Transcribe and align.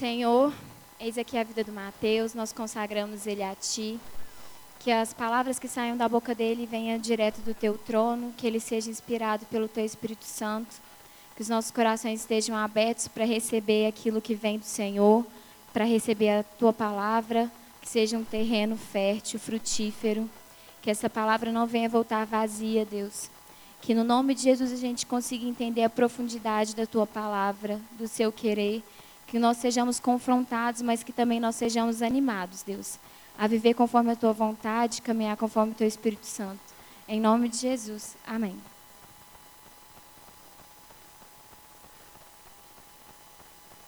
Senhor, 0.00 0.50
eis 0.98 1.18
aqui 1.18 1.36
a 1.36 1.44
vida 1.44 1.62
do 1.62 1.72
Mateus, 1.72 2.32
nós 2.32 2.54
consagramos 2.54 3.26
ele 3.26 3.42
a 3.42 3.54
Ti. 3.54 4.00
Que 4.78 4.90
as 4.90 5.12
palavras 5.12 5.58
que 5.58 5.68
saiam 5.68 5.94
da 5.94 6.08
boca 6.08 6.34
dele 6.34 6.64
venham 6.64 6.98
direto 6.98 7.42
do 7.42 7.52
Teu 7.52 7.76
trono, 7.76 8.32
que 8.34 8.46
ele 8.46 8.60
seja 8.60 8.88
inspirado 8.90 9.44
pelo 9.50 9.68
Teu 9.68 9.84
Espírito 9.84 10.24
Santo, 10.24 10.74
que 11.36 11.42
os 11.42 11.50
nossos 11.50 11.70
corações 11.70 12.20
estejam 12.20 12.56
abertos 12.56 13.08
para 13.08 13.26
receber 13.26 13.88
aquilo 13.88 14.22
que 14.22 14.34
vem 14.34 14.58
do 14.58 14.64
Senhor, 14.64 15.22
para 15.70 15.84
receber 15.84 16.30
a 16.30 16.42
Tua 16.44 16.72
palavra, 16.72 17.52
que 17.82 17.86
seja 17.86 18.16
um 18.16 18.24
terreno 18.24 18.78
fértil, 18.78 19.38
frutífero, 19.38 20.30
que 20.80 20.90
essa 20.90 21.10
palavra 21.10 21.52
não 21.52 21.66
venha 21.66 21.90
voltar 21.90 22.24
vazia, 22.24 22.86
Deus. 22.86 23.28
Que 23.82 23.92
no 23.92 24.02
nome 24.02 24.34
de 24.34 24.44
Jesus 24.44 24.72
a 24.72 24.76
gente 24.76 25.04
consiga 25.04 25.44
entender 25.44 25.84
a 25.84 25.90
profundidade 25.90 26.74
da 26.74 26.86
Tua 26.86 27.06
palavra, 27.06 27.78
do 27.98 28.08
Seu 28.08 28.32
querer 28.32 28.82
que 29.30 29.38
nós 29.38 29.58
sejamos 29.58 30.00
confrontados, 30.00 30.82
mas 30.82 31.04
que 31.04 31.12
também 31.12 31.38
nós 31.38 31.54
sejamos 31.54 32.02
animados, 32.02 32.64
Deus, 32.64 32.98
a 33.38 33.46
viver 33.46 33.74
conforme 33.74 34.10
a 34.10 34.16
tua 34.16 34.32
vontade, 34.32 35.00
caminhar 35.00 35.36
conforme 35.36 35.70
o 35.70 35.74
teu 35.74 35.86
Espírito 35.86 36.26
Santo. 36.26 36.58
Em 37.06 37.20
nome 37.20 37.48
de 37.48 37.58
Jesus. 37.58 38.16
Amém. 38.26 38.56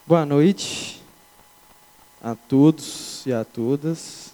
Boa 0.06 0.24
noite 0.24 1.02
a 2.22 2.36
todos 2.36 3.26
e 3.26 3.32
a 3.32 3.44
todas. 3.44 4.32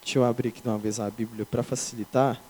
Deixa 0.00 0.20
eu 0.20 0.24
abrir 0.24 0.50
aqui 0.50 0.62
de 0.62 0.68
uma 0.68 0.78
vez 0.78 1.00
a 1.00 1.10
Bíblia 1.10 1.44
para 1.44 1.64
facilitar. 1.64 2.40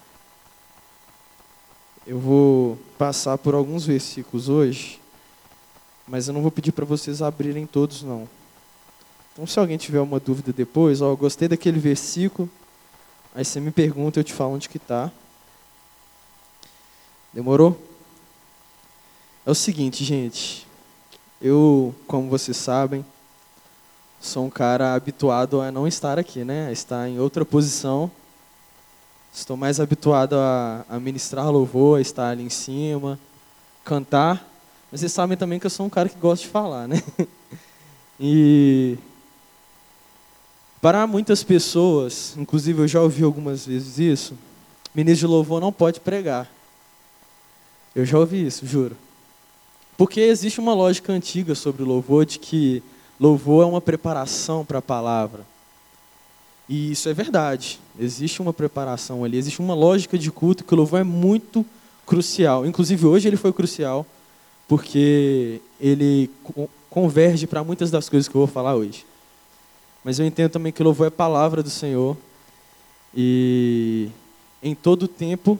Eu 2.06 2.18
vou 2.18 2.78
passar 2.98 3.38
por 3.38 3.54
alguns 3.54 3.86
versículos 3.86 4.50
hoje 4.50 5.00
mas 6.10 6.26
eu 6.26 6.34
não 6.34 6.42
vou 6.42 6.50
pedir 6.50 6.72
para 6.72 6.84
vocês 6.84 7.22
abrirem 7.22 7.68
todos, 7.68 8.02
não. 8.02 8.28
Então, 9.32 9.46
se 9.46 9.60
alguém 9.60 9.78
tiver 9.78 10.00
uma 10.00 10.18
dúvida 10.18 10.52
depois, 10.52 11.00
ó, 11.00 11.14
gostei 11.14 11.46
daquele 11.46 11.78
versículo, 11.78 12.50
aí 13.32 13.44
você 13.44 13.60
me 13.60 13.70
pergunta, 13.70 14.18
eu 14.18 14.24
te 14.24 14.34
falo 14.34 14.54
onde 14.54 14.68
que 14.68 14.76
está. 14.76 15.08
Demorou? 17.32 17.80
É 19.46 19.50
o 19.52 19.54
seguinte, 19.54 20.04
gente. 20.04 20.66
Eu, 21.40 21.94
como 22.08 22.28
vocês 22.28 22.56
sabem, 22.56 23.06
sou 24.20 24.44
um 24.44 24.50
cara 24.50 24.94
habituado 24.94 25.60
a 25.60 25.70
não 25.70 25.86
estar 25.86 26.18
aqui, 26.18 26.42
né? 26.42 26.66
A 26.66 26.72
estar 26.72 27.08
em 27.08 27.20
outra 27.20 27.44
posição. 27.44 28.10
Estou 29.32 29.56
mais 29.56 29.78
habituado 29.78 30.34
a, 30.34 30.84
a 30.88 30.98
ministrar 30.98 31.48
louvor, 31.52 31.98
a 31.98 32.00
estar 32.00 32.30
ali 32.30 32.42
em 32.42 32.50
cima, 32.50 33.16
cantar. 33.84 34.49
Mas 34.90 35.00
vocês 35.00 35.12
sabem 35.12 35.36
também 35.36 35.58
que 35.58 35.66
eu 35.66 35.70
sou 35.70 35.86
um 35.86 35.90
cara 35.90 36.08
que 36.08 36.18
gosta 36.18 36.44
de 36.44 36.50
falar, 36.50 36.88
né? 36.88 37.02
E 38.22 38.98
para 40.78 41.06
muitas 41.06 41.42
pessoas, 41.42 42.34
inclusive 42.36 42.82
eu 42.82 42.86
já 42.86 43.00
ouvi 43.00 43.24
algumas 43.24 43.64
vezes 43.64 43.98
isso, 43.98 44.34
ministro 44.94 45.26
de 45.26 45.32
louvor 45.32 45.58
não 45.58 45.72
pode 45.72 46.00
pregar. 46.00 46.46
Eu 47.94 48.04
já 48.04 48.18
ouvi 48.18 48.46
isso, 48.46 48.66
juro. 48.66 48.94
Porque 49.96 50.20
existe 50.20 50.60
uma 50.60 50.74
lógica 50.74 51.14
antiga 51.14 51.54
sobre 51.54 51.82
louvor 51.82 52.26
de 52.26 52.38
que 52.38 52.82
louvor 53.18 53.64
é 53.64 53.66
uma 53.66 53.80
preparação 53.80 54.66
para 54.66 54.80
a 54.80 54.82
palavra. 54.82 55.46
E 56.68 56.92
isso 56.92 57.08
é 57.08 57.14
verdade. 57.14 57.80
Existe 57.98 58.42
uma 58.42 58.52
preparação 58.52 59.24
ali, 59.24 59.38
existe 59.38 59.60
uma 59.60 59.74
lógica 59.74 60.18
de 60.18 60.30
culto 60.30 60.62
que 60.62 60.74
o 60.74 60.76
louvor 60.76 61.00
é 61.00 61.04
muito 61.04 61.64
crucial. 62.06 62.66
Inclusive 62.66 63.06
hoje 63.06 63.28
ele 63.28 63.36
foi 63.38 63.52
crucial 63.52 64.06
porque 64.70 65.60
ele 65.80 66.30
converge 66.88 67.44
para 67.44 67.64
muitas 67.64 67.90
das 67.90 68.08
coisas 68.08 68.28
que 68.28 68.36
eu 68.36 68.42
vou 68.42 68.46
falar 68.46 68.76
hoje. 68.76 69.04
Mas 70.04 70.20
eu 70.20 70.24
entendo 70.24 70.52
também 70.52 70.72
que 70.72 70.80
louvor 70.80 71.08
é 71.08 71.10
palavra 71.10 71.60
do 71.60 71.68
Senhor 71.68 72.16
e 73.12 74.10
em 74.62 74.72
todo 74.72 75.08
tempo, 75.08 75.58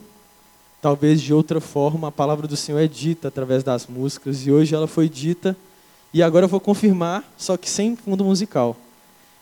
talvez 0.80 1.20
de 1.20 1.34
outra 1.34 1.60
forma, 1.60 2.06
a 2.06 2.12
palavra 2.12 2.46
do 2.46 2.56
Senhor 2.56 2.78
é 2.78 2.86
dita 2.86 3.26
através 3.26 3.64
das 3.64 3.88
músicas 3.88 4.46
e 4.46 4.52
hoje 4.52 4.76
ela 4.76 4.86
foi 4.86 5.08
dita 5.08 5.56
e 6.14 6.22
agora 6.22 6.44
eu 6.44 6.48
vou 6.48 6.60
confirmar, 6.60 7.24
só 7.36 7.56
que 7.56 7.68
sem 7.68 7.96
fundo 7.96 8.24
musical. 8.24 8.76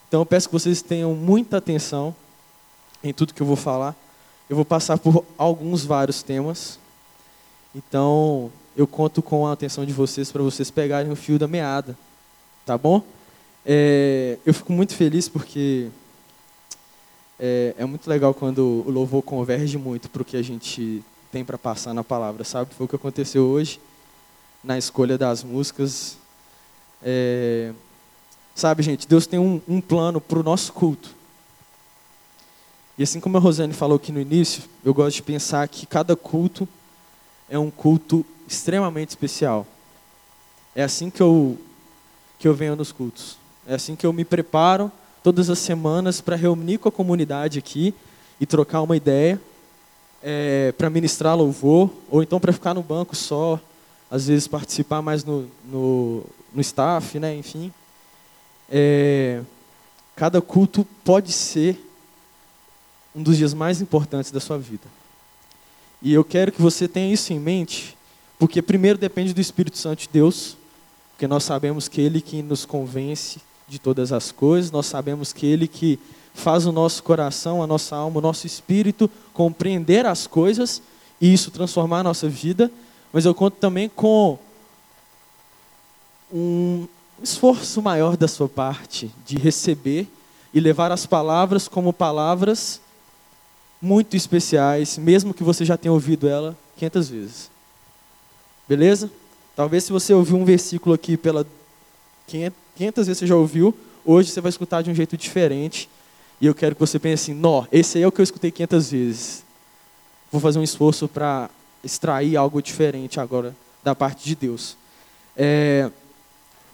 Então 0.08 0.22
eu 0.22 0.26
peço 0.26 0.48
que 0.48 0.54
vocês 0.54 0.80
tenham 0.80 1.12
muita 1.14 1.58
atenção 1.58 2.16
em 3.04 3.12
tudo 3.12 3.34
que 3.34 3.42
eu 3.42 3.46
vou 3.46 3.54
falar. 3.54 3.94
Eu 4.48 4.56
vou 4.56 4.64
passar 4.64 4.96
por 4.96 5.26
alguns 5.36 5.84
vários 5.84 6.22
temas. 6.22 6.78
Então, 7.74 8.50
eu 8.78 8.86
conto 8.86 9.20
com 9.20 9.44
a 9.44 9.52
atenção 9.52 9.84
de 9.84 9.92
vocês 9.92 10.30
para 10.30 10.40
vocês 10.40 10.70
pegarem 10.70 11.10
o 11.10 11.16
fio 11.16 11.36
da 11.36 11.48
meada, 11.48 11.98
tá 12.64 12.78
bom? 12.78 13.02
É, 13.66 14.38
eu 14.46 14.54
fico 14.54 14.72
muito 14.72 14.94
feliz 14.94 15.28
porque 15.28 15.88
é, 17.40 17.74
é, 17.76 17.84
muito 17.84 18.08
legal 18.08 18.32
quando 18.32 18.84
o 18.86 18.88
louvor 18.88 19.20
converge 19.20 19.76
muito 19.76 20.08
para 20.08 20.22
o 20.22 20.24
que 20.24 20.36
a 20.36 20.42
gente 20.42 21.02
tem 21.32 21.44
para 21.44 21.58
passar 21.58 21.92
na 21.92 22.04
palavra, 22.04 22.44
sabe? 22.44 22.72
Foi 22.72 22.86
o 22.86 22.88
que 22.88 22.94
aconteceu 22.94 23.46
hoje 23.46 23.80
na 24.62 24.78
escolha 24.78 25.18
das 25.18 25.42
músicas. 25.42 26.16
É, 27.02 27.72
sabe, 28.54 28.84
gente, 28.84 29.08
Deus 29.08 29.26
tem 29.26 29.40
um, 29.40 29.60
um 29.66 29.80
plano 29.80 30.20
para 30.20 30.38
o 30.38 30.42
nosso 30.44 30.72
culto. 30.72 31.16
E 32.96 33.02
assim 33.02 33.18
como 33.18 33.38
a 33.38 33.40
Rosane 33.40 33.72
falou 33.72 33.96
aqui 33.96 34.12
no 34.12 34.20
início, 34.20 34.62
eu 34.84 34.94
gosto 34.94 35.16
de 35.16 35.22
pensar 35.22 35.66
que 35.66 35.84
cada 35.84 36.14
culto 36.14 36.68
é 37.48 37.58
um 37.58 37.72
culto 37.72 38.24
extremamente 38.52 39.10
especial. 39.10 39.66
É 40.74 40.82
assim 40.82 41.10
que 41.10 41.20
eu, 41.20 41.58
que 42.38 42.48
eu 42.48 42.54
venho 42.54 42.76
nos 42.76 42.92
cultos. 42.92 43.36
É 43.66 43.74
assim 43.74 43.94
que 43.94 44.06
eu 44.06 44.12
me 44.12 44.24
preparo 44.24 44.90
todas 45.22 45.50
as 45.50 45.58
semanas 45.58 46.20
para 46.20 46.36
reunir 46.36 46.78
com 46.78 46.88
a 46.88 46.92
comunidade 46.92 47.58
aqui 47.58 47.94
e 48.40 48.46
trocar 48.46 48.82
uma 48.82 48.96
ideia, 48.96 49.40
é, 50.22 50.72
para 50.72 50.88
ministrar 50.88 51.36
louvor, 51.36 51.90
ou 52.08 52.22
então 52.22 52.40
para 52.40 52.52
ficar 52.52 52.74
no 52.74 52.82
banco 52.82 53.14
só, 53.14 53.60
às 54.10 54.26
vezes 54.28 54.48
participar 54.48 55.02
mais 55.02 55.24
no, 55.24 55.48
no, 55.64 56.24
no 56.54 56.60
staff, 56.60 57.18
né? 57.18 57.36
enfim. 57.36 57.72
É, 58.70 59.42
cada 60.16 60.40
culto 60.40 60.86
pode 61.04 61.32
ser 61.32 61.78
um 63.14 63.22
dos 63.22 63.36
dias 63.36 63.52
mais 63.52 63.80
importantes 63.80 64.30
da 64.30 64.40
sua 64.40 64.58
vida. 64.58 64.86
E 66.00 66.14
eu 66.14 66.24
quero 66.24 66.52
que 66.52 66.62
você 66.62 66.86
tenha 66.86 67.12
isso 67.12 67.32
em 67.32 67.40
mente 67.40 67.97
porque 68.38 68.62
primeiro 68.62 68.98
depende 68.98 69.34
do 69.34 69.40
Espírito 69.40 69.76
Santo 69.76 70.00
de 70.00 70.08
Deus, 70.12 70.56
porque 71.12 71.26
nós 71.26 71.44
sabemos 71.44 71.88
que 71.88 72.00
Ele 72.00 72.20
que 72.20 72.42
nos 72.42 72.64
convence 72.64 73.40
de 73.66 73.78
todas 73.78 74.12
as 74.12 74.30
coisas, 74.30 74.70
nós 74.70 74.86
sabemos 74.86 75.32
que 75.32 75.44
Ele 75.44 75.66
que 75.66 75.98
faz 76.32 76.64
o 76.64 76.72
nosso 76.72 77.02
coração, 77.02 77.62
a 77.62 77.66
nossa 77.66 77.96
alma, 77.96 78.18
o 78.18 78.22
nosso 78.22 78.46
espírito 78.46 79.10
compreender 79.32 80.06
as 80.06 80.26
coisas 80.26 80.80
e 81.20 81.32
isso 81.32 81.50
transformar 81.50 82.00
a 82.00 82.04
nossa 82.04 82.28
vida, 82.28 82.70
mas 83.12 83.24
eu 83.24 83.34
conto 83.34 83.56
também 83.56 83.88
com 83.88 84.38
um 86.32 86.86
esforço 87.22 87.82
maior 87.82 88.16
da 88.16 88.28
sua 88.28 88.48
parte 88.48 89.10
de 89.26 89.36
receber 89.36 90.06
e 90.54 90.60
levar 90.60 90.92
as 90.92 91.06
palavras 91.06 91.66
como 91.66 91.92
palavras 91.92 92.80
muito 93.82 94.16
especiais, 94.16 94.96
mesmo 94.96 95.34
que 95.34 95.42
você 95.42 95.64
já 95.64 95.76
tenha 95.76 95.92
ouvido 95.92 96.28
ela 96.28 96.56
500 96.76 97.08
vezes. 97.08 97.57
Beleza? 98.68 99.10
Talvez 99.56 99.84
se 99.84 99.92
você 99.92 100.12
ouviu 100.12 100.36
um 100.36 100.44
versículo 100.44 100.94
aqui 100.94 101.16
pela 101.16 101.46
500 102.26 103.06
vezes 103.06 103.18
você 103.18 103.26
já 103.26 103.34
ouviu, 103.34 103.74
hoje 104.04 104.30
você 104.30 104.40
vai 104.40 104.50
escutar 104.50 104.82
de 104.82 104.90
um 104.90 104.94
jeito 104.94 105.16
diferente. 105.16 105.88
E 106.40 106.46
eu 106.46 106.54
quero 106.54 106.74
que 106.74 106.80
você 106.80 106.98
pense 106.98 107.32
assim, 107.32 107.40
nó, 107.40 107.64
esse 107.72 107.98
aí 107.98 108.04
é 108.04 108.06
o 108.06 108.12
que 108.12 108.20
eu 108.20 108.24
escutei 108.24 108.50
500 108.50 108.90
vezes. 108.90 109.44
Vou 110.30 110.40
fazer 110.40 110.58
um 110.58 110.62
esforço 110.62 111.08
para 111.08 111.50
extrair 111.82 112.36
algo 112.36 112.62
diferente 112.62 113.18
agora 113.18 113.56
da 113.82 113.94
parte 113.94 114.24
de 114.24 114.36
Deus. 114.36 114.76
É, 115.36 115.90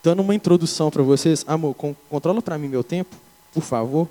dando 0.03 0.21
uma 0.21 0.35
introdução 0.35 0.91
para 0.91 1.03
vocês, 1.03 1.45
amor, 1.47 1.75
con 1.75 1.95
controla 2.11 2.43
para 2.43 2.59
mim 2.59 2.69
meu 2.69 2.83
tempo, 2.83 3.17
por 3.53 3.63
favor. 3.63 4.09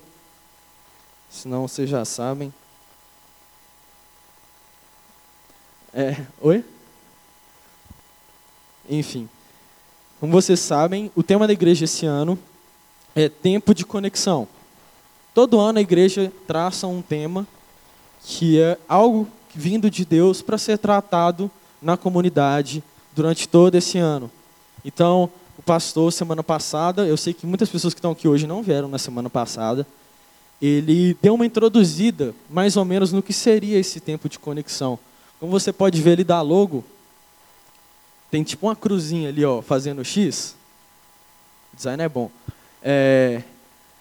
Senão 1.30 1.68
vocês 1.68 1.90
já 1.90 2.06
sabem. 2.06 2.54
É, 5.94 6.26
oi? 6.42 6.64
Enfim, 8.90 9.30
como 10.20 10.32
vocês 10.32 10.60
sabem, 10.60 11.12
o 11.16 11.24
tema 11.24 11.48
da 11.48 11.54
igreja 11.54 11.86
esse 11.86 12.06
ano 12.06 12.38
é 13.16 13.28
tempo 13.30 13.74
de 13.74 13.86
conexão. 13.86 14.48
Todo 15.34 15.60
ano 15.60 15.80
a 15.80 15.82
igreja 15.82 16.32
traça 16.48 16.88
um 16.88 17.02
tema 17.02 17.48
que 18.24 18.60
é 18.60 18.78
algo 18.88 19.28
vindo 19.54 19.90
de 19.90 20.06
Deus 20.06 20.42
para 20.42 20.58
ser 20.58 20.78
tratado 20.78 21.50
na 21.82 21.98
comunidade 21.98 22.84
durante 23.16 23.48
todo 23.48 23.76
esse 23.76 23.98
ano. 23.98 24.32
Então, 24.86 25.30
o 25.58 25.62
pastor, 25.62 26.12
semana 26.12 26.44
passada, 26.44 27.06
eu 27.06 27.18
sei 27.18 27.34
que 27.34 27.46
muitas 27.46 27.70
pessoas 27.70 27.94
que 27.94 28.00
estão 28.00 28.12
aqui 28.12 28.28
hoje 28.28 28.48
não 28.48 28.64
vieram 28.64 28.88
na 28.88 28.98
semana 28.98 29.30
passada, 29.30 29.86
ele 30.62 31.18
deu 31.22 31.36
uma 31.36 31.46
introduzida, 31.46 32.34
mais 32.50 32.78
ou 32.78 32.86
menos, 32.86 33.12
no 33.12 33.22
que 33.22 33.34
seria 33.34 33.78
esse 33.78 34.00
tempo 34.00 34.30
de 34.30 34.40
conexão. 34.40 34.98
Como 35.40 35.52
você 35.52 35.74
pode 35.74 36.02
ver, 36.02 36.12
ele 36.12 36.24
dá 36.24 36.42
logo 36.42 36.84
tem 38.34 38.42
tipo 38.44 38.66
uma 38.66 38.76
cruzinha 38.76 39.30
ali, 39.30 39.46
ó, 39.46 39.62
fazendo 39.62 40.04
X. 40.04 40.56
Design 41.72 42.02
é 42.02 42.10
bom. 42.10 42.32
É, 42.82 43.44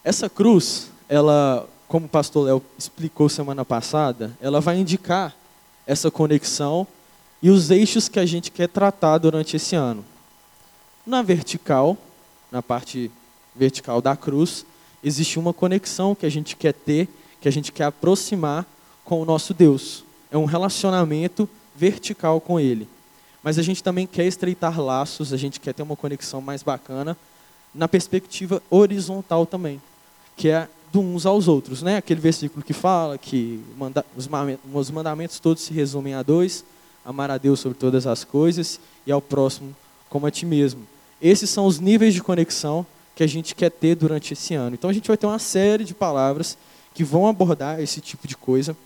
essa 0.03 0.31
cruz, 0.31 0.89
ela, 1.07 1.69
como 1.87 2.07
o 2.07 2.09
pastor 2.09 2.47
Léo 2.47 2.63
explicou 2.79 3.29
semana 3.29 3.63
passada, 3.63 4.35
ela 4.41 4.59
vai 4.59 4.79
indicar 4.79 5.37
essa 5.87 6.11
conexão 6.11 6.87
e 7.43 7.51
os 7.51 7.71
eixos 7.71 8.09
que 8.09 8.19
a 8.19 8.25
gente 8.25 8.51
quer 8.51 8.71
tratar 8.71 9.19
durante 9.19 9.57
esse 9.57 9.77
ano. 9.77 10.03
Na 11.07 11.21
vertical, 11.21 11.99
na 12.51 12.63
parte 12.63 13.11
vertical 13.55 14.01
da 14.01 14.17
cruz, 14.17 14.65
existe 15.05 15.39
uma 15.39 15.53
conexão 15.53 16.15
que 16.15 16.25
a 16.25 16.31
gente 16.31 16.57
quer 16.57 16.73
ter, 16.73 17.07
que 17.39 17.49
a 17.49 17.53
gente 17.53 17.71
quer 17.71 17.85
aproximar 17.85 18.65
com 19.05 19.21
o 19.21 19.27
nosso 19.27 19.53
Deus. 19.53 20.05
É 20.31 20.39
um 20.39 20.47
relacionamento 20.47 21.47
vertical 21.77 22.41
com 22.41 22.59
Ele. 22.59 22.89
Mas 23.43 23.59
a 23.59 23.63
gente 23.63 23.83
também 23.83 24.07
quer 24.07 24.25
estreitar 24.25 24.81
laços, 24.81 25.33
a 25.33 25.37
gente 25.37 25.59
quer 25.59 25.75
ter 25.75 25.83
uma 25.83 25.97
conexão 25.97 26.41
mais 26.41 26.63
bacana 26.63 27.17
na 27.75 27.89
perspectiva 27.89 28.63
horizontal 28.71 29.47
também, 29.47 29.81
que 30.37 30.49
é 30.49 30.69
do 30.93 31.01
uns 31.01 31.25
aos 31.25 31.49
outros, 31.49 31.83
né? 31.83 31.97
Aquele 31.97 32.21
versículo 32.21 32.63
que 32.63 32.75
fala 32.75 33.17
que 33.17 33.61
os 34.75 34.91
mandamentos 34.91 35.41
todos 35.41 35.63
se 35.63 35.73
resumem 35.73 36.15
a 36.15 36.23
dois: 36.23 36.65
amar 37.05 37.31
a 37.31 37.39
Deus 37.39 37.61
sobre 37.61 37.79
todas 37.79 38.07
as 38.07 38.25
coisas 38.25 38.79
e 39.07 39.11
ao 39.11 39.21
próximo 39.21 39.75
como 40.09 40.27
a 40.27 40.31
ti 40.31 40.45
mesmo. 40.45 40.87
Esses 41.21 41.49
são 41.49 41.67
os 41.67 41.81
níveis 41.81 42.13
de 42.13 42.23
conexão 42.23 42.85
que 43.15 43.23
a 43.23 43.27
gente 43.27 43.55
quer 43.55 43.71
ter 43.71 43.95
durante 43.95 44.35
esse 44.35 44.55
ano. 44.55 44.75
Então 44.75 44.91
a 44.91 44.93
gente 44.93 45.09
vai 45.09 45.17
ter 45.17 45.27
uma 45.27 45.39
série 45.39 45.85
de 45.85 45.95
palavras 45.95 46.59
que 46.95 47.03
vão 47.03 47.27
abordar 47.27 47.81
esse 47.81 48.01
tipo 48.01 48.29
de 48.29 48.37
coisa, 48.37 48.77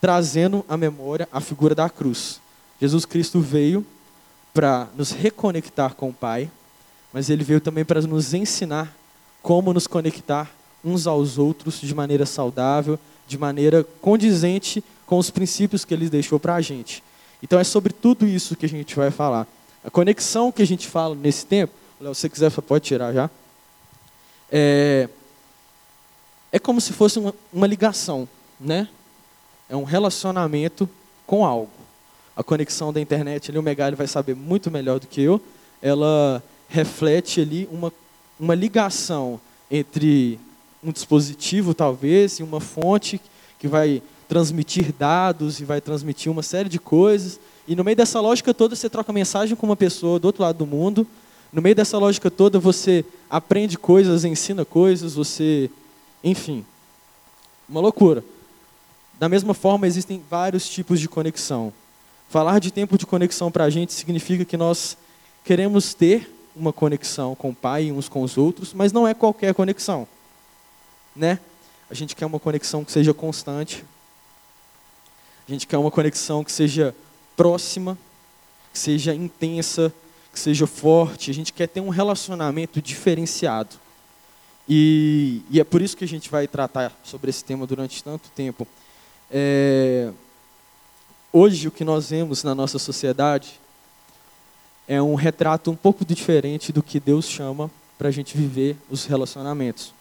trazendo 0.00 0.64
à 0.68 0.76
memória 0.76 1.28
a 1.30 1.40
figura 1.40 1.74
da 1.74 1.88
cruz. 1.88 2.40
Jesus 2.80 3.04
Cristo 3.04 3.40
veio 3.40 3.86
para 4.54 4.88
nos 4.96 5.10
reconectar 5.10 5.96
com 5.96 6.10
o 6.10 6.14
Pai, 6.14 6.48
mas 7.12 7.28
ele 7.28 7.42
veio 7.42 7.60
também 7.60 7.84
para 7.84 8.00
nos 8.00 8.32
ensinar 8.32 8.96
como 9.42 9.72
nos 9.72 9.88
conectar 9.88 10.50
uns 10.84 11.06
aos 11.06 11.38
outros 11.38 11.80
de 11.80 11.94
maneira 11.94 12.24
saudável, 12.24 12.98
de 13.26 13.36
maneira 13.36 13.84
condizente 14.00 14.82
com 15.06 15.18
os 15.18 15.28
princípios 15.28 15.84
que 15.84 15.92
ele 15.92 16.08
deixou 16.08 16.38
para 16.38 16.54
a 16.54 16.60
gente. 16.60 17.02
Então 17.42 17.58
é 17.58 17.64
sobre 17.64 17.92
tudo 17.92 18.26
isso 18.26 18.56
que 18.56 18.64
a 18.64 18.68
gente 18.68 18.94
vai 18.94 19.10
falar. 19.10 19.46
A 19.84 19.90
conexão 19.90 20.52
que 20.52 20.62
a 20.62 20.66
gente 20.66 20.88
fala 20.88 21.14
nesse 21.14 21.44
tempo, 21.44 21.74
se 21.98 22.04
você 22.04 22.28
quiser, 22.28 22.50
pode 22.50 22.84
tirar 22.84 23.12
já. 23.12 23.28
É, 24.50 25.08
é 26.52 26.58
como 26.58 26.80
se 26.80 26.92
fosse 26.92 27.18
uma, 27.18 27.34
uma 27.52 27.66
ligação, 27.66 28.28
né? 28.58 28.88
É 29.68 29.74
um 29.74 29.84
relacionamento 29.84 30.88
com 31.26 31.44
algo. 31.44 31.83
A 32.36 32.42
conexão 32.42 32.92
da 32.92 33.00
internet, 33.00 33.50
ali, 33.50 33.58
o 33.58 33.62
Megali 33.62 33.94
vai 33.94 34.06
saber 34.06 34.34
muito 34.34 34.70
melhor 34.70 34.98
do 34.98 35.06
que 35.06 35.20
eu, 35.20 35.40
ela 35.80 36.42
reflete 36.68 37.40
ali 37.40 37.68
uma, 37.70 37.92
uma 38.38 38.54
ligação 38.54 39.40
entre 39.70 40.38
um 40.82 40.90
dispositivo, 40.90 41.74
talvez, 41.74 42.40
e 42.40 42.42
uma 42.42 42.60
fonte 42.60 43.20
que 43.58 43.68
vai 43.68 44.02
transmitir 44.28 44.92
dados 44.98 45.60
e 45.60 45.64
vai 45.64 45.80
transmitir 45.80 46.30
uma 46.30 46.42
série 46.42 46.68
de 46.68 46.78
coisas. 46.78 47.38
E 47.66 47.76
no 47.76 47.84
meio 47.84 47.96
dessa 47.96 48.20
lógica 48.20 48.52
toda, 48.52 48.74
você 48.74 48.90
troca 48.90 49.12
mensagem 49.12 49.56
com 49.56 49.66
uma 49.66 49.76
pessoa 49.76 50.18
do 50.18 50.26
outro 50.26 50.42
lado 50.42 50.58
do 50.58 50.66
mundo. 50.66 51.06
No 51.52 51.62
meio 51.62 51.74
dessa 51.74 51.96
lógica 51.98 52.30
toda, 52.30 52.58
você 52.58 53.04
aprende 53.30 53.78
coisas, 53.78 54.24
ensina 54.24 54.64
coisas, 54.64 55.14
você. 55.14 55.70
Enfim. 56.22 56.64
Uma 57.68 57.80
loucura. 57.80 58.24
Da 59.18 59.28
mesma 59.28 59.54
forma, 59.54 59.86
existem 59.86 60.22
vários 60.28 60.68
tipos 60.68 60.98
de 60.98 61.08
conexão. 61.08 61.72
Falar 62.34 62.58
de 62.58 62.72
tempo 62.72 62.98
de 62.98 63.06
conexão 63.06 63.48
para 63.48 63.62
a 63.62 63.70
gente 63.70 63.92
significa 63.92 64.44
que 64.44 64.56
nós 64.56 64.98
queremos 65.44 65.94
ter 65.94 66.28
uma 66.56 66.72
conexão 66.72 67.32
com 67.36 67.50
o 67.50 67.54
Pai 67.54 67.84
e 67.84 67.92
uns 67.92 68.08
com 68.08 68.22
os 68.22 68.36
outros, 68.36 68.74
mas 68.74 68.90
não 68.90 69.06
é 69.06 69.14
qualquer 69.14 69.54
conexão. 69.54 70.04
Né? 71.14 71.38
A 71.88 71.94
gente 71.94 72.16
quer 72.16 72.26
uma 72.26 72.40
conexão 72.40 72.84
que 72.84 72.90
seja 72.90 73.14
constante, 73.14 73.84
a 75.48 75.52
gente 75.52 75.64
quer 75.64 75.78
uma 75.78 75.92
conexão 75.92 76.42
que 76.42 76.50
seja 76.50 76.92
próxima, 77.36 77.96
que 78.72 78.80
seja 78.80 79.14
intensa, 79.14 79.94
que 80.32 80.40
seja 80.40 80.66
forte. 80.66 81.30
A 81.30 81.34
gente 81.34 81.52
quer 81.52 81.68
ter 81.68 81.80
um 81.80 81.88
relacionamento 81.88 82.82
diferenciado. 82.82 83.76
E, 84.68 85.40
e 85.48 85.60
é 85.60 85.62
por 85.62 85.80
isso 85.80 85.96
que 85.96 86.02
a 86.02 86.08
gente 86.08 86.28
vai 86.28 86.48
tratar 86.48 86.92
sobre 87.04 87.30
esse 87.30 87.44
tema 87.44 87.64
durante 87.64 88.02
tanto 88.02 88.28
tempo. 88.30 88.66
É, 89.30 90.10
hoje, 91.34 91.66
o 91.66 91.72
que 91.72 91.84
nós 91.84 92.10
vemos 92.10 92.44
na 92.44 92.54
nossa 92.54 92.78
sociedade 92.78 93.58
é 94.86 95.02
um 95.02 95.16
retrato 95.16 95.68
um 95.68 95.74
pouco 95.74 96.04
diferente 96.04 96.72
do 96.72 96.80
que 96.80 97.00
Deus 97.00 97.28
chama 97.28 97.68
para 97.98 98.06
a 98.06 98.12
gente 98.12 98.36
viver 98.36 98.76
os 98.88 99.04
relacionamentos. 99.04 99.92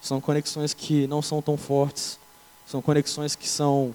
São 0.00 0.22
conexões 0.22 0.72
que 0.72 1.06
não 1.06 1.20
são 1.20 1.42
tão 1.42 1.58
fortes, 1.58 2.18
são 2.66 2.80
conexões 2.80 3.36
que 3.36 3.46
são 3.46 3.94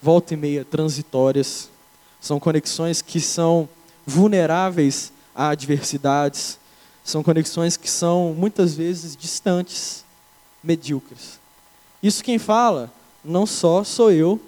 volta 0.00 0.32
e 0.32 0.36
meia 0.38 0.64
transitórias, 0.64 1.68
são 2.18 2.40
conexões 2.40 3.02
que 3.02 3.20
são 3.20 3.68
vulneráveis 4.06 5.12
a 5.34 5.50
adversidades, 5.50 6.58
são 7.04 7.22
conexões 7.22 7.76
que 7.76 7.90
são 7.90 8.32
muitas 8.32 8.74
vezes 8.74 9.14
distantes, 9.14 10.02
medíocres. 10.64 11.38
Isso 12.02 12.24
quem 12.24 12.38
fala 12.38 12.90
não 13.22 13.44
só 13.44 13.84
sou 13.84 14.10
eu, 14.10 14.40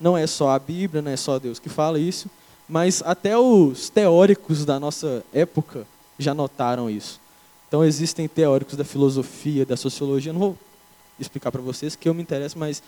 não 0.00 0.16
é 0.16 0.26
só 0.26 0.50
a 0.50 0.58
Bíblia, 0.58 1.02
não 1.02 1.10
é 1.10 1.16
só 1.16 1.38
Deus 1.38 1.58
que 1.58 1.68
fala 1.68 1.98
isso, 1.98 2.30
mas 2.68 3.02
até 3.04 3.36
os 3.36 3.88
teóricos 3.88 4.64
da 4.64 4.78
nossa 4.78 5.24
época 5.32 5.86
já 6.18 6.34
notaram 6.34 6.90
isso. 6.90 7.20
Então 7.66 7.84
existem 7.84 8.26
teóricos 8.28 8.76
da 8.76 8.84
filosofia, 8.84 9.64
da 9.64 9.76
sociologia, 9.76 10.32
não 10.32 10.40
vou 10.40 10.58
explicar 11.18 11.50
para 11.50 11.60
vocês 11.60 11.96
que 11.96 12.08
eu 12.08 12.14
me 12.14 12.22
interesso, 12.22 12.58
mas 12.58 12.82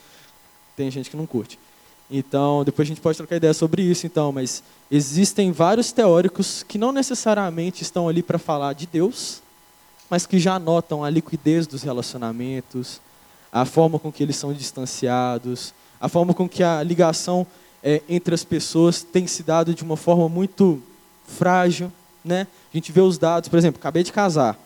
tem 0.75 0.89
gente 0.89 1.09
que 1.09 1.17
não 1.17 1.25
curte. 1.25 1.59
Então, 2.09 2.63
depois 2.65 2.85
a 2.85 2.89
gente 2.89 2.99
pode 2.99 3.17
trocar 3.17 3.37
ideia 3.37 3.53
sobre 3.53 3.81
isso, 3.81 4.05
então, 4.05 4.33
mas 4.33 4.61
existem 4.89 5.51
vários 5.51 5.93
teóricos 5.93 6.61
que 6.61 6.77
não 6.77 6.91
necessariamente 6.91 7.83
estão 7.83 8.09
ali 8.09 8.21
para 8.21 8.37
falar 8.37 8.73
de 8.73 8.85
Deus, 8.85 9.41
mas 10.09 10.25
que 10.25 10.37
já 10.37 10.59
notam 10.59 11.05
a 11.05 11.09
liquidez 11.09 11.65
dos 11.65 11.83
relacionamentos, 11.83 12.99
a 13.49 13.63
forma 13.63 13.97
com 13.97 14.11
que 14.11 14.23
eles 14.23 14.35
são 14.35 14.51
distanciados, 14.51 15.73
a 16.01 16.09
forma 16.09 16.33
com 16.33 16.49
que 16.49 16.63
a 16.63 16.81
ligação 16.81 17.45
é, 17.83 18.01
entre 18.09 18.33
as 18.33 18.43
pessoas 18.43 19.03
tem 19.03 19.27
se 19.27 19.43
dado 19.43 19.73
de 19.73 19.83
uma 19.83 19.95
forma 19.95 20.27
muito 20.27 20.81
frágil, 21.27 21.91
né? 22.25 22.47
A 22.73 22.77
gente 22.77 22.91
vê 22.91 23.01
os 23.01 23.19
dados, 23.19 23.47
por 23.47 23.57
exemplo, 23.57 23.79
acabei 23.79 24.03
de 24.03 24.11
casar. 24.11 24.57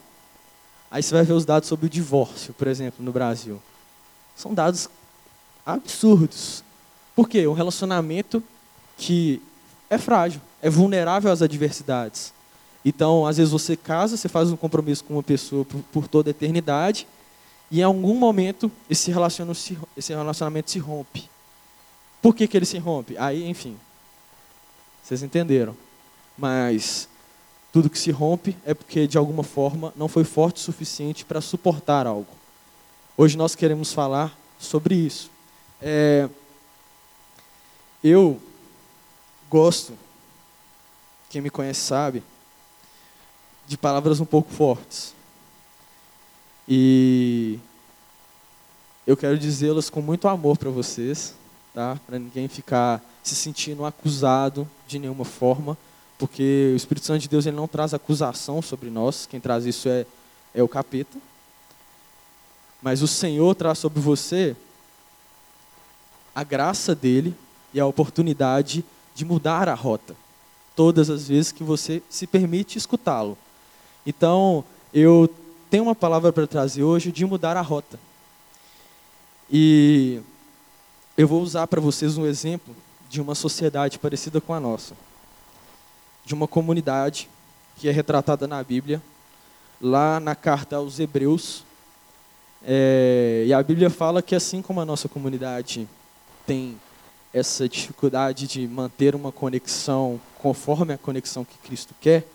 Aí 0.89 1.03
você 1.03 1.13
vai 1.13 1.23
ver 1.23 1.33
os 1.33 1.43
dados 1.43 1.67
sobre 1.67 1.87
o 1.87 1.89
divórcio, 1.89 2.53
por 2.53 2.67
exemplo, 2.67 3.03
no 3.03 3.11
Brasil. 3.11 3.61
São 4.35 4.53
dados 4.53 4.89
absurdos. 5.65 6.63
Por 7.13 7.27
quê? 7.27 7.45
Um 7.47 7.53
relacionamento 7.53 8.41
que 8.97 9.41
é 9.89 9.97
frágil, 9.97 10.39
é 10.61 10.69
vulnerável 10.69 11.31
às 11.31 11.41
adversidades. 11.41 12.33
Então, 12.83 13.25
às 13.25 13.37
vezes 13.37 13.51
você 13.51 13.75
casa, 13.75 14.15
você 14.15 14.29
faz 14.29 14.51
um 14.51 14.55
compromisso 14.55 15.03
com 15.03 15.15
uma 15.15 15.23
pessoa 15.23 15.65
por, 15.65 15.81
por 15.91 16.07
toda 16.07 16.29
a 16.29 16.31
eternidade, 16.31 17.07
e 17.75 17.81
em 17.81 17.83
algum 17.83 18.15
momento 18.15 18.71
esse 18.89 19.11
relacionamento 19.11 19.59
se, 19.59 19.77
esse 19.97 20.13
relacionamento 20.13 20.71
se 20.71 20.79
rompe. 20.79 21.29
Por 22.21 22.33
que, 22.33 22.47
que 22.47 22.55
ele 22.55 22.65
se 22.65 22.77
rompe? 22.77 23.17
Aí, 23.17 23.45
enfim, 23.45 23.77
vocês 25.03 25.21
entenderam. 25.21 25.75
Mas 26.37 27.09
tudo 27.73 27.89
que 27.89 27.99
se 27.99 28.11
rompe 28.11 28.55
é 28.65 28.73
porque, 28.73 29.05
de 29.05 29.17
alguma 29.17 29.43
forma, 29.43 29.91
não 29.93 30.07
foi 30.07 30.23
forte 30.23 30.55
o 30.55 30.59
suficiente 30.63 31.25
para 31.25 31.41
suportar 31.41 32.07
algo. 32.07 32.29
Hoje 33.17 33.37
nós 33.37 33.55
queremos 33.55 33.91
falar 33.91 34.33
sobre 34.57 34.95
isso. 34.95 35.29
É, 35.81 36.29
eu 38.01 38.41
gosto, 39.49 39.97
quem 41.29 41.41
me 41.41 41.49
conhece 41.49 41.81
sabe, 41.81 42.23
de 43.67 43.77
palavras 43.77 44.21
um 44.21 44.25
pouco 44.25 44.49
fortes. 44.49 45.14
E 46.67 47.59
eu 49.05 49.15
quero 49.15 49.37
dizê-las 49.37 49.89
com 49.89 50.01
muito 50.01 50.27
amor 50.27 50.57
para 50.57 50.69
vocês, 50.69 51.35
tá? 51.73 51.99
Para 52.07 52.17
ninguém 52.17 52.47
ficar 52.47 53.03
se 53.21 53.35
sentindo 53.35 53.85
acusado 53.85 54.67
de 54.87 54.97
nenhuma 54.97 55.25
forma, 55.25 55.77
porque 56.17 56.71
o 56.73 56.75
Espírito 56.75 57.05
Santo 57.05 57.21
de 57.21 57.29
Deus 57.29 57.45
ele 57.45 57.55
não 57.55 57.67
traz 57.67 57.93
acusação 57.93 58.61
sobre 58.61 58.89
nós, 58.89 59.27
quem 59.27 59.39
traz 59.39 59.65
isso 59.65 59.87
é, 59.89 60.05
é 60.53 60.63
o 60.63 60.67
capeta. 60.67 61.17
Mas 62.81 63.01
o 63.01 63.07
Senhor 63.07 63.53
traz 63.55 63.77
sobre 63.77 63.99
você 63.99 64.55
a 66.33 66.43
graça 66.43 66.95
dele 66.95 67.35
e 67.73 67.79
a 67.79 67.85
oportunidade 67.85 68.83
de 69.13 69.23
mudar 69.23 69.69
a 69.69 69.73
rota, 69.73 70.15
todas 70.75 71.09
as 71.09 71.27
vezes 71.27 71.51
que 71.51 71.63
você 71.63 72.01
se 72.09 72.25
permite 72.27 72.77
escutá-lo. 72.77 73.37
Então, 74.05 74.63
eu 74.93 75.29
tenho 75.69 75.83
uma 75.83 75.95
palavra 75.95 76.31
para 76.31 76.47
trazer 76.47 76.83
hoje 76.83 77.11
de 77.11 77.25
mudar 77.25 77.57
a 77.57 77.61
rota. 77.61 77.99
E 79.49 80.21
eu 81.17 81.27
vou 81.27 81.41
usar 81.41 81.67
para 81.67 81.81
vocês 81.81 82.17
um 82.17 82.25
exemplo 82.25 82.75
de 83.09 83.21
uma 83.21 83.35
sociedade 83.35 83.99
parecida 83.99 84.41
com 84.41 84.53
a 84.53 84.59
nossa, 84.59 84.95
de 86.25 86.33
uma 86.33 86.47
comunidade 86.47 87.29
que 87.75 87.87
é 87.87 87.91
retratada 87.91 88.47
na 88.47 88.63
Bíblia, 88.63 89.01
lá 89.81 90.19
na 90.19 90.35
carta 90.35 90.77
aos 90.77 90.99
Hebreus. 90.99 91.63
É, 92.63 93.43
e 93.47 93.53
a 93.53 93.61
Bíblia 93.61 93.89
fala 93.89 94.21
que 94.21 94.35
assim 94.35 94.61
como 94.61 94.81
a 94.81 94.85
nossa 94.85 95.07
comunidade 95.07 95.87
tem 96.45 96.79
essa 97.33 97.67
dificuldade 97.67 98.47
de 98.47 98.67
manter 98.67 99.13
uma 99.13 99.31
conexão 99.31 100.19
conforme 100.41 100.93
a 100.93 100.97
conexão 100.97 101.43
que 101.43 101.57
Cristo 101.57 101.93
quer, 101.99 102.25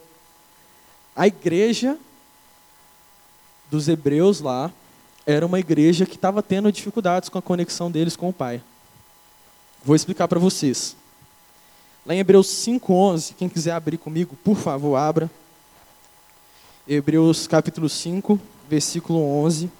a 1.16 1.26
igreja 1.26 1.98
dos 3.70 3.88
hebreus 3.88 4.40
lá 4.40 4.70
era 5.26 5.46
uma 5.46 5.60
igreja 5.60 6.06
que 6.06 6.16
estava 6.16 6.42
tendo 6.42 6.72
dificuldades 6.72 7.28
com 7.28 7.38
a 7.38 7.42
conexão 7.42 7.90
deles 7.90 8.16
com 8.16 8.28
o 8.28 8.32
Pai. 8.32 8.62
Vou 9.84 9.94
explicar 9.94 10.26
para 10.28 10.38
vocês. 10.38 10.96
Lá 12.04 12.14
em 12.14 12.18
Hebreus 12.18 12.48
5:11, 12.48 13.34
quem 13.34 13.48
quiser 13.48 13.72
abrir 13.72 13.98
comigo, 13.98 14.36
por 14.42 14.56
favor, 14.56 14.96
abra. 14.96 15.30
Hebreus 16.88 17.46
capítulo 17.46 17.88
5, 17.88 18.40
versículo 18.68 19.20
11. 19.20 19.70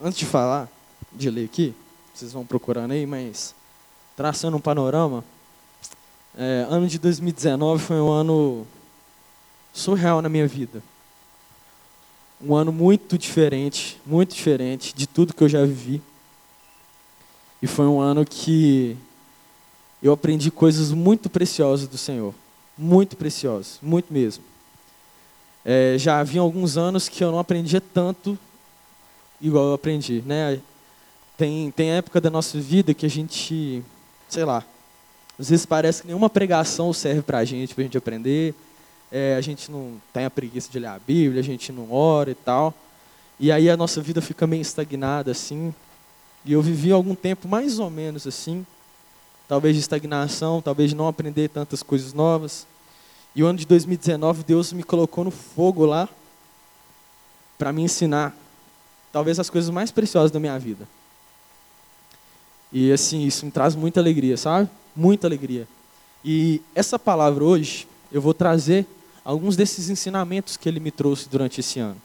Antes 0.00 0.18
de 0.18 0.26
falar, 0.26 0.68
de 1.10 1.30
ler 1.30 1.46
aqui, 1.46 1.74
vocês 2.14 2.32
vão 2.32 2.44
procurando 2.44 2.90
aí, 2.90 3.06
mas 3.06 3.54
traçando 4.14 4.56
um 4.56 4.60
panorama, 4.60 5.24
é, 6.36 6.66
ano 6.68 6.86
de 6.86 6.98
2019 6.98 7.82
foi 7.82 7.96
um 7.96 8.10
ano 8.10 8.66
surreal 9.72 10.20
na 10.20 10.28
minha 10.28 10.46
vida. 10.46 10.82
Um 12.42 12.54
ano 12.54 12.70
muito 12.72 13.16
diferente, 13.16 13.98
muito 14.04 14.34
diferente 14.34 14.94
de 14.94 15.06
tudo 15.06 15.32
que 15.32 15.42
eu 15.42 15.48
já 15.48 15.64
vivi. 15.64 16.02
E 17.62 17.66
foi 17.66 17.86
um 17.86 17.98
ano 17.98 18.22
que 18.26 18.98
eu 20.02 20.12
aprendi 20.12 20.50
coisas 20.50 20.92
muito 20.92 21.30
preciosas 21.30 21.88
do 21.88 21.96
Senhor. 21.96 22.34
Muito 22.76 23.16
preciosas, 23.16 23.78
muito 23.80 24.12
mesmo. 24.12 24.44
É, 25.64 25.96
já 25.98 26.20
havia 26.20 26.42
alguns 26.42 26.76
anos 26.76 27.08
que 27.08 27.24
eu 27.24 27.32
não 27.32 27.38
aprendia 27.38 27.80
tanto 27.80 28.38
igual 29.40 29.66
eu 29.66 29.74
aprendi. 29.74 30.22
Né? 30.24 30.60
Tem, 31.36 31.70
tem 31.70 31.90
época 31.90 32.20
da 32.20 32.30
nossa 32.30 32.58
vida 32.58 32.94
que 32.94 33.04
a 33.04 33.10
gente, 33.10 33.82
sei 34.28 34.44
lá, 34.44 34.64
às 35.38 35.50
vezes 35.50 35.66
parece 35.66 36.02
que 36.02 36.08
nenhuma 36.08 36.30
pregação 36.30 36.92
serve 36.92 37.22
para 37.22 37.38
a 37.38 37.44
gente, 37.44 37.74
para 37.74 37.82
a 37.82 37.84
gente 37.84 37.98
aprender. 37.98 38.54
É, 39.12 39.36
a 39.36 39.40
gente 39.40 39.70
não 39.70 40.00
tem 40.12 40.24
a 40.24 40.30
preguiça 40.30 40.70
de 40.70 40.78
ler 40.78 40.88
a 40.88 40.98
Bíblia, 40.98 41.40
a 41.40 41.44
gente 41.44 41.70
não 41.72 41.92
ora 41.92 42.30
e 42.30 42.34
tal. 42.34 42.72
E 43.38 43.52
aí 43.52 43.68
a 43.68 43.76
nossa 43.76 44.00
vida 44.00 44.22
fica 44.22 44.46
meio 44.46 44.62
estagnada 44.62 45.30
assim. 45.30 45.74
E 46.44 46.52
eu 46.52 46.62
vivi 46.62 46.90
algum 46.90 47.14
tempo 47.14 47.46
mais 47.46 47.78
ou 47.78 47.90
menos 47.90 48.26
assim, 48.26 48.64
talvez 49.46 49.74
de 49.74 49.80
estagnação, 49.80 50.62
talvez 50.62 50.90
de 50.90 50.96
não 50.96 51.06
aprender 51.06 51.48
tantas 51.48 51.82
coisas 51.82 52.12
novas. 52.12 52.66
E 53.34 53.42
o 53.42 53.46
ano 53.46 53.58
de 53.58 53.66
2019 53.66 54.42
Deus 54.42 54.72
me 54.72 54.82
colocou 54.82 55.24
no 55.24 55.30
fogo 55.30 55.84
lá 55.84 56.08
para 57.58 57.72
me 57.72 57.82
ensinar 57.82 58.34
talvez 59.12 59.38
as 59.38 59.50
coisas 59.50 59.70
mais 59.70 59.90
preciosas 59.90 60.30
da 60.30 60.40
minha 60.40 60.58
vida. 60.58 60.86
E 62.72 62.92
assim, 62.92 63.24
isso 63.24 63.44
me 63.44 63.50
traz 63.50 63.74
muita 63.74 64.00
alegria, 64.00 64.36
sabe? 64.36 64.68
Muita 64.94 65.26
alegria. 65.26 65.66
E 66.24 66.60
essa 66.74 66.98
palavra 66.98 67.44
hoje, 67.44 67.86
eu 68.10 68.20
vou 68.20 68.34
trazer 68.34 68.86
alguns 69.24 69.56
desses 69.56 69.88
ensinamentos 69.88 70.56
que 70.56 70.68
ele 70.68 70.80
me 70.80 70.90
trouxe 70.90 71.28
durante 71.28 71.60
esse 71.60 71.78
ano. 71.78 72.00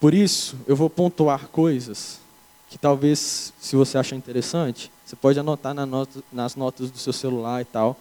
Por 0.00 0.12
isso, 0.12 0.56
eu 0.66 0.76
vou 0.76 0.90
pontuar 0.90 1.48
coisas 1.48 2.20
que 2.68 2.76
talvez, 2.76 3.52
se 3.60 3.76
você 3.76 3.96
achar 3.96 4.16
interessante, 4.16 4.90
você 5.04 5.14
pode 5.14 5.38
anotar 5.38 5.72
na 5.72 5.86
nota, 5.86 6.22
nas 6.32 6.56
notas 6.56 6.90
do 6.90 6.98
seu 6.98 7.12
celular 7.12 7.62
e 7.62 7.64
tal. 7.64 7.96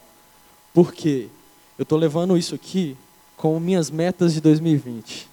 Porque 0.74 1.29
eu 1.77 1.84
estou 1.84 1.98
levando 1.98 2.38
isso 2.38 2.55
aqui 2.55 2.98
como 3.38 3.60
minhas 3.60 3.89
metas 3.89 4.34
de 4.34 4.41
2020. 4.41 5.29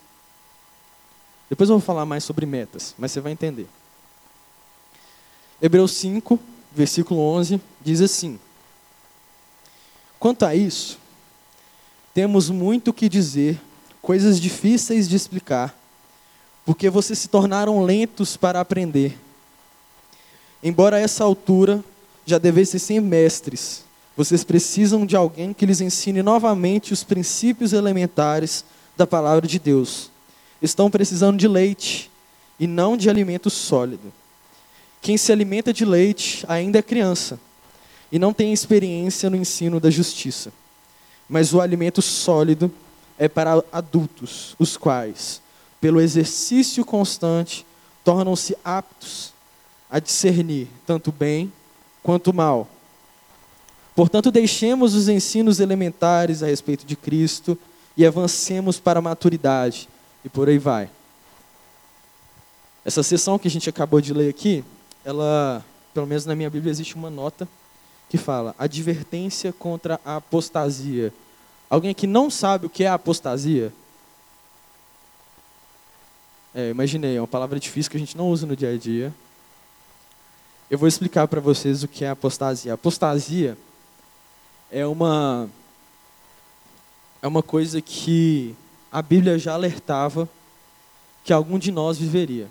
Depois 1.51 1.69
eu 1.69 1.77
vou 1.77 1.85
falar 1.85 2.07
mais 2.07 2.23
sobre 2.23 2.47
metas, 2.47 2.95
mas 2.97 3.11
você 3.11 3.21
vai 3.21 3.33
entender. 3.33 3.67
Hebreus 5.61 5.91
5, 5.97 6.39
versículo 6.71 7.21
11, 7.21 7.61
diz 7.83 8.01
assim: 8.01 8.39
Quanto 10.21 10.47
a 10.47 10.55
isso, 10.55 10.97
temos 12.15 12.49
muito 12.49 12.93
que 12.93 13.09
dizer, 13.09 13.61
coisas 14.01 14.41
difíceis 14.41 15.09
de 15.09 15.17
explicar, 15.17 15.77
porque 16.65 16.89
vocês 16.89 17.19
se 17.19 17.27
tornaram 17.27 17.83
lentos 17.83 18.37
para 18.37 18.61
aprender. 18.61 19.19
Embora 20.63 20.99
a 20.99 21.01
essa 21.01 21.25
altura 21.25 21.83
já 22.25 22.39
devessem 22.39 22.79
ser 22.79 23.01
mestres, 23.01 23.83
vocês 24.17 24.45
precisam 24.45 25.05
de 25.05 25.17
alguém 25.17 25.53
que 25.53 25.67
lhes 25.67 25.81
ensine 25.81 26.23
novamente 26.23 26.93
os 26.93 27.03
princípios 27.03 27.73
elementares 27.73 28.65
da 28.97 29.07
palavra 29.07 29.49
de 29.49 29.59
Deus 29.59 30.11
estão 30.61 30.91
precisando 30.91 31.39
de 31.39 31.49
leite 31.49 32.11
e 32.59 32.67
não 32.67 32.97
de 32.97 33.09
alimento 33.09 33.49
sólido. 33.49 34.13
Quem 35.01 35.17
se 35.17 35.33
alimenta 35.33 35.73
de 35.73 35.85
leite 35.85 36.45
ainda 36.47 36.79
é 36.79 36.83
criança 36.83 37.41
e 38.13 38.19
não 38.19 38.33
tem 38.33 38.53
experiência 38.53 39.31
no 39.31 39.37
ensino 39.37 39.81
da 39.81 39.91
justiça. 39.91 40.53
Mas 41.29 41.55
o 41.55 41.61
alimento 41.61 42.03
sólido 42.03 42.71
é 43.19 43.29
para 43.29 43.63
adultos, 43.73 44.55
os 44.59 44.77
quais, 44.77 45.41
pelo 45.81 46.01
exercício 46.01 46.85
constante, 46.85 47.65
tornam-se 48.05 48.57
aptos 48.65 49.33
a 49.91 49.99
discernir 49.99 50.69
tanto 50.87 51.13
bem 51.13 51.53
quanto 52.03 52.33
mal. 52.33 52.69
Portanto, 53.95 54.31
deixemos 54.31 54.95
os 54.95 55.09
ensinos 55.09 55.61
elementares 55.61 56.43
a 56.43 56.47
respeito 56.47 56.85
de 56.85 56.97
Cristo 56.97 57.59
e 57.97 58.07
avancemos 58.07 58.79
para 58.79 58.99
a 58.99 59.03
maturidade 59.03 59.89
e 60.25 60.29
por 60.29 60.49
aí 60.49 60.59
vai. 60.59 60.91
Essa 62.85 63.03
sessão 63.03 63.39
que 63.39 63.49
a 63.49 63.51
gente 63.51 63.69
acabou 63.69 64.01
de 64.01 64.13
ler 64.13 64.29
aqui, 64.31 64.65
ela, 65.05 65.65
pelo 65.93 66.07
menos 66.07 66.25
na 66.25 66.35
minha 66.35 66.51
Bíblia, 66.51 66.71
existe 66.71 66.95
uma 66.95 67.11
nota 67.11 67.47
que 68.09 68.19
fala 68.19 68.55
advertência 68.59 69.53
contra 69.53 70.01
a 70.05 70.17
apostasia. 70.17 71.13
Alguém 71.69 71.95
que 71.95 72.07
não 72.07 72.29
sabe 72.31 72.67
o 72.67 72.71
que 72.71 72.85
é 72.85 72.89
apostasia? 72.89 73.73
É, 76.53 76.71
imaginei, 76.71 77.17
é 77.17 77.21
uma 77.21 77.29
palavra 77.29 77.61
difícil 77.61 77.91
que 77.91 77.97
a 77.97 78.01
gente 78.01 78.17
não 78.17 78.29
usa 78.29 78.47
no 78.47 78.57
dia 78.57 78.75
a 78.75 78.77
dia. 78.77 79.15
Eu 80.69 80.79
vou 80.79 80.89
explicar 80.89 81.29
para 81.29 81.41
vocês 81.41 81.85
o 81.85 81.89
que 81.89 82.05
é 82.05 82.11
apostasia. 82.11 82.75
Apostasia 82.75 83.57
é 84.71 84.85
uma 84.87 85.49
é 87.23 87.29
uma 87.29 87.43
coisa 87.43 87.81
que 87.81 88.57
a 88.91 89.01
Bíblia 89.03 89.39
já 89.39 89.55
alertava 89.55 90.29
que 91.23 91.33
algum 91.33 91.59
de 91.59 91.71
nós 91.71 91.99
viveria. 91.99 92.49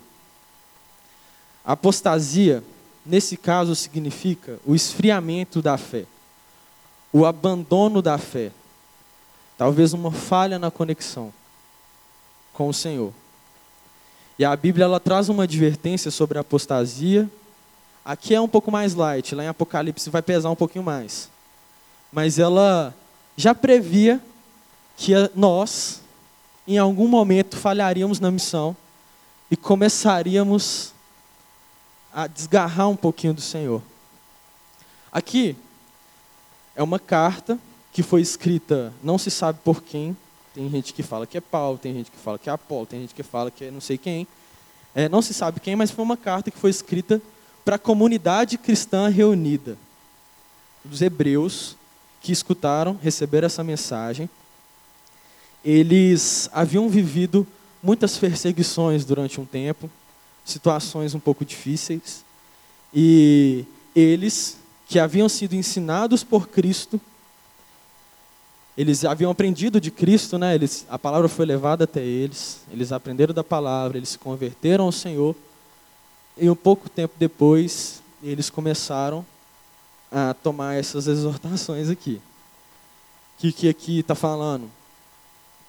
Apostasia, 1.64 2.64
nesse 3.04 3.36
caso, 3.36 3.74
significa 3.74 4.58
o 4.64 4.74
esfriamento 4.74 5.60
da 5.60 5.76
fé, 5.76 6.04
o 7.12 7.26
abandono 7.26 8.00
da 8.00 8.16
fé, 8.16 8.50
talvez 9.58 9.92
uma 9.92 10.10
falha 10.10 10.58
na 10.58 10.70
conexão 10.70 11.32
com 12.52 12.68
o 12.68 12.74
Senhor. 12.74 13.12
E 14.38 14.44
a 14.44 14.56
Bíblia 14.56 14.84
ela 14.84 14.98
traz 14.98 15.28
uma 15.28 15.42
advertência 15.42 16.10
sobre 16.10 16.38
a 16.38 16.40
apostasia. 16.40 17.28
Aqui 18.02 18.34
é 18.34 18.40
um 18.40 18.48
pouco 18.48 18.70
mais 18.70 18.94
light, 18.94 19.34
lá 19.34 19.44
em 19.44 19.48
Apocalipse 19.48 20.08
vai 20.08 20.22
pesar 20.22 20.50
um 20.50 20.56
pouquinho 20.56 20.84
mais. 20.84 21.28
Mas 22.10 22.38
ela 22.38 22.94
já 23.36 23.54
previa 23.54 24.20
que 24.96 25.12
nós, 25.34 25.99
em 26.70 26.78
algum 26.78 27.08
momento 27.08 27.56
falharíamos 27.56 28.20
na 28.20 28.30
missão 28.30 28.76
e 29.50 29.56
começaríamos 29.56 30.92
a 32.14 32.28
desgarrar 32.28 32.88
um 32.88 32.94
pouquinho 32.94 33.34
do 33.34 33.40
Senhor. 33.40 33.82
Aqui 35.10 35.56
é 36.76 36.82
uma 36.82 37.00
carta 37.00 37.58
que 37.92 38.04
foi 38.04 38.20
escrita, 38.20 38.92
não 39.02 39.18
se 39.18 39.32
sabe 39.32 39.58
por 39.64 39.82
quem. 39.82 40.16
Tem 40.54 40.70
gente 40.70 40.94
que 40.94 41.02
fala 41.02 41.26
que 41.26 41.36
é 41.36 41.40
Paulo, 41.40 41.76
tem 41.76 41.92
gente 41.92 42.08
que 42.08 42.16
fala 42.16 42.38
que 42.38 42.48
é 42.48 42.52
Apolo, 42.52 42.86
tem 42.86 43.00
gente 43.00 43.14
que 43.14 43.22
fala 43.24 43.50
que 43.50 43.64
é 43.64 43.70
não 43.72 43.80
sei 43.80 43.98
quem. 43.98 44.24
É, 44.94 45.08
não 45.08 45.20
se 45.20 45.34
sabe 45.34 45.58
quem, 45.58 45.74
mas 45.74 45.90
foi 45.90 46.04
uma 46.04 46.16
carta 46.16 46.52
que 46.52 46.58
foi 46.58 46.70
escrita 46.70 47.20
para 47.64 47.74
a 47.76 47.80
comunidade 47.80 48.56
cristã 48.56 49.08
reunida, 49.08 49.76
dos 50.84 51.02
hebreus 51.02 51.76
que 52.20 52.30
escutaram, 52.30 52.96
receberam 53.02 53.46
essa 53.46 53.64
mensagem 53.64 54.30
eles 55.64 56.48
haviam 56.52 56.88
vivido 56.88 57.46
muitas 57.82 58.16
perseguições 58.16 59.04
durante 59.04 59.40
um 59.40 59.44
tempo, 59.44 59.90
situações 60.44 61.14
um 61.14 61.20
pouco 61.20 61.44
difíceis, 61.44 62.24
e 62.92 63.64
eles, 63.94 64.58
que 64.88 64.98
haviam 64.98 65.28
sido 65.28 65.54
ensinados 65.54 66.24
por 66.24 66.48
Cristo, 66.48 67.00
eles 68.76 69.04
haviam 69.04 69.30
aprendido 69.30 69.80
de 69.80 69.90
Cristo, 69.90 70.38
né? 70.38 70.54
Eles, 70.54 70.86
a 70.88 70.98
palavra 70.98 71.28
foi 71.28 71.44
levada 71.44 71.84
até 71.84 72.00
eles, 72.00 72.60
eles 72.72 72.92
aprenderam 72.92 73.34
da 73.34 73.44
palavra, 73.44 73.98
eles 73.98 74.10
se 74.10 74.18
converteram 74.18 74.84
ao 74.84 74.92
Senhor. 74.92 75.36
E 76.36 76.48
um 76.48 76.56
pouco 76.56 76.88
tempo 76.88 77.14
depois, 77.18 78.02
eles 78.22 78.48
começaram 78.48 79.26
a 80.10 80.32
tomar 80.32 80.76
essas 80.76 81.06
exortações 81.06 81.90
aqui. 81.90 82.20
O 83.36 83.40
que, 83.40 83.52
que 83.52 83.68
aqui 83.68 83.98
está 83.98 84.14
falando? 84.14 84.70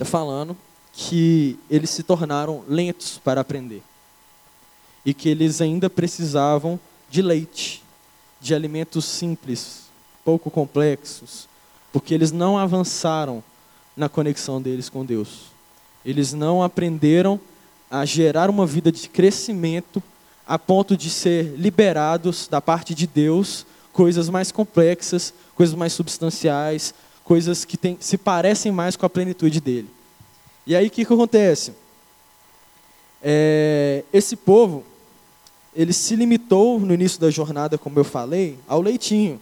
Está 0.01 0.17
falando 0.17 0.57
que 0.91 1.59
eles 1.69 1.91
se 1.91 2.01
tornaram 2.01 2.63
lentos 2.67 3.19
para 3.23 3.41
aprender. 3.41 3.83
E 5.05 5.13
que 5.13 5.29
eles 5.29 5.61
ainda 5.61 5.91
precisavam 5.91 6.79
de 7.07 7.21
leite, 7.21 7.83
de 8.39 8.55
alimentos 8.55 9.05
simples, 9.05 9.83
pouco 10.25 10.49
complexos, 10.49 11.47
porque 11.93 12.15
eles 12.15 12.31
não 12.31 12.57
avançaram 12.57 13.43
na 13.95 14.09
conexão 14.09 14.59
deles 14.59 14.89
com 14.89 15.05
Deus. 15.05 15.51
Eles 16.03 16.33
não 16.33 16.63
aprenderam 16.63 17.39
a 17.87 18.03
gerar 18.03 18.49
uma 18.49 18.65
vida 18.65 18.91
de 18.91 19.07
crescimento 19.07 20.01
a 20.47 20.57
ponto 20.57 20.97
de 20.97 21.11
ser 21.11 21.53
liberados 21.55 22.47
da 22.47 22.59
parte 22.59 22.95
de 22.95 23.05
Deus 23.05 23.67
coisas 23.93 24.29
mais 24.29 24.51
complexas, 24.51 25.31
coisas 25.53 25.75
mais 25.75 25.93
substanciais, 25.93 26.91
coisas 27.31 27.63
que 27.63 27.77
tem, 27.77 27.95
se 27.97 28.17
parecem 28.17 28.73
mais 28.73 28.97
com 28.97 29.05
a 29.05 29.09
plenitude 29.09 29.61
dele. 29.61 29.89
E 30.67 30.75
aí 30.75 30.87
o 30.87 30.91
que, 30.91 31.05
que 31.05 31.13
acontece? 31.13 31.71
É, 33.23 34.03
esse 34.11 34.35
povo, 34.35 34.83
ele 35.73 35.93
se 35.93 36.13
limitou 36.17 36.77
no 36.77 36.93
início 36.93 37.21
da 37.21 37.31
jornada, 37.31 37.77
como 37.77 37.97
eu 37.97 38.03
falei, 38.03 38.59
ao 38.67 38.81
leitinho. 38.81 39.39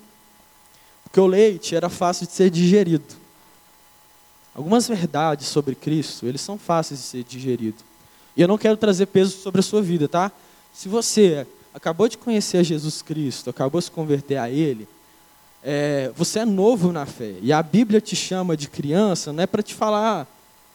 Porque 1.04 1.20
o 1.20 1.26
leite 1.26 1.76
era 1.76 1.90
fácil 1.90 2.28
de 2.28 2.34
ser 2.34 2.52
digerido. 2.52 3.16
Algumas 4.54 4.88
verdades 4.88 5.48
sobre 5.48 5.74
Cristo, 5.74 6.28
eles 6.28 6.42
são 6.42 6.60
fáceis 6.60 7.00
de 7.00 7.06
ser 7.08 7.24
digeridos. 7.24 7.84
E 8.38 8.42
eu 8.44 8.48
não 8.48 8.60
quero 8.60 8.78
trazer 8.78 9.08
peso 9.08 9.36
sobre 9.36 9.62
a 9.62 9.64
sua 9.64 9.82
vida, 9.82 10.08
tá? 10.08 10.32
Se 10.72 10.88
você 10.88 11.48
acabou 11.74 12.08
de 12.08 12.20
conhecer 12.20 12.64
Jesus 12.64 13.02
Cristo, 13.02 13.50
acabou 13.50 13.82
de 13.82 13.86
se 13.86 13.92
converter 13.92 14.38
a 14.38 14.48
Ele, 14.48 14.88
é, 15.64 16.12
você 16.16 16.40
é 16.40 16.46
novo 16.46 16.92
na 16.92 17.06
fé. 17.06 17.36
E 17.42 17.52
a 17.52 17.62
Bíblia 17.62 18.02
te 18.02 18.16
chama 18.16 18.56
de 18.56 18.70
criança, 18.70 19.34
não 19.34 19.44
é 19.44 19.48
para 19.48 19.64
te 19.64 19.74
falar, 19.74 20.28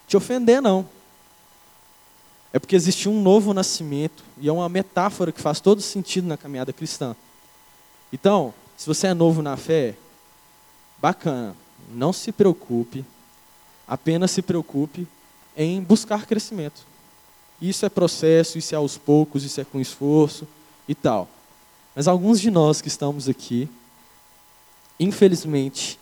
te 0.06 0.16
ofender, 0.16 0.60
não. 0.60 0.86
É 2.52 2.58
porque 2.58 2.76
existe 2.76 3.08
um 3.08 3.20
novo 3.20 3.52
nascimento, 3.52 4.22
e 4.38 4.48
é 4.48 4.52
uma 4.52 4.68
metáfora 4.68 5.32
que 5.32 5.40
faz 5.40 5.60
todo 5.60 5.82
sentido 5.82 6.28
na 6.28 6.36
caminhada 6.36 6.72
cristã. 6.72 7.16
Então, 8.12 8.54
se 8.76 8.86
você 8.86 9.08
é 9.08 9.14
novo 9.14 9.42
na 9.42 9.56
fé, 9.56 9.94
bacana, 11.00 11.56
não 11.92 12.12
se 12.12 12.30
preocupe, 12.30 13.04
apenas 13.86 14.30
se 14.30 14.40
preocupe 14.40 15.06
em 15.56 15.80
buscar 15.82 16.26
crescimento. 16.26 16.82
Isso 17.60 17.84
é 17.84 17.88
processo, 17.88 18.58
isso 18.58 18.74
é 18.74 18.78
aos 18.78 18.96
poucos, 18.96 19.44
isso 19.44 19.60
é 19.60 19.64
com 19.64 19.80
esforço 19.80 20.46
e 20.88 20.94
tal. 20.94 21.28
Mas 21.94 22.08
alguns 22.08 22.40
de 22.40 22.50
nós 22.50 22.80
que 22.80 22.88
estamos 22.88 23.28
aqui, 23.28 23.68
infelizmente, 24.98 25.98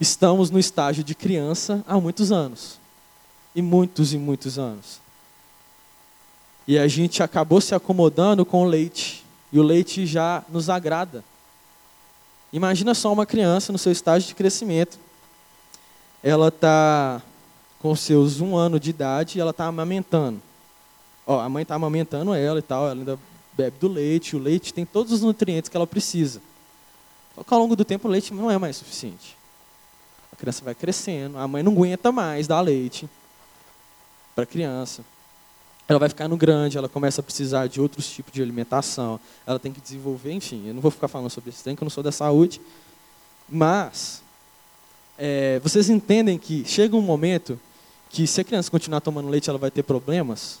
estamos 0.00 0.50
no 0.50 0.58
estágio 0.58 1.02
de 1.04 1.14
criança 1.14 1.84
há 1.86 1.98
muitos 2.00 2.32
anos. 2.32 2.78
E 3.54 3.62
muitos 3.62 4.12
e 4.12 4.18
muitos 4.18 4.58
anos. 4.58 5.00
E 6.66 6.78
a 6.78 6.88
gente 6.88 7.22
acabou 7.22 7.60
se 7.60 7.74
acomodando 7.74 8.44
com 8.44 8.62
o 8.62 8.66
leite. 8.66 9.24
E 9.52 9.58
o 9.58 9.62
leite 9.62 10.04
já 10.04 10.44
nos 10.48 10.68
agrada. 10.68 11.24
Imagina 12.52 12.94
só 12.94 13.12
uma 13.12 13.24
criança 13.24 13.72
no 13.72 13.78
seu 13.78 13.92
estágio 13.92 14.28
de 14.28 14.34
crescimento. 14.34 14.98
Ela 16.22 16.48
está 16.48 17.22
com 17.80 17.94
seus 17.94 18.40
um 18.40 18.56
ano 18.56 18.80
de 18.80 18.90
idade 18.90 19.38
e 19.38 19.40
ela 19.40 19.50
está 19.50 19.66
amamentando. 19.66 20.40
Ó, 21.26 21.40
a 21.40 21.48
mãe 21.48 21.62
está 21.62 21.74
amamentando 21.74 22.34
ela 22.34 22.58
e 22.58 22.62
tal, 22.62 22.84
ela 22.84 22.94
ainda 22.94 23.18
bebe 23.52 23.76
do 23.78 23.88
leite. 23.88 24.36
O 24.36 24.38
leite 24.38 24.72
tem 24.72 24.84
todos 24.84 25.12
os 25.12 25.22
nutrientes 25.22 25.68
que 25.68 25.76
ela 25.76 25.86
precisa. 25.86 26.40
Ao 27.36 27.58
longo 27.58 27.76
do 27.76 27.84
tempo 27.84 28.08
o 28.08 28.10
leite 28.10 28.32
não 28.32 28.50
é 28.50 28.58
mais 28.58 28.76
suficiente. 28.76 29.36
A 30.32 30.36
criança 30.36 30.64
vai 30.64 30.74
crescendo, 30.74 31.38
a 31.38 31.46
mãe 31.46 31.62
não 31.62 31.72
aguenta 31.72 32.12
mais 32.12 32.46
dar 32.46 32.60
leite 32.60 33.08
para 34.34 34.44
a 34.44 34.46
criança 34.46 35.04
ela 35.88 35.98
vai 35.98 36.08
ficando 36.08 36.36
grande, 36.36 36.76
ela 36.76 36.88
começa 36.88 37.20
a 37.20 37.24
precisar 37.24 37.68
de 37.68 37.80
outros 37.80 38.10
tipos 38.10 38.32
de 38.32 38.42
alimentação, 38.42 39.20
ela 39.46 39.58
tem 39.58 39.72
que 39.72 39.80
desenvolver, 39.80 40.32
enfim, 40.32 40.66
eu 40.66 40.74
não 40.74 40.80
vou 40.80 40.90
ficar 40.90 41.06
falando 41.06 41.30
sobre 41.30 41.50
isso, 41.50 41.62
tem 41.62 41.76
que 41.76 41.82
eu 41.82 41.86
não 41.86 41.90
sou 41.90 42.02
da 42.02 42.10
saúde, 42.10 42.60
mas 43.48 44.20
é, 45.16 45.60
vocês 45.60 45.88
entendem 45.88 46.38
que 46.38 46.64
chega 46.64 46.96
um 46.96 47.02
momento 47.02 47.58
que 48.10 48.26
se 48.26 48.40
a 48.40 48.44
criança 48.44 48.70
continuar 48.70 49.00
tomando 49.00 49.28
leite, 49.28 49.48
ela 49.48 49.58
vai 49.58 49.70
ter 49.70 49.84
problemas? 49.84 50.58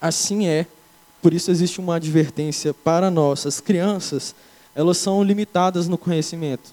Assim 0.00 0.46
é, 0.46 0.66
por 1.20 1.32
isso 1.34 1.50
existe 1.50 1.80
uma 1.80 1.96
advertência 1.96 2.72
para 2.72 3.10
nós. 3.10 3.46
As 3.46 3.60
crianças, 3.60 4.34
elas 4.74 4.98
são 4.98 5.22
limitadas 5.22 5.88
no 5.88 5.98
conhecimento. 5.98 6.72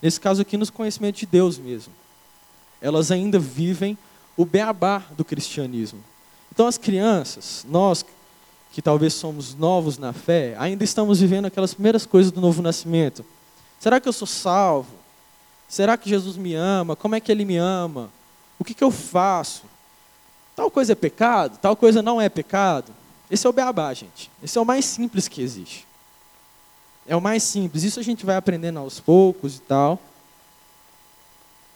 Nesse 0.00 0.20
caso 0.20 0.42
aqui, 0.42 0.56
no 0.56 0.70
conhecimento 0.72 1.16
de 1.16 1.26
Deus 1.26 1.58
mesmo. 1.58 1.92
Elas 2.80 3.10
ainda 3.10 3.38
vivem 3.38 3.98
o 4.36 4.44
beabá 4.44 5.02
do 5.16 5.24
cristianismo. 5.24 6.00
Então, 6.52 6.66
as 6.66 6.78
crianças, 6.78 7.66
nós 7.68 8.04
que 8.72 8.82
talvez 8.82 9.14
somos 9.14 9.54
novos 9.54 9.98
na 9.98 10.12
fé, 10.12 10.54
ainda 10.58 10.84
estamos 10.84 11.20
vivendo 11.20 11.46
aquelas 11.46 11.74
primeiras 11.74 12.06
coisas 12.06 12.30
do 12.30 12.40
novo 12.40 12.62
nascimento. 12.62 13.24
Será 13.80 14.00
que 14.00 14.08
eu 14.08 14.12
sou 14.12 14.26
salvo? 14.26 14.94
Será 15.68 15.96
que 15.96 16.08
Jesus 16.08 16.36
me 16.36 16.54
ama? 16.54 16.94
Como 16.94 17.14
é 17.14 17.20
que 17.20 17.32
ele 17.32 17.44
me 17.44 17.56
ama? 17.56 18.10
O 18.58 18.64
que, 18.64 18.74
que 18.74 18.84
eu 18.84 18.90
faço? 18.90 19.64
Tal 20.54 20.70
coisa 20.70 20.92
é 20.92 20.94
pecado? 20.94 21.58
Tal 21.58 21.76
coisa 21.76 22.02
não 22.02 22.20
é 22.20 22.28
pecado? 22.28 22.92
Esse 23.30 23.46
é 23.46 23.50
o 23.50 23.52
beabá, 23.52 23.92
gente. 23.92 24.30
Esse 24.42 24.56
é 24.56 24.60
o 24.60 24.64
mais 24.64 24.84
simples 24.84 25.28
que 25.28 25.42
existe. 25.42 25.86
É 27.06 27.14
o 27.14 27.20
mais 27.20 27.42
simples. 27.42 27.84
Isso 27.84 28.00
a 28.00 28.02
gente 28.02 28.24
vai 28.24 28.36
aprendendo 28.36 28.78
aos 28.78 29.00
poucos 29.00 29.56
e 29.56 29.60
tal. 29.60 30.00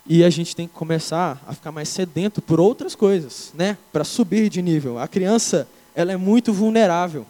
E 0.06 0.24
a 0.24 0.30
gente 0.30 0.56
tem 0.56 0.66
que 0.66 0.74
começar 0.74 1.40
a 1.46 1.54
ficar 1.54 1.70
mais 1.70 1.88
sedento 1.88 2.42
por 2.42 2.58
outras 2.58 2.94
coisas, 2.94 3.52
né? 3.54 3.78
Para 3.92 4.02
subir 4.02 4.48
de 4.48 4.60
nível. 4.60 4.98
A 4.98 5.06
criança, 5.06 5.68
ela 5.94 6.10
é 6.10 6.16
muito 6.16 6.52
vulnerável. 6.52 7.26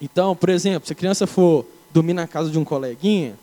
Então, 0.00 0.36
por 0.36 0.50
exemplo, 0.50 0.86
se 0.86 0.92
a 0.92 0.96
criança 0.96 1.26
for 1.26 1.66
dormir 1.92 2.12
na 2.12 2.28
casa 2.28 2.50
de 2.50 2.58
um 2.58 2.64
coleguinha 2.64 3.36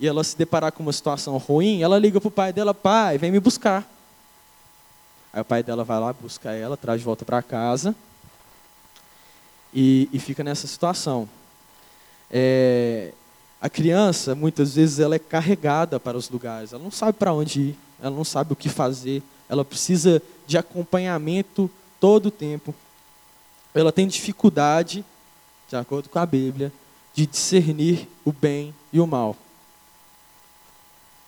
e 0.00 0.06
ela 0.06 0.24
se 0.24 0.36
deparar 0.36 0.72
com 0.72 0.82
uma 0.82 0.92
situação 0.92 1.36
ruim, 1.38 1.80
ela 1.80 1.98
liga 1.98 2.20
para 2.20 2.28
o 2.28 2.30
pai 2.30 2.52
dela, 2.52 2.74
pai, 2.74 3.18
vem 3.18 3.30
me 3.30 3.38
buscar. 3.40 3.88
Aí 5.32 5.40
o 5.40 5.44
pai 5.44 5.62
dela 5.62 5.84
vai 5.84 5.98
lá, 5.98 6.12
busca 6.12 6.50
ela, 6.52 6.76
traz 6.76 7.00
de 7.00 7.04
volta 7.04 7.24
para 7.24 7.40
casa 7.40 7.94
e, 9.72 10.08
e, 10.12 10.18
fica 10.18 10.44
nessa 10.44 10.66
situação. 10.66 11.28
É, 12.30 13.12
a 13.60 13.70
criança, 13.70 14.34
muitas 14.34 14.74
vezes, 14.74 14.98
ela 14.98 15.14
é 15.14 15.18
carregada 15.18 15.98
para 16.00 16.16
os 16.16 16.28
lugares. 16.28 16.72
Ela 16.72 16.82
não 16.82 16.90
sabe 16.90 17.18
para 17.18 17.32
onde 17.32 17.60
ir, 17.60 17.78
ela 18.00 18.14
não 18.14 18.24
sabe 18.24 18.52
o 18.52 18.56
que 18.56 18.68
fazer. 18.68 19.22
Ela 19.48 19.64
precisa 19.64 20.22
de 20.46 20.58
acompanhamento 20.58 21.70
todo 22.00 22.26
o 22.26 22.30
tempo. 22.30 22.74
Ela 23.74 23.92
tem 23.92 24.06
dificuldade, 24.06 25.04
de 25.68 25.76
acordo 25.76 26.08
com 26.08 26.18
a 26.18 26.26
Bíblia, 26.26 26.72
de 27.14 27.26
discernir 27.26 28.08
o 28.24 28.32
bem 28.32 28.74
e 28.92 29.00
o 29.00 29.06
mal. 29.06 29.36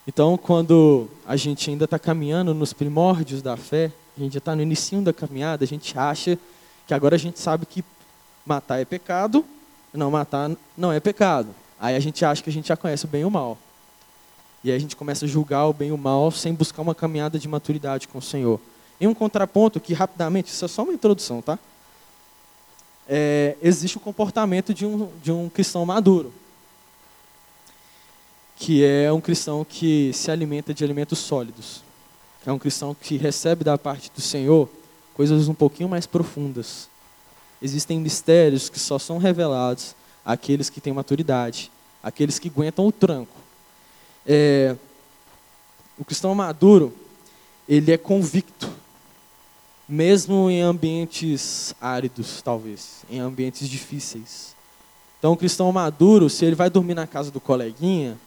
Então, 0.07 0.37
quando 0.37 1.07
a 1.25 1.35
gente 1.35 1.69
ainda 1.69 1.85
está 1.85 1.97
caminhando 1.97 2.53
nos 2.53 2.73
primórdios 2.73 3.41
da 3.41 3.57
fé, 3.57 3.91
a 4.15 4.19
gente 4.19 4.33
já 4.33 4.37
está 4.37 4.55
no 4.55 4.61
início 4.61 5.01
da 5.01 5.11
caminhada, 5.11 5.63
a 5.63 5.67
gente 5.67 5.97
acha 5.97 6.37
que 6.85 6.93
agora 6.93 7.15
a 7.15 7.19
gente 7.19 7.39
sabe 7.39 7.65
que 7.65 7.83
matar 8.45 8.79
é 8.79 8.85
pecado, 8.85 9.43
não 9.93 10.11
matar 10.11 10.51
não 10.77 10.91
é 10.91 10.99
pecado. 10.99 11.49
Aí 11.79 11.95
a 11.95 11.99
gente 11.99 12.23
acha 12.23 12.43
que 12.43 12.49
a 12.49 12.53
gente 12.53 12.67
já 12.67 12.77
conhece 12.77 13.05
o 13.05 13.07
bem 13.07 13.21
e 13.21 13.25
o 13.25 13.31
mal. 13.31 13.57
E 14.63 14.71
aí 14.71 14.77
a 14.77 14.79
gente 14.79 14.95
começa 14.95 15.25
a 15.25 15.27
julgar 15.27 15.67
o 15.67 15.73
bem 15.73 15.89
e 15.89 15.91
o 15.91 15.97
mal 15.97 16.31
sem 16.31 16.53
buscar 16.53 16.81
uma 16.81 16.95
caminhada 16.95 17.37
de 17.37 17.47
maturidade 17.47 18.07
com 18.07 18.17
o 18.17 18.21
Senhor. 18.21 18.59
Em 18.99 19.07
um 19.07 19.13
contraponto 19.13 19.79
que, 19.79 19.93
rapidamente, 19.93 20.51
isso 20.51 20.63
é 20.65 20.67
só 20.67 20.83
uma 20.83 20.93
introdução, 20.93 21.41
tá? 21.41 21.59
É, 23.07 23.55
existe 23.61 23.97
o 23.97 23.99
comportamento 23.99 24.73
de 24.73 24.85
um, 24.85 25.09
de 25.21 25.31
um 25.31 25.49
cristão 25.49 25.85
maduro. 25.85 26.33
Que 28.55 28.83
é 28.83 29.11
um 29.11 29.21
cristão 29.21 29.63
que 29.63 30.11
se 30.13 30.31
alimenta 30.31 30.73
de 30.73 30.83
alimentos 30.83 31.19
sólidos. 31.19 31.83
É 32.45 32.51
um 32.51 32.57
cristão 32.57 32.95
que 32.95 33.17
recebe 33.17 33.63
da 33.63 33.77
parte 33.77 34.11
do 34.15 34.21
Senhor 34.21 34.69
coisas 35.13 35.47
um 35.47 35.53
pouquinho 35.53 35.89
mais 35.89 36.05
profundas. 36.05 36.89
Existem 37.61 37.99
mistérios 37.99 38.69
que 38.69 38.79
só 38.79 38.99
são 38.99 39.17
revelados 39.17 39.95
aqueles 40.25 40.69
que 40.69 40.81
têm 40.81 40.93
maturidade, 40.93 41.71
aqueles 42.01 42.39
que 42.39 42.49
aguentam 42.49 42.87
o 42.87 42.91
tranco. 42.91 43.35
É, 44.25 44.75
o 45.97 46.03
cristão 46.03 46.33
maduro, 46.35 46.93
ele 47.67 47.91
é 47.91 47.97
convicto, 47.97 48.69
mesmo 49.87 50.49
em 50.49 50.61
ambientes 50.61 51.73
áridos, 51.79 52.41
talvez, 52.41 53.05
em 53.09 53.19
ambientes 53.19 53.69
difíceis. 53.69 54.55
Então, 55.19 55.33
o 55.33 55.37
cristão 55.37 55.71
maduro, 55.71 56.29
se 56.29 56.43
ele 56.43 56.55
vai 56.55 56.69
dormir 56.69 56.93
na 56.93 57.07
casa 57.07 57.31
do 57.31 57.39
coleguinha, 57.39 58.17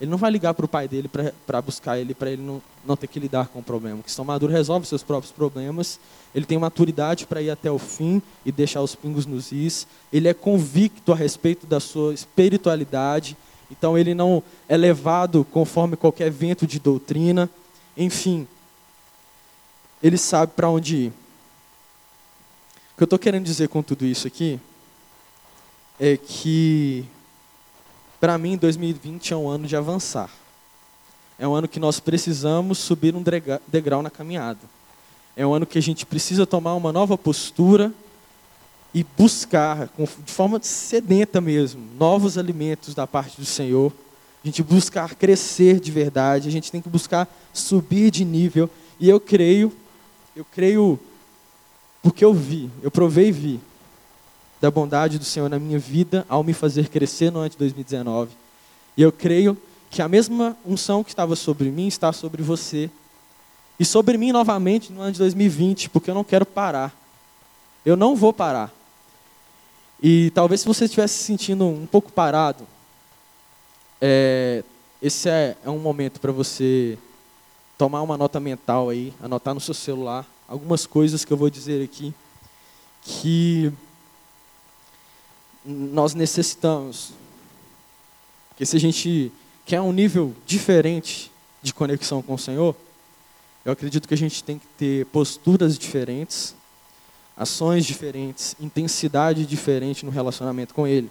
Ele 0.00 0.10
não 0.10 0.16
vai 0.16 0.30
ligar 0.30 0.54
para 0.54 0.64
o 0.64 0.68
pai 0.68 0.88
dele 0.88 1.10
para 1.46 1.60
buscar 1.60 1.98
ele, 1.98 2.14
para 2.14 2.30
ele 2.30 2.40
não, 2.40 2.62
não 2.86 2.96
ter 2.96 3.06
que 3.06 3.20
lidar 3.20 3.48
com 3.48 3.58
o 3.58 3.62
problema. 3.62 4.00
O 4.00 4.02
cristão 4.02 4.24
maduro 4.24 4.50
resolve 4.50 4.86
seus 4.86 5.02
próprios 5.02 5.30
problemas, 5.30 6.00
ele 6.34 6.46
tem 6.46 6.56
maturidade 6.56 7.26
para 7.26 7.42
ir 7.42 7.50
até 7.50 7.70
o 7.70 7.78
fim 7.78 8.22
e 8.44 8.50
deixar 8.50 8.80
os 8.80 8.94
pingos 8.94 9.26
nos 9.26 9.52
is, 9.52 9.86
ele 10.10 10.26
é 10.26 10.32
convicto 10.32 11.12
a 11.12 11.16
respeito 11.16 11.66
da 11.66 11.78
sua 11.78 12.14
espiritualidade, 12.14 13.36
então 13.70 13.98
ele 13.98 14.14
não 14.14 14.42
é 14.66 14.76
levado 14.76 15.46
conforme 15.52 15.96
qualquer 15.96 16.30
vento 16.30 16.66
de 16.66 16.80
doutrina, 16.80 17.50
enfim, 17.94 18.48
ele 20.02 20.16
sabe 20.16 20.52
para 20.56 20.70
onde 20.70 20.96
ir. 20.96 21.08
O 22.94 22.96
que 22.96 23.02
eu 23.02 23.04
estou 23.04 23.18
querendo 23.18 23.44
dizer 23.44 23.68
com 23.68 23.82
tudo 23.82 24.06
isso 24.06 24.26
aqui 24.26 24.58
é 25.98 26.16
que 26.16 27.04
para 28.20 28.36
mim, 28.36 28.58
2020 28.58 29.32
é 29.32 29.36
um 29.36 29.48
ano 29.48 29.66
de 29.66 29.74
avançar. 29.74 30.30
É 31.38 31.48
um 31.48 31.54
ano 31.54 31.66
que 31.66 31.80
nós 31.80 31.98
precisamos 31.98 32.76
subir 32.76 33.16
um 33.16 33.24
degrau 33.66 34.02
na 34.02 34.10
caminhada. 34.10 34.60
É 35.34 35.46
um 35.46 35.54
ano 35.54 35.64
que 35.64 35.78
a 35.78 35.82
gente 35.82 36.04
precisa 36.04 36.46
tomar 36.46 36.74
uma 36.74 36.92
nova 36.92 37.16
postura 37.16 37.90
e 38.92 39.02
buscar, 39.16 39.88
de 39.96 40.32
forma 40.32 40.60
sedenta 40.62 41.40
mesmo, 41.40 41.80
novos 41.98 42.36
alimentos 42.36 42.94
da 42.94 43.06
parte 43.06 43.40
do 43.40 43.46
Senhor. 43.46 43.90
A 44.44 44.46
gente 44.46 44.62
buscar 44.62 45.14
crescer 45.14 45.80
de 45.80 45.90
verdade, 45.90 46.46
a 46.46 46.52
gente 46.52 46.70
tem 46.70 46.82
que 46.82 46.90
buscar 46.90 47.26
subir 47.54 48.10
de 48.10 48.22
nível. 48.22 48.68
E 48.98 49.08
eu 49.08 49.18
creio, 49.18 49.72
eu 50.36 50.44
creio 50.44 51.00
porque 52.02 52.22
eu 52.22 52.34
vi, 52.34 52.70
eu 52.82 52.90
provei 52.90 53.28
e 53.28 53.32
vi 53.32 53.60
da 54.60 54.70
bondade 54.70 55.18
do 55.18 55.24
Senhor 55.24 55.48
na 55.48 55.58
minha 55.58 55.78
vida 55.78 56.26
ao 56.28 56.44
me 56.44 56.52
fazer 56.52 56.88
crescer 56.88 57.30
no 57.30 57.38
ano 57.38 57.48
de 57.48 57.56
2019. 57.56 58.30
E 58.96 59.02
eu 59.02 59.10
creio 59.10 59.56
que 59.88 60.02
a 60.02 60.08
mesma 60.08 60.56
unção 60.64 61.02
que 61.02 61.10
estava 61.10 61.34
sobre 61.34 61.70
mim 61.70 61.88
está 61.88 62.12
sobre 62.12 62.42
você. 62.42 62.90
E 63.78 63.84
sobre 63.84 64.18
mim 64.18 64.30
novamente 64.30 64.92
no 64.92 65.00
ano 65.00 65.12
de 65.12 65.18
2020, 65.18 65.88
porque 65.88 66.10
eu 66.10 66.14
não 66.14 66.22
quero 66.24 66.44
parar. 66.44 66.94
Eu 67.84 67.96
não 67.96 68.14
vou 68.14 68.32
parar. 68.32 68.70
E 70.02 70.30
talvez 70.34 70.60
se 70.60 70.66
você 70.66 70.84
estivesse 70.84 71.14
se 71.14 71.24
sentindo 71.24 71.66
um 71.66 71.86
pouco 71.86 72.12
parado, 72.12 72.66
é, 74.00 74.62
esse 75.00 75.28
é, 75.28 75.56
é 75.64 75.70
um 75.70 75.78
momento 75.78 76.20
para 76.20 76.32
você 76.32 76.98
tomar 77.78 78.02
uma 78.02 78.16
nota 78.18 78.38
mental 78.38 78.90
aí, 78.90 79.12
anotar 79.22 79.54
no 79.54 79.60
seu 79.60 79.72
celular 79.72 80.26
algumas 80.46 80.84
coisas 80.84 81.24
que 81.24 81.32
eu 81.32 81.36
vou 81.36 81.48
dizer 81.48 81.82
aqui 81.82 82.12
que 83.02 83.72
nós 85.64 86.14
necessitamos. 86.14 87.12
Porque 88.48 88.64
se 88.66 88.76
a 88.76 88.80
gente 88.80 89.32
quer 89.64 89.80
um 89.80 89.92
nível 89.92 90.34
diferente 90.46 91.30
de 91.62 91.72
conexão 91.72 92.22
com 92.22 92.34
o 92.34 92.38
Senhor, 92.38 92.74
eu 93.64 93.72
acredito 93.72 94.08
que 94.08 94.14
a 94.14 94.16
gente 94.16 94.42
tem 94.42 94.58
que 94.58 94.66
ter 94.78 95.06
posturas 95.06 95.78
diferentes, 95.78 96.54
ações 97.36 97.84
diferentes, 97.84 98.56
intensidade 98.60 99.44
diferente 99.46 100.04
no 100.04 100.10
relacionamento 100.10 100.74
com 100.74 100.86
Ele. 100.86 101.10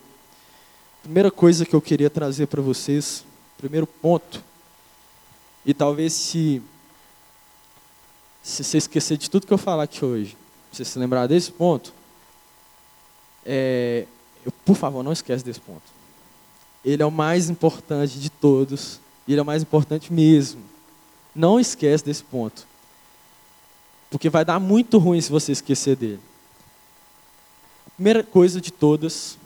Primeira 1.01 1.31
coisa 1.31 1.65
que 1.65 1.75
eu 1.75 1.81
queria 1.81 2.09
trazer 2.09 2.47
para 2.47 2.61
vocês, 2.61 3.23
primeiro 3.57 3.87
ponto, 3.87 4.43
e 5.65 5.73
talvez 5.73 6.13
se, 6.13 6.61
se 8.41 8.63
você 8.63 8.77
esquecer 8.77 9.17
de 9.17 9.29
tudo 9.29 9.45
que 9.45 9.53
eu 9.53 9.57
falar 9.57 9.83
aqui 9.83 10.03
hoje, 10.03 10.35
você 10.71 10.83
se 10.83 10.97
lembrar 10.97 11.27
desse 11.27 11.51
ponto, 11.51 11.93
é, 13.45 14.05
eu, 14.45 14.51
por 14.65 14.75
favor, 14.75 15.03
não 15.03 15.11
esquece 15.11 15.43
desse 15.43 15.59
ponto. 15.59 15.81
Ele 16.83 17.03
é 17.03 17.05
o 17.05 17.11
mais 17.11 17.49
importante 17.49 18.19
de 18.19 18.29
todos. 18.29 18.99
Ele 19.27 19.39
é 19.39 19.41
o 19.41 19.45
mais 19.45 19.61
importante 19.61 20.11
mesmo. 20.11 20.61
Não 21.35 21.59
esquece 21.59 22.03
desse 22.03 22.23
ponto. 22.23 22.65
Porque 24.09 24.29
vai 24.29 24.43
dar 24.43 24.59
muito 24.59 24.97
ruim 24.97 25.21
se 25.21 25.29
você 25.29 25.51
esquecer 25.51 25.95
dele. 25.95 26.19
Primeira 27.95 28.23
coisa 28.23 28.61
de 28.61 28.71
todas, 28.71 29.37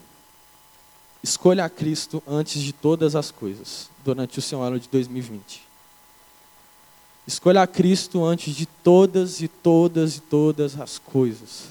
escolha 1.24 1.66
a 1.66 1.70
Cristo 1.70 2.22
antes 2.28 2.62
de 2.62 2.72
todas 2.72 3.16
as 3.16 3.32
coisas, 3.32 3.90
durante 4.06 4.38
o 4.38 4.42
seu 4.42 4.62
ano 4.62 4.80
de 4.80 4.88
2020. 4.90 5.64
Escolha 7.26 7.62
a 7.64 7.68
Cristo 7.68 8.24
antes 8.24 8.56
de 8.56 8.66
todas 8.66 9.42
e 9.42 9.48
todas 9.48 10.18
e 10.18 10.22
todas 10.22 10.80
as 10.80 11.00
coisas. 11.00 11.66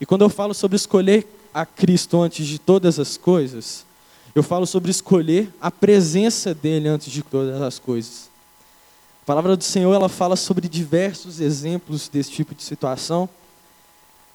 E 0.00 0.04
quando 0.04 0.22
eu 0.22 0.28
falo 0.28 0.52
sobre 0.52 0.76
escolher 0.76 1.26
a 1.54 1.66
Cristo 1.66 2.20
antes 2.20 2.46
de 2.46 2.58
todas 2.58 2.98
as 2.98 3.16
coisas, 3.16 3.84
eu 4.34 4.42
falo 4.42 4.66
sobre 4.66 4.90
escolher 4.90 5.52
a 5.60 5.70
presença 5.70 6.54
dele 6.54 6.88
antes 6.88 7.12
de 7.12 7.22
todas 7.22 7.60
as 7.60 7.78
coisas. 7.78 8.30
A 9.22 9.26
palavra 9.26 9.56
do 9.56 9.62
Senhor 9.62 9.92
ela 9.94 10.08
fala 10.08 10.34
sobre 10.34 10.68
diversos 10.68 11.40
exemplos 11.40 12.08
desse 12.08 12.30
tipo 12.30 12.54
de 12.54 12.62
situação. 12.62 13.28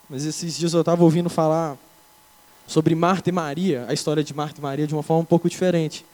Mas 0.09 0.23
esses 0.23 0.57
dias 0.57 0.73
eu 0.73 0.79
estava 0.79 1.03
ouvindo 1.03 1.29
falar 1.29 1.77
sobre 2.65 2.95
Marta 2.95 3.29
e 3.29 3.33
Maria, 3.33 3.85
a 3.89 3.93
história 3.93 4.23
de 4.23 4.33
Marta 4.33 4.59
e 4.59 4.61
Maria 4.61 4.87
de 4.87 4.93
uma 4.93 5.03
forma 5.03 5.23
um 5.23 5.25
pouco 5.25 5.49
diferente. 5.49 6.05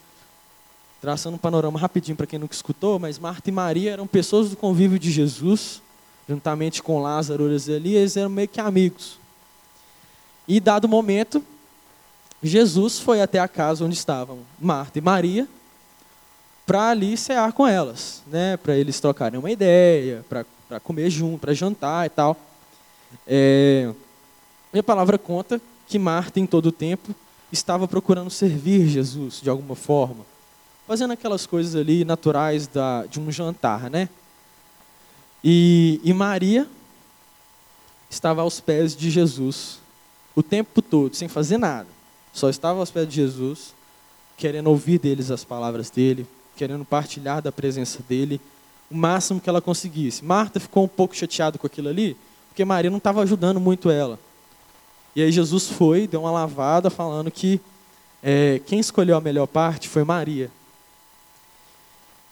Traçando 1.01 1.35
um 1.35 1.39
panorama 1.39 1.77
rapidinho 1.77 2.15
para 2.15 2.25
quem 2.25 2.39
nunca 2.39 2.55
escutou, 2.55 2.97
mas 2.97 3.19
Marta 3.19 3.49
e 3.49 3.53
Maria 3.53 3.91
eram 3.91 4.07
pessoas 4.07 4.49
do 4.49 4.55
convívio 4.55 4.97
de 4.97 5.11
Jesus, 5.11 5.81
juntamente 6.27 6.81
com 6.81 7.01
Lázaro 7.01 7.45
ali, 7.45 7.95
eles 7.95 8.15
eram 8.15 8.29
meio 8.29 8.47
que 8.47 8.61
amigos. 8.61 9.19
E 10.47 10.59
dado 10.59 10.87
momento, 10.87 11.43
Jesus 12.41 12.99
foi 12.99 13.21
até 13.21 13.39
a 13.39 13.47
casa 13.47 13.85
onde 13.85 13.95
estavam 13.95 14.39
Marta 14.59 14.99
e 14.99 15.01
Maria 15.01 15.47
para 16.65 16.89
ali 16.89 17.15
cear 17.17 17.51
com 17.53 17.67
elas, 17.67 18.23
né? 18.27 18.57
Para 18.57 18.75
eles 18.75 18.99
trocarem 18.99 19.39
uma 19.39 19.51
ideia, 19.51 20.25
para 20.29 20.79
comer 20.81 21.09
junto, 21.09 21.39
para 21.39 21.53
jantar 21.53 22.05
e 22.05 22.09
tal. 22.09 22.37
É, 23.27 23.93
e 24.73 24.79
a 24.79 24.83
palavra 24.83 25.17
conta 25.17 25.61
que 25.87 25.99
Marta, 25.99 26.39
em 26.39 26.45
todo 26.45 26.67
o 26.67 26.71
tempo, 26.71 27.13
estava 27.51 27.87
procurando 27.87 28.29
servir 28.29 28.87
Jesus 28.87 29.39
de 29.41 29.49
alguma 29.49 29.75
forma, 29.75 30.25
fazendo 30.87 31.11
aquelas 31.11 31.45
coisas 31.45 31.75
ali 31.75 32.03
naturais 32.03 32.67
da, 32.67 33.05
de 33.05 33.19
um 33.19 33.31
jantar, 33.31 33.89
né? 33.89 34.09
E, 35.43 35.99
e 36.03 36.13
Maria 36.13 36.67
estava 38.09 38.41
aos 38.41 38.59
pés 38.59 38.95
de 38.95 39.11
Jesus, 39.11 39.79
o 40.35 40.41
tempo 40.41 40.81
todo, 40.81 41.15
sem 41.15 41.27
fazer 41.27 41.57
nada. 41.57 41.87
Só 42.31 42.49
estava 42.49 42.79
aos 42.79 42.89
pés 42.89 43.07
de 43.07 43.15
Jesus, 43.15 43.73
querendo 44.37 44.67
ouvir 44.67 44.99
deles 44.99 45.29
as 45.29 45.43
palavras 45.43 45.89
dele, 45.89 46.27
querendo 46.55 46.83
partilhar 46.83 47.41
da 47.41 47.51
presença 47.51 47.99
dele, 48.07 48.41
o 48.89 48.95
máximo 48.95 49.39
que 49.39 49.49
ela 49.49 49.61
conseguisse. 49.61 50.23
Marta 50.23 50.59
ficou 50.59 50.83
um 50.83 50.87
pouco 50.87 51.15
chateada 51.15 51.57
com 51.57 51.67
aquilo 51.67 51.89
ali, 51.89 52.17
porque 52.49 52.65
Maria 52.65 52.89
não 52.89 52.97
estava 52.97 53.21
ajudando 53.21 53.59
muito 53.59 53.89
ela. 53.89 54.19
E 55.15 55.21
aí 55.21 55.31
Jesus 55.31 55.69
foi, 55.69 56.07
deu 56.07 56.21
uma 56.21 56.31
lavada, 56.31 56.89
falando 56.89 57.29
que 57.29 57.61
é, 58.21 58.59
quem 58.65 58.79
escolheu 58.79 59.15
a 59.15 59.21
melhor 59.21 59.47
parte 59.47 59.87
foi 59.87 60.03
Maria. 60.03 60.49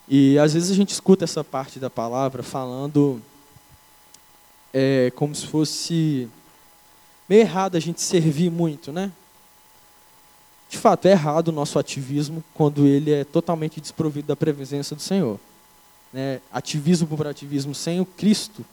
E 0.07 0.37
às 0.39 0.53
vezes 0.53 0.71
a 0.71 0.75
gente 0.75 0.89
escuta 0.89 1.23
essa 1.23 1.43
parte 1.43 1.79
da 1.79 1.89
palavra 1.89 2.41
falando 2.41 3.21
é, 4.73 5.11
como 5.15 5.33
se 5.35 5.45
fosse 5.47 6.27
meio 7.31 7.43
errado 7.43 7.77
a 7.77 7.79
gente 7.79 8.01
servir 8.01 8.51
muito, 8.51 8.91
né? 8.91 9.09
De 10.69 10.77
fato, 10.77 11.05
é 11.05 11.11
errado 11.11 11.47
o 11.47 11.51
nosso 11.53 11.79
ativismo 11.79 12.43
quando 12.53 12.85
ele 12.85 13.09
é 13.09 13.23
totalmente 13.23 13.79
desprovido 13.79 14.27
da 14.27 14.35
presença 14.35 14.95
do 14.95 15.01
Senhor. 15.01 15.39
Né? 16.11 16.41
Ativismo 16.51 17.07
por 17.07 17.25
ativismo 17.25 17.73
sem 17.73 18.01
o 18.01 18.05
Cristo 18.05 18.65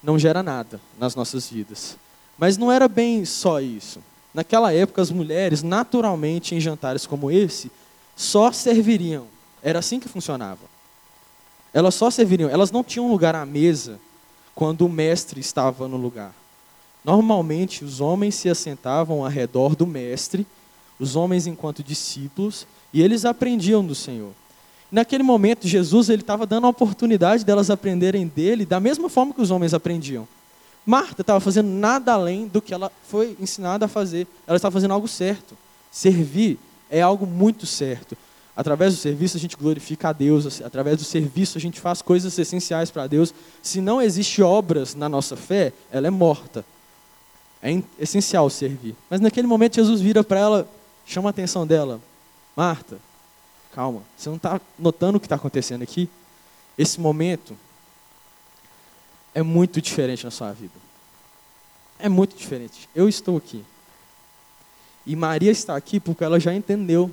não 0.00 0.20
gera 0.20 0.40
nada 0.40 0.80
nas 1.00 1.16
nossas 1.16 1.50
vidas. 1.50 1.96
Mas 2.38 2.56
não 2.56 2.70
era 2.70 2.86
bem 2.86 3.24
só 3.24 3.60
isso. 3.60 4.00
Naquela 4.32 4.72
época, 4.72 5.02
as 5.02 5.10
mulheres, 5.10 5.64
naturalmente, 5.64 6.54
em 6.54 6.60
jantares 6.60 7.06
como 7.06 7.28
esse, 7.28 7.72
só 8.14 8.52
serviriam. 8.52 9.26
Era 9.60 9.80
assim 9.80 9.98
que 9.98 10.08
funcionava. 10.08 10.60
Elas 11.74 11.96
só 11.96 12.08
serviriam. 12.08 12.48
Elas 12.48 12.70
não 12.70 12.84
tinham 12.84 13.10
lugar 13.10 13.34
à 13.34 13.44
mesa 13.44 13.98
quando 14.54 14.86
o 14.86 14.88
mestre 14.88 15.40
estava 15.40 15.88
no 15.88 15.96
lugar. 15.96 16.39
Normalmente, 17.04 17.84
os 17.84 18.00
homens 18.00 18.34
se 18.34 18.48
assentavam 18.48 19.24
ao 19.24 19.30
redor 19.30 19.74
do 19.74 19.86
mestre, 19.86 20.46
os 20.98 21.16
homens 21.16 21.46
enquanto 21.46 21.82
discípulos, 21.82 22.66
e 22.92 23.00
eles 23.00 23.24
aprendiam 23.24 23.84
do 23.84 23.94
Senhor. 23.94 24.32
Naquele 24.90 25.22
momento, 25.22 25.68
Jesus 25.68 26.08
ele 26.08 26.22
estava 26.22 26.44
dando 26.44 26.66
a 26.66 26.70
oportunidade 26.70 27.44
delas 27.44 27.70
aprenderem 27.70 28.26
dele 28.26 28.66
da 28.66 28.80
mesma 28.80 29.08
forma 29.08 29.32
que 29.32 29.40
os 29.40 29.50
homens 29.50 29.72
aprendiam. 29.72 30.26
Marta 30.84 31.20
estava 31.20 31.38
fazendo 31.38 31.68
nada 31.68 32.12
além 32.12 32.48
do 32.48 32.60
que 32.60 32.74
ela 32.74 32.90
foi 33.06 33.36
ensinada 33.38 33.84
a 33.84 33.88
fazer. 33.88 34.26
Ela 34.46 34.56
estava 34.56 34.72
fazendo 34.72 34.92
algo 34.92 35.06
certo. 35.06 35.56
Servir 35.90 36.58
é 36.90 37.00
algo 37.00 37.26
muito 37.26 37.66
certo. 37.66 38.16
Através 38.56 38.94
do 38.94 39.00
serviço 39.00 39.36
a 39.36 39.40
gente 39.40 39.56
glorifica 39.56 40.08
a 40.08 40.12
Deus, 40.12 40.60
através 40.60 40.98
do 40.98 41.04
serviço 41.04 41.56
a 41.56 41.60
gente 41.60 41.80
faz 41.80 42.02
coisas 42.02 42.36
essenciais 42.36 42.90
para 42.90 43.06
Deus. 43.06 43.32
Se 43.62 43.80
não 43.80 44.02
existe 44.02 44.42
obras 44.42 44.94
na 44.94 45.08
nossa 45.08 45.36
fé, 45.36 45.72
ela 45.92 46.08
é 46.08 46.10
morta. 46.10 46.64
É 47.62 47.82
essencial 47.98 48.48
servir. 48.48 48.94
Mas 49.08 49.20
naquele 49.20 49.46
momento 49.46 49.76
Jesus 49.76 50.00
vira 50.00 50.24
para 50.24 50.40
ela, 50.40 50.68
chama 51.04 51.28
a 51.28 51.30
atenção 51.30 51.66
dela. 51.66 52.00
Marta, 52.56 52.98
calma. 53.74 54.02
Você 54.16 54.28
não 54.28 54.36
está 54.36 54.60
notando 54.78 55.18
o 55.18 55.20
que 55.20 55.26
está 55.26 55.36
acontecendo 55.36 55.82
aqui? 55.82 56.08
Esse 56.78 57.00
momento 57.00 57.56
é 59.34 59.42
muito 59.42 59.80
diferente 59.80 60.24
na 60.24 60.30
sua 60.30 60.52
vida. 60.52 60.72
É 61.98 62.08
muito 62.08 62.36
diferente. 62.36 62.88
Eu 62.94 63.08
estou 63.08 63.36
aqui. 63.36 63.64
E 65.06 65.14
Maria 65.14 65.50
está 65.50 65.76
aqui 65.76 66.00
porque 66.00 66.24
ela 66.24 66.40
já 66.40 66.54
entendeu 66.54 67.10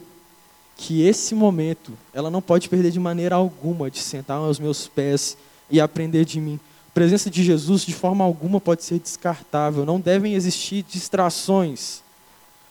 que 0.77 1.01
esse 1.01 1.33
momento 1.33 1.91
ela 2.13 2.29
não 2.29 2.41
pode 2.41 2.69
perder 2.69 2.91
de 2.91 2.99
maneira 2.99 3.35
alguma 3.35 3.89
de 3.89 3.99
sentar 3.99 4.37
aos 4.37 4.59
meus 4.59 4.87
pés 4.87 5.37
e 5.69 5.81
aprender 5.81 6.23
de 6.23 6.39
mim. 6.39 6.59
Presença 6.97 7.29
de 7.29 7.43
Jesus 7.43 7.85
de 7.85 7.93
forma 7.93 8.25
alguma 8.25 8.59
pode 8.59 8.83
ser 8.83 8.97
descartável. 8.97 9.85
Não 9.85 9.99
devem 9.99 10.33
existir 10.33 10.81
distrações 10.81 12.01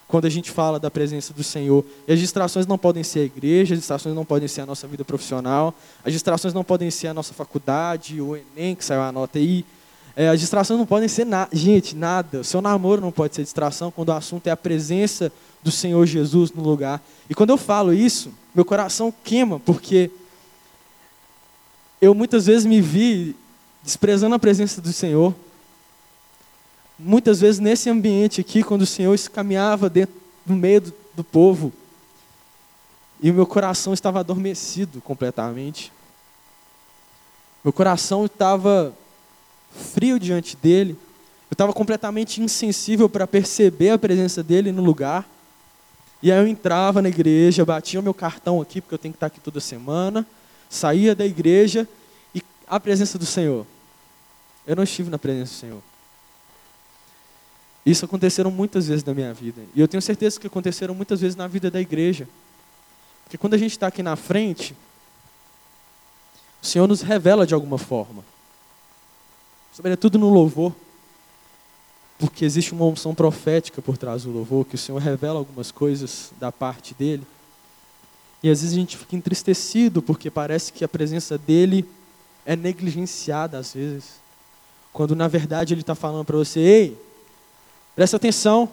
quando 0.08 0.24
a 0.24 0.28
gente 0.28 0.50
fala 0.50 0.80
da 0.80 0.90
presença 0.90 1.32
do 1.32 1.44
Senhor. 1.44 1.84
E 2.08 2.12
as 2.12 2.18
distrações 2.18 2.66
não 2.66 2.76
podem 2.76 3.04
ser 3.04 3.20
a 3.20 3.22
igreja, 3.22 3.74
as 3.74 3.78
distrações 3.78 4.16
não 4.16 4.24
podem 4.24 4.48
ser 4.48 4.62
a 4.62 4.66
nossa 4.66 4.88
vida 4.88 5.04
profissional, 5.04 5.72
as 6.04 6.12
distrações 6.12 6.52
não 6.52 6.64
podem 6.64 6.90
ser 6.90 7.06
a 7.06 7.14
nossa 7.14 7.32
faculdade, 7.34 8.20
o 8.20 8.36
Enem, 8.36 8.74
que 8.74 8.84
saiu 8.84 9.02
a 9.02 9.12
nota 9.12 9.38
aí. 9.38 9.64
É, 10.16 10.28
as 10.28 10.40
distrações 10.40 10.76
não 10.76 10.86
podem 10.86 11.06
ser 11.06 11.24
nada. 11.24 11.50
Gente, 11.52 11.94
nada. 11.94 12.40
O 12.40 12.44
seu 12.44 12.60
namoro 12.60 13.00
não 13.00 13.12
pode 13.12 13.32
ser 13.32 13.44
distração 13.44 13.92
quando 13.92 14.08
o 14.08 14.12
assunto 14.12 14.48
é 14.48 14.50
a 14.50 14.56
presença 14.56 15.30
do 15.62 15.70
Senhor 15.70 16.04
Jesus 16.04 16.50
no 16.50 16.64
lugar. 16.64 17.00
E 17.30 17.34
quando 17.34 17.50
eu 17.50 17.56
falo 17.56 17.94
isso, 17.94 18.32
meu 18.52 18.64
coração 18.64 19.14
queima, 19.22 19.60
porque 19.60 20.10
eu 22.00 22.12
muitas 22.12 22.46
vezes 22.46 22.66
me 22.66 22.80
vi 22.80 23.36
desprezando 23.86 24.34
a 24.34 24.38
presença 24.38 24.80
do 24.80 24.92
Senhor, 24.92 25.32
muitas 26.98 27.40
vezes 27.40 27.60
nesse 27.60 27.88
ambiente 27.88 28.40
aqui, 28.40 28.64
quando 28.64 28.82
o 28.82 28.86
Senhor 28.86 29.16
caminhava 29.32 29.88
dentro, 29.88 30.12
no 30.44 30.56
meio 30.56 30.80
do, 30.80 30.94
do 31.14 31.22
povo, 31.22 31.72
e 33.22 33.30
o 33.30 33.34
meu 33.34 33.46
coração 33.46 33.94
estava 33.94 34.18
adormecido 34.18 35.00
completamente. 35.00 35.92
Meu 37.62 37.72
coração 37.72 38.26
estava 38.26 38.92
frio 39.70 40.18
diante 40.18 40.56
dele. 40.56 40.98
Eu 41.48 41.54
estava 41.54 41.72
completamente 41.72 42.42
insensível 42.42 43.08
para 43.08 43.24
perceber 43.24 43.90
a 43.90 43.98
presença 43.98 44.42
dele 44.42 44.72
no 44.72 44.82
lugar. 44.82 45.24
E 46.20 46.32
aí 46.32 46.38
eu 46.38 46.48
entrava 46.48 47.00
na 47.00 47.08
igreja, 47.08 47.64
batia 47.64 48.00
o 48.00 48.02
meu 48.02 48.12
cartão 48.12 48.60
aqui, 48.60 48.80
porque 48.80 48.94
eu 48.94 48.98
tenho 48.98 49.12
que 49.12 49.16
estar 49.16 49.28
aqui 49.28 49.38
toda 49.38 49.60
semana, 49.60 50.26
saía 50.68 51.14
da 51.14 51.24
igreja 51.24 51.88
e 52.34 52.42
a 52.66 52.80
presença 52.80 53.16
do 53.16 53.24
Senhor. 53.24 53.64
Eu 54.66 54.76
não 54.76 54.82
estive 54.82 55.08
na 55.10 55.18
presença 55.18 55.52
do 55.52 55.58
Senhor. 55.58 55.82
Isso 57.86 58.04
aconteceram 58.04 58.50
muitas 58.50 58.88
vezes 58.88 59.04
na 59.04 59.14
minha 59.14 59.32
vida. 59.32 59.62
E 59.72 59.80
eu 59.80 59.86
tenho 59.86 60.02
certeza 60.02 60.40
que 60.40 60.48
aconteceram 60.48 60.92
muitas 60.92 61.20
vezes 61.20 61.36
na 61.36 61.46
vida 61.46 61.70
da 61.70 61.80
igreja. 61.80 62.28
Porque 63.22 63.38
quando 63.38 63.54
a 63.54 63.58
gente 63.58 63.72
está 63.72 63.86
aqui 63.86 64.02
na 64.02 64.16
frente, 64.16 64.74
o 66.60 66.66
Senhor 66.66 66.88
nos 66.88 67.00
revela 67.00 67.46
de 67.46 67.54
alguma 67.54 67.78
forma. 67.78 68.24
Sobretudo 69.72 70.18
no 70.18 70.28
louvor. 70.28 70.74
Porque 72.18 72.44
existe 72.44 72.72
uma 72.72 72.86
unção 72.86 73.14
profética 73.14 73.80
por 73.80 73.96
trás 73.96 74.24
do 74.24 74.32
louvor, 74.32 74.64
que 74.64 74.74
o 74.74 74.78
Senhor 74.78 74.98
revela 74.98 75.38
algumas 75.38 75.70
coisas 75.70 76.32
da 76.40 76.50
parte 76.50 76.92
dele. 76.92 77.24
E 78.42 78.50
às 78.50 78.62
vezes 78.62 78.74
a 78.76 78.80
gente 78.80 78.96
fica 78.96 79.14
entristecido 79.14 80.02
porque 80.02 80.30
parece 80.30 80.72
que 80.72 80.84
a 80.84 80.88
presença 80.88 81.38
dele 81.38 81.88
é 82.44 82.56
negligenciada 82.56 83.58
às 83.58 83.74
vezes. 83.74 84.25
Quando 84.96 85.14
na 85.14 85.28
verdade 85.28 85.74
ele 85.74 85.82
está 85.82 85.94
falando 85.94 86.24
para 86.24 86.38
você, 86.38 86.58
ei, 86.58 87.06
Presta 87.96 88.18
atenção. 88.18 88.70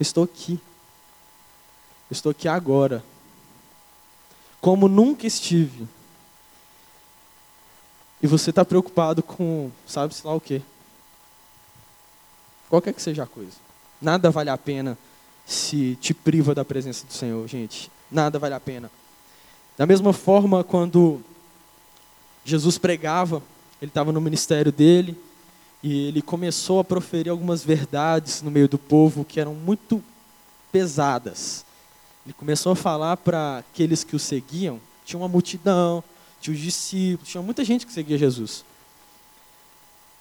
Estou 0.00 0.24
aqui. 0.24 0.60
Estou 2.10 2.30
aqui 2.30 2.48
agora. 2.48 3.04
Como 4.60 4.88
nunca 4.88 5.28
estive. 5.28 5.86
E 8.20 8.26
você 8.26 8.50
está 8.50 8.64
preocupado 8.64 9.22
com, 9.22 9.70
sabe-se 9.86 10.26
lá 10.26 10.34
o 10.34 10.40
quê? 10.40 10.60
Qualquer 12.68 12.92
que 12.92 13.02
seja 13.02 13.22
a 13.22 13.26
coisa. 13.26 13.56
Nada 14.00 14.28
vale 14.28 14.50
a 14.50 14.58
pena 14.58 14.98
se 15.46 15.96
te 16.00 16.12
priva 16.12 16.52
da 16.52 16.64
presença 16.64 17.06
do 17.06 17.12
Senhor, 17.12 17.46
gente. 17.46 17.90
Nada 18.10 18.40
vale 18.40 18.54
a 18.54 18.60
pena. 18.60 18.90
Da 19.76 19.86
mesma 19.86 20.12
forma, 20.12 20.64
quando 20.64 21.20
Jesus 22.44 22.76
pregava, 22.76 23.40
ele 23.82 23.90
estava 23.90 24.12
no 24.12 24.20
ministério 24.20 24.70
dele, 24.70 25.18
e 25.82 26.06
ele 26.06 26.22
começou 26.22 26.78
a 26.78 26.84
proferir 26.84 27.28
algumas 27.32 27.64
verdades 27.64 28.40
no 28.40 28.48
meio 28.48 28.68
do 28.68 28.78
povo 28.78 29.24
que 29.24 29.40
eram 29.40 29.54
muito 29.54 30.00
pesadas. 30.70 31.64
Ele 32.24 32.32
começou 32.32 32.70
a 32.70 32.76
falar 32.76 33.16
para 33.16 33.58
aqueles 33.58 34.04
que 34.04 34.14
o 34.14 34.20
seguiam, 34.20 34.80
tinha 35.04 35.18
uma 35.18 35.26
multidão, 35.26 36.04
tinha 36.40 36.54
os 36.54 36.60
discípulos, 36.60 37.28
tinha 37.28 37.42
muita 37.42 37.64
gente 37.64 37.84
que 37.84 37.92
seguia 37.92 38.16
Jesus. 38.16 38.64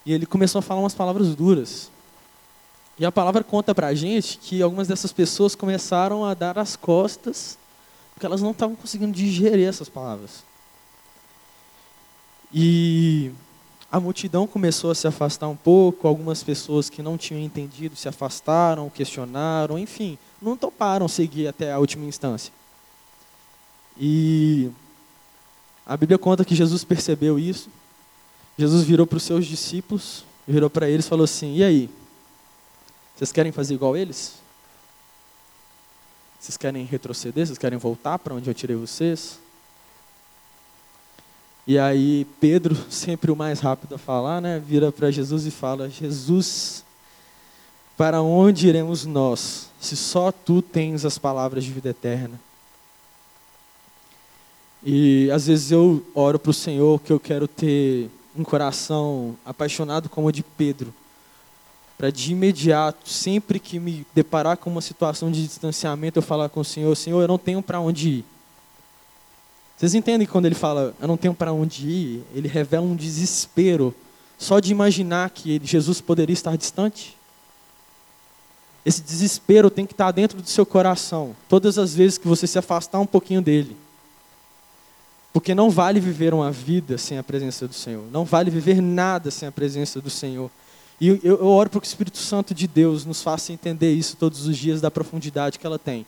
E 0.03 0.11
ele 0.11 0.25
começou 0.25 0.57
a 0.57 0.63
falar 0.63 0.81
umas 0.81 0.95
palavras 0.95 1.35
duras. 1.35 1.91
E 2.97 3.05
a 3.05 3.11
palavra 3.11 3.43
conta 3.43 3.75
para 3.75 3.87
a 3.87 3.93
gente 3.93 4.39
que 4.39 4.59
algumas 4.63 4.87
dessas 4.87 5.13
pessoas 5.13 5.53
começaram 5.53 6.25
a 6.25 6.33
dar 6.33 6.57
as 6.57 6.75
costas, 6.75 7.59
porque 8.15 8.25
elas 8.25 8.41
não 8.41 8.51
estavam 8.51 8.75
conseguindo 8.75 9.11
digerir 9.11 9.67
essas 9.67 9.87
palavras. 9.87 10.43
E 12.53 13.31
a 13.91 13.99
multidão 13.99 14.47
começou 14.47 14.89
a 14.89 14.95
se 14.95 15.05
afastar 15.05 15.49
um 15.49 15.55
pouco, 15.55 16.07
algumas 16.07 16.41
pessoas 16.41 16.89
que 16.89 17.03
não 17.03 17.17
tinham 17.17 17.41
entendido 17.41 17.95
se 17.95 18.07
afastaram, 18.07 18.89
questionaram, 18.89 19.77
enfim, 19.77 20.17
não 20.41 20.55
toparam 20.55 21.09
seguir 21.09 21.47
até 21.47 21.73
a 21.73 21.77
última 21.77 22.05
instância. 22.05 22.53
E 23.99 24.71
a 25.85 25.97
Bíblia 25.97 26.17
conta 26.17 26.45
que 26.45 26.55
Jesus 26.55 26.85
percebeu 26.85 27.37
isso. 27.37 27.69
Jesus 28.57 28.83
virou 28.83 29.05
para 29.05 29.17
os 29.17 29.23
seus 29.23 29.45
discípulos, 29.45 30.23
virou 30.47 30.69
para 30.69 30.89
eles 30.89 31.05
e 31.05 31.09
falou 31.09 31.25
assim: 31.25 31.55
E 31.55 31.63
aí? 31.63 31.89
Vocês 33.15 33.31
querem 33.31 33.51
fazer 33.51 33.73
igual 33.73 33.97
eles? 33.97 34.35
Vocês 36.39 36.55
querem 36.55 36.85
retroceder? 36.85 37.45
Vocês 37.45 37.57
querem 37.57 37.77
voltar 37.77 38.17
para 38.19 38.33
onde 38.33 38.49
eu 38.49 38.53
tirei 38.53 38.75
vocês? 38.75 39.37
E 41.65 41.77
aí 41.77 42.25
Pedro, 42.39 42.75
sempre 42.89 43.31
o 43.31 43.35
mais 43.35 43.59
rápido 43.59 43.95
a 43.95 43.97
falar, 43.97 44.41
né, 44.41 44.59
vira 44.59 44.91
para 44.91 45.11
Jesus 45.11 45.45
e 45.45 45.51
fala: 45.51 45.89
Jesus, 45.89 46.83
para 47.95 48.21
onde 48.21 48.67
iremos 48.67 49.05
nós, 49.05 49.69
se 49.79 49.95
só 49.95 50.31
tu 50.31 50.61
tens 50.61 51.05
as 51.05 51.17
palavras 51.17 51.63
de 51.63 51.71
vida 51.71 51.89
eterna? 51.89 52.39
E 54.83 55.29
às 55.31 55.45
vezes 55.45 55.71
eu 55.71 56.03
oro 56.15 56.39
para 56.39 56.49
o 56.49 56.53
Senhor 56.53 56.99
que 56.99 57.13
eu 57.13 57.19
quero 57.19 57.47
ter 57.47 58.09
um 58.35 58.43
coração 58.43 59.35
apaixonado 59.45 60.09
como 60.09 60.27
o 60.27 60.31
de 60.31 60.41
Pedro, 60.41 60.91
para 61.95 62.11
de 62.11 62.31
imediato, 62.31 63.07
sempre 63.07 63.59
que 63.59 63.79
me 63.79 64.03
deparar 64.15 64.57
com 64.57 64.71
uma 64.71 64.81
situação 64.81 65.29
de 65.31 65.45
distanciamento, 65.45 66.17
eu 66.17 66.23
falar 66.23 66.49
com 66.49 66.61
o 66.61 66.65
Senhor: 66.65 66.95
Senhor, 66.95 67.21
eu 67.21 67.27
não 67.27 67.37
tenho 67.37 67.61
para 67.61 67.79
onde 67.79 68.09
ir 68.09 68.25
vocês 69.81 69.95
entendem 69.95 70.27
quando 70.27 70.45
ele 70.45 70.53
fala, 70.53 70.93
eu 71.01 71.07
não 71.07 71.17
tenho 71.17 71.33
para 71.33 71.51
onde 71.51 71.89
ir, 71.89 72.23
ele 72.35 72.47
revela 72.47 72.85
um 72.85 72.95
desespero 72.95 73.95
só 74.37 74.59
de 74.59 74.71
imaginar 74.71 75.31
que 75.31 75.59
Jesus 75.63 75.99
poderia 75.99 76.35
estar 76.35 76.55
distante? 76.55 77.17
Esse 78.85 79.01
desespero 79.01 79.71
tem 79.71 79.87
que 79.87 79.93
estar 79.93 80.11
dentro 80.11 80.39
do 80.39 80.47
seu 80.47 80.67
coração, 80.67 81.35
todas 81.49 81.79
as 81.79 81.95
vezes 81.95 82.19
que 82.19 82.27
você 82.27 82.45
se 82.45 82.59
afastar 82.59 82.99
um 82.99 83.07
pouquinho 83.07 83.41
dele. 83.41 83.75
Porque 85.33 85.55
não 85.55 85.71
vale 85.71 85.99
viver 85.99 86.31
uma 86.31 86.51
vida 86.51 86.95
sem 86.99 87.17
a 87.17 87.23
presença 87.23 87.67
do 87.67 87.73
Senhor, 87.73 88.03
não 88.11 88.23
vale 88.23 88.51
viver 88.51 88.79
nada 88.83 89.31
sem 89.31 89.47
a 89.47 89.51
presença 89.51 89.99
do 89.99 90.11
Senhor. 90.11 90.51
E 90.99 91.07
eu, 91.07 91.19
eu 91.23 91.47
oro 91.47 91.71
para 91.71 91.81
que 91.81 91.87
o 91.87 91.89
Espírito 91.89 92.19
Santo 92.19 92.53
de 92.53 92.67
Deus 92.67 93.03
nos 93.03 93.23
faça 93.23 93.51
entender 93.51 93.91
isso 93.91 94.15
todos 94.15 94.45
os 94.45 94.55
dias, 94.55 94.79
da 94.79 94.91
profundidade 94.91 95.57
que 95.57 95.65
ela 95.65 95.79
tem. 95.79 96.05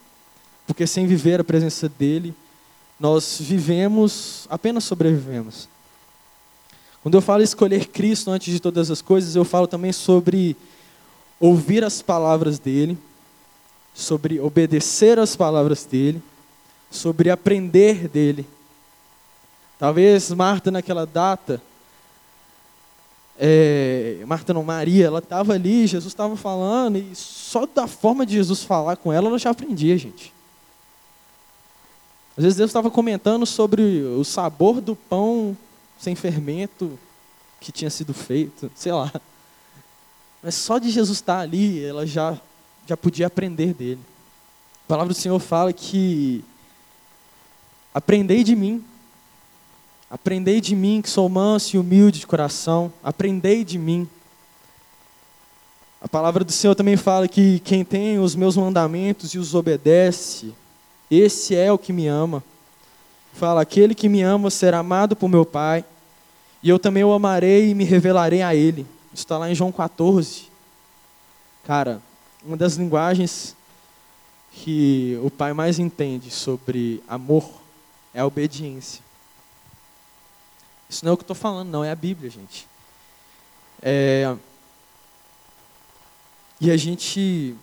Porque 0.67 0.86
sem 0.86 1.07
viver 1.07 1.39
a 1.39 1.43
presença 1.43 1.89
dele, 1.89 2.36
nós 2.99 3.38
vivemos, 3.39 4.47
apenas 4.49 4.84
sobrevivemos. 4.84 5.67
Quando 7.01 7.15
eu 7.15 7.21
falo 7.21 7.43
escolher 7.43 7.88
Cristo 7.88 8.32
antes 8.32 8.53
de 8.53 8.60
todas 8.60 8.89
as 8.89 9.01
coisas, 9.01 9.36
eu 9.36 9.43
falo 9.43 9.67
também 9.67 9.91
sobre 9.91 10.56
ouvir 11.39 11.84
as 11.84 12.01
palavras 12.01 12.60
dele, 12.60 12.97
sobre 13.93 14.39
obedecer 14.39 15.19
às 15.19 15.36
palavras 15.36 15.84
dele, 15.84 16.23
sobre 16.89 17.29
aprender 17.29 18.08
dele. 18.08 18.47
Talvez 19.77 20.32
Marta, 20.32 20.71
naquela 20.71 21.06
data, 21.06 21.62
é, 23.38 24.23
Marta 24.25 24.53
não, 24.53 24.63
Maria, 24.63 25.08
ela 25.08 25.19
estava 25.19 25.53
ali, 25.53 25.86
Jesus 25.86 26.13
estava 26.13 26.38
falando, 26.38 26.97
e 26.97 27.13
só 27.13 27.65
da 27.65 27.88
forma 27.88 28.25
de 28.25 28.36
Jesus 28.36 28.63
falar 28.63 28.95
com 28.95 29.12
ela, 29.12 29.27
ela 29.27 29.38
já 29.38 29.49
aprendia, 29.49 29.97
gente. 29.97 30.34
Às 32.38 32.43
vezes 32.43 32.58
Deus 32.58 32.69
estava 32.69 32.89
comentando 32.89 33.46
sobre 33.46 34.04
o 34.04 34.24
sabor 34.24 34.82
do 34.82 34.96
pão 34.96 35.56
sem 36.00 36.15
fermento 36.15 36.98
que 37.60 37.72
tinha 37.72 37.89
sido 37.89 38.13
feito, 38.13 38.72
sei 38.76 38.91
lá. 38.91 39.12
Mas 40.41 40.56
só 40.56 40.78
de 40.78 40.89
Jesus 40.89 41.17
estar 41.17 41.39
ali, 41.39 41.84
ela 41.84 42.06
já, 42.06 42.38
já 42.86 42.98
podia 42.98 43.28
aprender 43.28 43.74
dele. 43.74 44.02
A 44.86 44.88
palavra 44.88 45.13
do 45.13 45.19
Senhor 45.19 45.39
fala 45.39 45.72
que 45.72 46.43
Aprendei 47.93 48.43
de 48.43 48.56
mim. 48.56 48.84
Aprendei 50.10 50.60
de 50.60 50.76
mim, 50.76 51.02
que 51.02 51.10
sou 51.10 51.30
manso 51.30 51.76
e 51.76 51.80
humilde 51.80 52.19
de 52.19 52.28
coração. 52.28 52.91
Aprendei 53.04 53.63
de 53.63 53.78
mim. 53.78 54.10
A 56.02 56.08
palavra 56.08 56.43
do 56.43 56.52
Senhor 56.52 56.74
também 56.74 56.98
fala 56.98 57.28
que 57.28 57.60
quem 57.60 57.86
tem 57.86 58.17
os 58.17 58.36
meus 58.36 58.58
mandamentos 58.58 59.34
e 59.34 59.38
os 59.38 59.54
obedece, 59.54 60.54
esse 61.13 61.56
é 61.56 61.71
o 61.71 61.78
que 61.78 61.93
me 61.93 62.08
ama. 62.08 62.43
Fala: 63.34 63.62
aquele 63.62 63.95
que 63.95 64.10
me 64.10 64.21
ama 64.21 64.49
será 64.49 64.80
amado 64.80 65.15
por 65.15 65.28
meu 65.28 65.45
Pai, 65.45 65.84
e 66.62 66.69
eu 66.69 66.80
também 66.80 67.04
o 67.04 67.12
amarei 67.12 67.69
e 67.69 67.76
me 67.76 67.84
revelarei 67.84 68.41
a 68.41 68.56
ele. 68.56 68.86
Isso 69.13 69.23
está 69.23 69.38
lá 69.38 69.49
em 69.49 69.56
João 69.56 69.71
14. 69.71 70.47
Cara, 71.65 72.02
uma 72.43 72.58
das 72.58 72.76
linguagens 72.76 73.56
que 74.52 75.19
o 75.23 75.32
pai 75.32 75.54
mais 75.54 75.80
entende 75.80 76.30
sobre 76.30 77.04
amor 77.08 77.49
é 78.13 78.19
a 78.19 78.26
obediência. 78.26 79.02
Isso 80.89 81.04
não 81.04 81.12
é 81.12 81.13
o 81.13 81.17
que 81.17 81.23
estou 81.23 81.36
falando, 81.36 81.69
não, 81.69 81.84
é 81.84 81.91
a 81.91 81.95
Bíblia, 81.95 82.30
gente. 82.30 82.67
É... 83.82 84.36
E 86.62 86.69
a 86.69 86.78
gente 86.78 87.56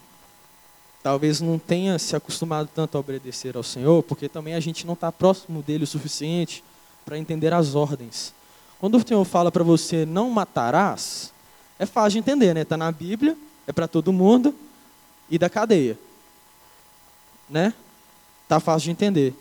talvez 1.02 1.40
não 1.40 1.58
tenha 1.58 1.98
se 1.98 2.14
acostumado 2.14 2.68
tanto 2.74 2.96
a 2.96 3.00
obedecer 3.00 3.56
ao 3.56 3.62
Senhor, 3.62 4.02
porque 4.02 4.28
também 4.28 4.54
a 4.54 4.60
gente 4.60 4.86
não 4.86 4.94
está 4.94 5.10
próximo 5.10 5.62
dele 5.62 5.84
o 5.84 5.86
suficiente 5.86 6.62
para 7.04 7.18
entender 7.18 7.52
as 7.52 7.74
ordens. 7.74 8.34
Quando 8.78 8.96
o 8.96 9.06
Senhor 9.06 9.24
fala 9.24 9.50
para 9.50 9.64
você 9.64 10.04
não 10.06 10.30
matarás, 10.30 11.32
é 11.78 11.86
fácil 11.86 12.12
de 12.12 12.18
entender, 12.18 12.54
né? 12.54 12.62
Está 12.62 12.76
na 12.76 12.92
Bíblia, 12.92 13.36
é 13.66 13.72
para 13.72 13.88
todo 13.88 14.12
mundo 14.12 14.54
e 15.30 15.38
da 15.38 15.48
cadeia, 15.48 15.98
né? 17.48 17.72
Tá 18.46 18.60
fácil 18.60 18.86
de 18.86 18.90
entender. 18.90 19.34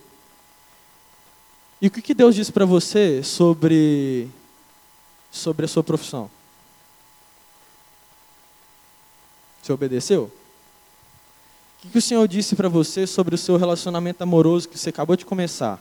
E 1.82 1.86
o 1.86 1.90
que, 1.90 2.14
Deus 2.14 2.34
disse 2.34 2.52
para 2.52 2.66
você 2.66 3.22
sobre 3.22 4.28
sobre 5.30 5.64
a 5.64 5.68
sua 5.68 5.82
profissão? 5.82 6.30
Você 9.62 9.72
obedeceu? 9.72 10.30
O 11.84 11.88
que, 11.88 11.98
o 11.98 12.02
Senhor 12.02 12.28
disse 12.28 12.54
para 12.54 12.68
você 12.68 13.06
sobre 13.06 13.34
o 13.34 13.38
seu 13.38 13.56
relacionamento 13.56 14.22
amoroso 14.22 14.68
que 14.68 14.78
você 14.78 14.90
acabou 14.90 15.16
de 15.16 15.24
começar? 15.24 15.80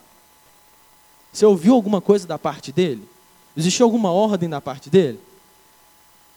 Você 1.31 1.45
ouviu 1.45 1.73
alguma 1.73 1.99
coisa 1.99 2.25
da 2.25 2.39
parte 2.39 2.71
dele? 2.71 3.07
Existiu 3.55 3.85
alguma 3.85 4.11
ordem 4.11 4.47
da 4.49 4.61
parte 4.61 4.89
dele? 4.89 5.19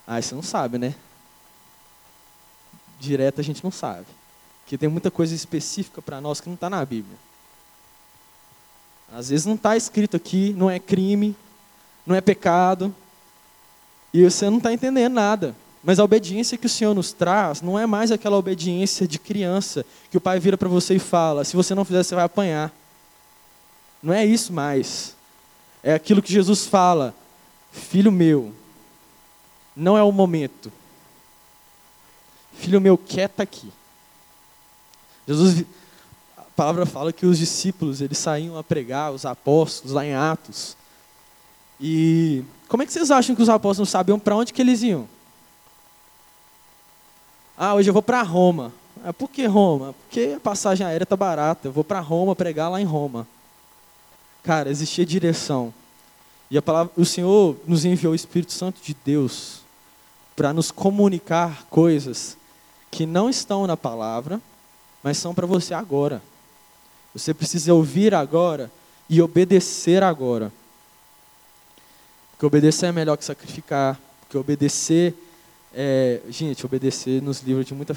Ah, 0.07 0.21
você 0.21 0.35
não 0.35 0.43
sabe, 0.43 0.79
né? 0.79 0.95
Direto 2.99 3.41
a 3.41 3.45
gente 3.45 3.63
não 3.63 3.71
sabe. 3.71 4.07
Porque 4.63 4.77
tem 4.77 4.89
muita 4.89 5.11
coisa 5.11 5.35
específica 5.35 6.03
para 6.03 6.21
nós 6.21 6.41
que 6.41 6.49
não 6.49 6.55
está 6.55 6.69
na 6.69 6.85
Bíblia. 6.85 7.17
Às 9.15 9.29
vezes 9.29 9.47
não 9.47 9.55
está 9.55 9.77
escrito 9.77 10.17
aqui, 10.17 10.53
não 10.57 10.69
é 10.71 10.79
crime, 10.79 11.37
não 12.05 12.17
é 12.17 12.21
pecado, 12.21 12.95
e 14.13 14.25
você 14.25 14.51
não 14.51 14.59
está 14.59 14.73
entendendo 14.73 15.13
nada. 15.13 15.55
Mas 15.83 15.99
a 15.99 16.05
obediência 16.05 16.57
que 16.57 16.67
o 16.67 16.71
Senhor 16.71 16.95
nos 16.95 17.13
traz 17.13 17.61
não 17.61 17.79
é 17.79 17.87
mais 17.87 18.13
aquela 18.13 18.37
obediência 18.37 19.07
de 19.07 19.19
criança 19.19 19.85
que 20.11 20.17
o 20.17 20.21
pai 20.21 20.39
vira 20.39 20.57
para 20.57 20.69
você 20.69 20.95
e 20.95 21.01
fala: 21.01 21.45
se 21.45 21.57
você 21.57 21.75
não 21.75 21.85
fizer, 21.85 22.03
você 22.03 22.15
vai 22.15 22.25
apanhar. 22.25 22.73
Não 24.03 24.13
é 24.13 24.25
isso 24.25 24.53
mais. 24.53 25.17
É 25.83 25.93
aquilo 25.93 26.23
que 26.23 26.33
Jesus 26.33 26.67
fala: 26.67 27.13
Filho 27.73 28.13
meu, 28.13 28.53
não 29.75 29.97
é 29.99 30.03
o 30.03 30.13
momento. 30.13 30.73
Filho 32.55 32.81
meu, 32.81 32.97
quieta 32.97 33.43
aqui. 33.43 33.73
Jesus, 35.27 35.65
a 36.37 36.43
palavra 36.55 36.87
fala 36.87 37.13
que 37.13 37.27
os 37.27 37.39
discípulos, 37.39 38.01
eles 38.01 38.19
saíam 38.19 38.57
a 38.57 38.63
pregar, 38.63 39.13
os 39.13 39.27
apóstolos, 39.27 39.93
lá 39.93 40.05
em 40.05 40.15
Atos. 40.15 40.77
E 41.81 42.45
como 42.69 42.85
é 42.85 42.87
que 42.87 42.93
vocês 42.93 43.11
acham 43.11 43.35
que 43.35 43.43
os 43.43 43.49
apóstolos 43.49 43.91
sabiam 43.91 44.19
para 44.19 44.37
onde 44.37 44.53
que 44.53 44.63
eles 44.63 44.83
iam? 44.83 45.09
Ah, 47.65 47.77
hoje 47.77 47.89
eu 47.89 47.93
vou 47.93 48.03
para 48.03 48.21
Roma. 48.23 48.73
Ah, 49.05 49.13
por 49.13 49.31
que 49.31 49.47
Roma? 49.47 49.95
Porque 50.03 50.35
a 50.37 50.41
passagem 50.41 50.85
aérea 50.85 51.05
está 51.05 51.15
barata. 51.15 51.69
Eu 51.69 51.73
vou 51.73 51.85
para 51.85 52.01
Roma 52.01 52.35
pregar 52.35 52.69
lá 52.69 52.81
em 52.81 52.85
Roma. 52.85 53.25
Cara, 54.43 54.69
existia 54.69 55.07
direção. 55.07 55.73
E 56.51 56.59
a 56.59 56.63
palavra, 56.63 56.93
o 56.97 57.05
Senhor 57.05 57.57
nos 57.65 57.85
enviou 57.85 58.15
o 58.15 58.17
Espírito 58.17 58.53
Santo 58.53 58.83
de 58.83 58.97
Deus 59.05 59.61
para 60.35 60.53
nos 60.53 60.73
comunicar 60.73 61.65
coisas 61.71 62.37
que 62.91 63.07
não 63.07 63.31
estão 63.31 63.65
na 63.65 63.77
palavra, 63.77 64.41
mas 65.01 65.17
são 65.19 65.33
para 65.33 65.47
você 65.47 65.73
agora. 65.73 66.21
Você 67.15 67.33
precisa 67.33 67.73
ouvir 67.73 68.13
agora 68.13 68.73
e 69.09 69.23
obedecer 69.23 70.03
agora. 70.03 70.53
Porque 72.33 72.45
obedecer 72.45 72.87
é 72.87 72.93
melhor 72.93 73.17
que 73.17 73.25
sacrificar. 73.25 74.01
Porque 74.23 74.37
obedecer 74.37 75.15
é. 75.75 76.21
Gente, 76.29 76.65
obedecer 76.65 77.23
nos 77.23 77.41
livra 77.41 77.65
de 77.65 77.75
muita. 77.75 77.97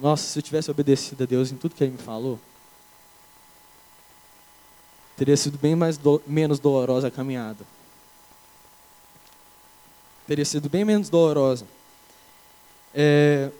Nossa, 0.00 0.24
se 0.24 0.38
eu 0.38 0.42
tivesse 0.42 0.70
obedecido 0.70 1.22
a 1.22 1.26
Deus 1.26 1.52
em 1.52 1.56
tudo 1.56 1.74
que 1.74 1.84
Ele 1.84 1.92
me 1.92 1.98
falou, 1.98 2.38
teria 5.16 5.36
sido 5.36 5.58
bem 5.58 5.76
mais 5.76 5.96
do, 5.96 6.22
menos 6.26 6.58
dolorosa 6.58 7.08
a 7.08 7.10
caminhada. 7.10 7.64
Teria 10.26 10.44
sido 10.44 10.68
bem 10.68 10.84
menos 10.84 11.08
dolorosa. 11.08 11.66
É, 12.94 13.50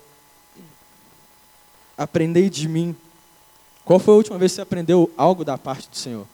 aprendei 1.97 2.49
de 2.49 2.69
mim. 2.69 2.97
Qual 3.85 3.99
foi 3.99 4.15
a 4.15 4.17
última 4.17 4.39
vez 4.39 4.53
que 4.53 4.57
você 4.57 4.63
aprendeu 4.63 5.13
algo 5.17 5.45
da 5.45 5.59
parte 5.59 5.89
do 5.89 5.97
Senhor? 5.97 6.27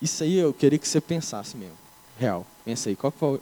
Isso 0.00 0.22
aí 0.24 0.36
eu 0.36 0.52
queria 0.52 0.78
que 0.78 0.88
você 0.88 1.00
pensasse 1.00 1.56
mesmo. 1.56 1.81
Real. 2.22 2.46
Pensa 2.64 2.88
aí. 2.88 2.94
Qual 2.94 3.10
foi... 3.10 3.40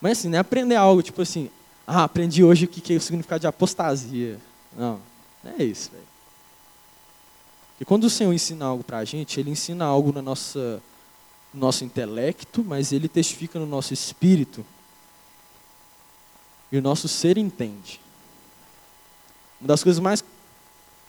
Mas 0.00 0.18
assim, 0.18 0.28
não 0.28 0.36
é 0.36 0.40
aprender 0.40 0.74
algo, 0.74 1.02
tipo 1.02 1.22
assim, 1.22 1.48
ah, 1.86 2.04
aprendi 2.04 2.42
hoje 2.42 2.64
o 2.64 2.68
que 2.68 2.92
é 2.92 2.96
o 2.96 3.00
significado 3.00 3.40
de 3.40 3.46
apostasia. 3.46 4.38
Não, 4.76 5.00
não 5.44 5.52
é 5.58 5.62
isso, 5.62 5.90
velho. 5.92 6.04
E 7.80 7.84
quando 7.84 8.04
o 8.04 8.10
Senhor 8.10 8.32
ensina 8.32 8.64
algo 8.64 8.82
para 8.82 8.98
a 8.98 9.04
gente, 9.04 9.38
Ele 9.38 9.50
ensina 9.50 9.84
algo 9.84 10.12
no 10.12 10.20
nossa, 10.20 10.82
no 11.54 11.60
nosso 11.60 11.84
intelecto, 11.84 12.64
mas 12.64 12.92
Ele 12.92 13.08
testifica 13.08 13.58
no 13.58 13.66
nosso 13.66 13.94
espírito. 13.94 14.66
E 16.72 16.78
o 16.78 16.82
nosso 16.82 17.06
ser 17.06 17.38
entende. 17.38 18.00
Uma 19.60 19.68
das 19.68 19.82
coisas 19.82 20.00
mais 20.00 20.24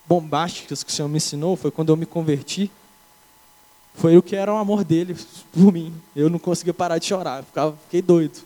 bombásticas 0.05 0.83
que 0.83 0.91
o 0.91 0.93
Senhor 0.93 1.09
me 1.09 1.17
ensinou 1.17 1.55
foi 1.55 1.71
quando 1.71 1.89
eu 1.89 1.97
me 1.97 2.05
converti. 2.05 2.69
Foi 3.95 4.17
o 4.17 4.23
que 4.23 4.35
era 4.35 4.53
o 4.53 4.57
amor 4.57 4.83
dele 4.83 5.15
por 5.51 5.71
mim. 5.71 5.93
Eu 6.15 6.29
não 6.29 6.39
conseguia 6.39 6.73
parar 6.73 6.97
de 6.97 7.05
chorar, 7.05 7.43
ficava, 7.43 7.75
fiquei 7.83 8.01
doido. 8.01 8.39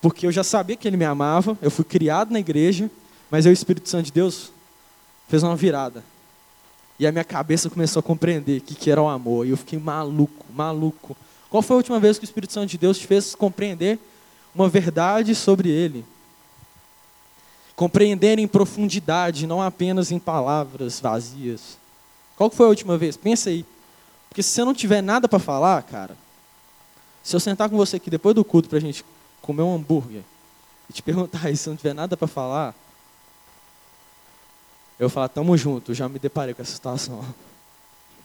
Porque 0.00 0.26
eu 0.26 0.32
já 0.32 0.42
sabia 0.42 0.76
que 0.76 0.88
ele 0.88 0.96
me 0.96 1.04
amava, 1.04 1.56
eu 1.60 1.70
fui 1.70 1.84
criado 1.84 2.32
na 2.32 2.40
igreja, 2.40 2.90
mas 3.30 3.44
o 3.44 3.50
Espírito 3.50 3.88
Santo 3.88 4.06
de 4.06 4.12
Deus 4.12 4.50
fez 5.28 5.42
uma 5.42 5.54
virada. 5.54 6.02
E 6.98 7.06
a 7.06 7.12
minha 7.12 7.24
cabeça 7.24 7.70
começou 7.70 8.00
a 8.00 8.02
compreender 8.02 8.58
o 8.58 8.60
que, 8.60 8.74
que 8.74 8.90
era 8.90 9.00
o 9.00 9.08
amor. 9.08 9.46
E 9.46 9.50
eu 9.50 9.56
fiquei 9.56 9.78
maluco, 9.78 10.44
maluco. 10.52 11.16
Qual 11.48 11.62
foi 11.62 11.74
a 11.74 11.78
última 11.78 11.98
vez 11.98 12.18
que 12.18 12.24
o 12.24 12.26
Espírito 12.26 12.52
Santo 12.52 12.68
de 12.68 12.78
Deus 12.78 12.98
te 12.98 13.06
fez 13.06 13.34
compreender 13.34 13.98
uma 14.54 14.68
verdade 14.68 15.34
sobre 15.34 15.70
ele? 15.70 16.04
Compreender 17.74 18.38
em 18.38 18.46
profundidade, 18.46 19.46
não 19.46 19.62
apenas 19.62 20.12
em 20.12 20.18
palavras 20.18 21.00
vazias. 21.00 21.78
Qual 22.36 22.50
foi 22.50 22.66
a 22.66 22.68
última 22.68 22.98
vez? 22.98 23.16
Pensa 23.16 23.48
aí. 23.48 23.64
Porque 24.30 24.42
se 24.42 24.50
você 24.50 24.64
não 24.64 24.72
tiver 24.72 25.02
nada 25.02 25.28
para 25.28 25.40
falar, 25.40 25.82
cara, 25.82 26.16
se 27.22 27.34
eu 27.34 27.40
sentar 27.40 27.68
com 27.68 27.76
você 27.76 27.96
aqui 27.96 28.08
depois 28.08 28.34
do 28.34 28.44
culto 28.44 28.68
para 28.68 28.78
a 28.78 28.80
gente 28.80 29.04
comer 29.42 29.62
um 29.62 29.74
hambúrguer 29.74 30.22
e 30.88 30.92
te 30.92 31.02
perguntar 31.02 31.46
aí 31.46 31.56
se 31.56 31.68
não 31.68 31.76
tiver 31.76 31.92
nada 31.92 32.16
para 32.16 32.28
falar, 32.28 32.74
eu 34.98 35.10
falo, 35.10 35.28
tamo 35.28 35.56
junto, 35.56 35.92
já 35.92 36.08
me 36.08 36.18
deparei 36.18 36.54
com 36.54 36.62
essa 36.62 36.72
situação. 36.72 37.24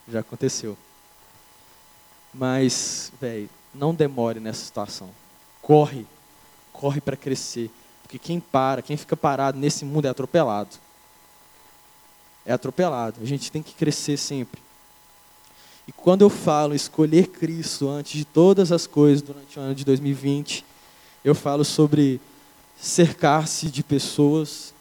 Já 0.07 0.19
aconteceu. 0.19 0.77
Mas, 2.31 3.11
velho, 3.19 3.49
não 3.73 3.95
demore 3.95 4.39
nessa 4.39 4.63
situação. 4.63 5.09
Corre. 5.63 6.05
Corre 6.71 7.01
para 7.01 7.17
crescer. 7.17 7.71
Porque 8.03 8.19
quem 8.19 8.39
para, 8.39 8.83
quem 8.83 8.95
fica 8.97 9.17
parado 9.17 9.57
nesse 9.57 9.83
mundo 9.83 10.05
é 10.05 10.09
atropelado. 10.09 10.75
É 12.45 12.53
atropelado. 12.53 13.19
A 13.19 13.25
gente 13.25 13.51
tem 13.51 13.63
que 13.63 13.73
crescer 13.73 14.15
sempre. 14.17 14.61
E 15.87 15.91
quando 15.91 16.23
eu 16.23 16.29
falo 16.29 16.73
escolher 16.73 17.27
Cristo 17.27 17.87
antes 17.87 18.13
de 18.13 18.25
todas 18.25 18.71
as 18.71 18.87
coisas 18.87 19.21
durante 19.21 19.59
o 19.59 19.61
ano 19.61 19.75
de 19.75 19.85
2020, 19.85 20.65
eu 21.23 21.35
falo 21.35 21.63
sobre 21.63 22.19
cercar-se 22.79 23.67
de 23.67 23.83
pessoas 23.83 24.73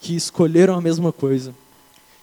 que 0.00 0.14
escolheram 0.16 0.74
a 0.74 0.80
mesma 0.80 1.12
coisa, 1.12 1.54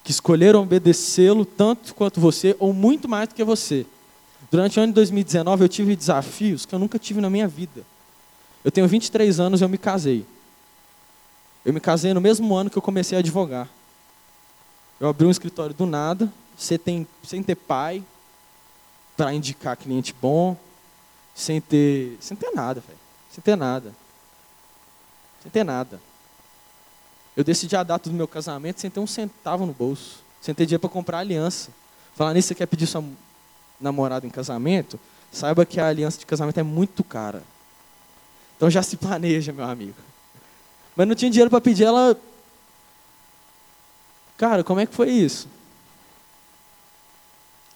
que 0.04 0.12
escolheram 0.12 0.62
obedecê-lo 0.64 1.46
tanto 1.46 1.96
quanto 1.96 2.20
você, 2.20 2.56
ou 2.60 2.74
muito 2.74 3.08
mais 3.08 3.30
do 3.30 3.36
que 3.36 3.44
você. 3.44 3.86
Durante 4.52 4.80
o 4.80 4.84
ano 4.84 4.92
de 4.92 4.96
2019, 4.96 5.64
eu 5.64 5.70
tive 5.70 5.96
desafios 5.96 6.66
que 6.66 6.76
eu 6.76 6.80
nunca 6.80 7.00
tive 7.00 7.22
na 7.22 7.30
minha 7.30 7.48
vida. 7.48 7.84
Eu 8.64 8.72
tenho 8.72 8.88
23 8.88 9.40
anos 9.40 9.62
e 9.62 9.64
eu 9.64 9.70
me 9.70 9.78
casei. 9.78 10.26
Eu 11.64 11.74
me 11.74 11.80
casei 11.80 12.14
no 12.14 12.22
mesmo 12.22 12.54
ano 12.56 12.70
que 12.70 12.78
eu 12.78 12.82
comecei 12.82 13.18
a 13.18 13.20
advogar. 13.20 13.70
Eu 15.00 15.08
abri 15.08 15.26
um 15.26 15.32
escritório 15.32 15.76
do 15.76 15.86
nada, 15.86 16.32
você 16.58 16.78
tem, 16.78 17.08
sem 17.24 17.44
ter 17.44 17.56
pai 17.56 18.04
para 19.18 19.34
indicar 19.34 19.76
cliente 19.76 20.14
bom, 20.22 20.56
sem 21.34 21.60
ter, 21.60 22.16
sem 22.22 22.38
ter 22.38 22.52
nada. 22.52 22.84
Sem 23.32 23.42
ter 23.42 23.58
nada. 23.58 23.94
Sem 25.42 25.52
ter 25.52 25.64
nada. 25.64 26.00
Eu 27.36 27.44
decidi 27.44 27.76
a 27.76 27.84
data 27.84 28.10
do 28.10 28.16
meu 28.16 28.28
casamento 28.28 28.80
sem 28.80 28.90
ter 28.90 29.00
um 29.00 29.08
centavo 29.08 29.66
no 29.66 29.74
bolso, 29.74 30.24
sem 30.40 30.54
ter 30.54 30.66
dinheiro 30.66 30.82
para 30.82 30.90
comprar 30.90 31.20
aliança. 31.20 31.72
Falar 32.16 32.34
nisso, 32.34 32.50
você 32.50 32.56
quer 32.56 32.68
pedir 32.68 32.88
sua 32.88 33.04
namorada 33.80 34.26
em 34.26 34.30
casamento? 34.30 35.00
Saiba 35.32 35.66
que 35.66 35.80
a 35.80 35.88
aliança 35.88 36.20
de 36.20 36.26
casamento 36.26 36.60
é 36.60 36.64
muito 36.64 37.04
cara. 37.04 37.44
Então 38.56 38.70
já 38.70 38.82
se 38.82 38.98
planeja, 38.98 39.52
meu 39.52 39.66
amigo. 39.66 39.98
Mas 40.96 41.08
não 41.08 41.16
tinha 41.16 41.30
dinheiro 41.30 41.50
para 41.50 41.62
pedir 41.62 41.84
ela. 41.84 42.20
Cara, 44.36 44.64
como 44.64 44.80
é 44.80 44.86
que 44.86 44.96
foi 44.96 45.10
isso? 45.10 45.48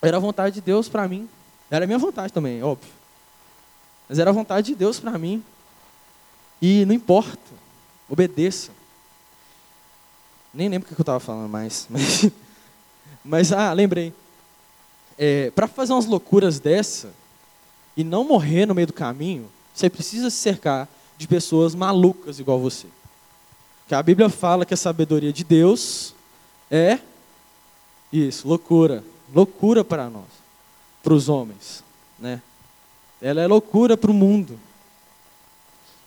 Era 0.01 0.17
a 0.17 0.19
vontade 0.19 0.55
de 0.55 0.61
Deus 0.61 0.89
para 0.89 1.07
mim. 1.07 1.29
Era 1.69 1.85
a 1.85 1.87
minha 1.87 1.99
vontade 1.99 2.33
também, 2.33 2.61
óbvio. 2.63 2.91
Mas 4.09 4.19
era 4.19 4.29
a 4.29 4.33
vontade 4.33 4.67
de 4.67 4.75
Deus 4.75 4.99
para 4.99 5.17
mim. 5.17 5.43
E 6.61 6.85
não 6.85 6.93
importa, 6.93 7.39
obedeça. 8.09 8.71
Nem 10.53 10.67
lembro 10.67 10.85
o 10.85 10.93
que 10.93 10.99
eu 10.99 11.03
estava 11.03 11.19
falando 11.19 11.49
mais. 11.49 11.87
Mas, 11.89 12.29
mas, 13.23 13.51
ah, 13.53 13.71
lembrei. 13.71 14.11
É, 15.15 15.51
para 15.51 15.67
fazer 15.67 15.93
umas 15.93 16.07
loucuras 16.07 16.59
dessa 16.59 17.13
e 17.95 18.03
não 18.03 18.23
morrer 18.23 18.65
no 18.65 18.73
meio 18.73 18.87
do 18.87 18.93
caminho, 18.93 19.47
você 19.73 19.89
precisa 19.91 20.31
se 20.31 20.37
cercar 20.37 20.89
de 21.17 21.27
pessoas 21.27 21.75
malucas 21.75 22.39
igual 22.39 22.59
você. 22.59 22.87
Que 23.87 23.93
a 23.93 24.01
Bíblia 24.01 24.27
fala 24.27 24.65
que 24.65 24.73
a 24.73 24.77
sabedoria 24.77 25.31
de 25.31 25.43
Deus 25.43 26.15
é 26.69 26.97
isso, 28.11 28.47
loucura, 28.47 29.03
loucura 29.33 29.83
para 29.83 30.09
nós, 30.09 30.27
para 31.03 31.13
os 31.13 31.29
homens, 31.29 31.83
né? 32.19 32.41
Ela 33.21 33.41
é 33.41 33.47
loucura 33.47 33.95
para 33.95 34.09
o 34.09 34.13
mundo. 34.13 34.59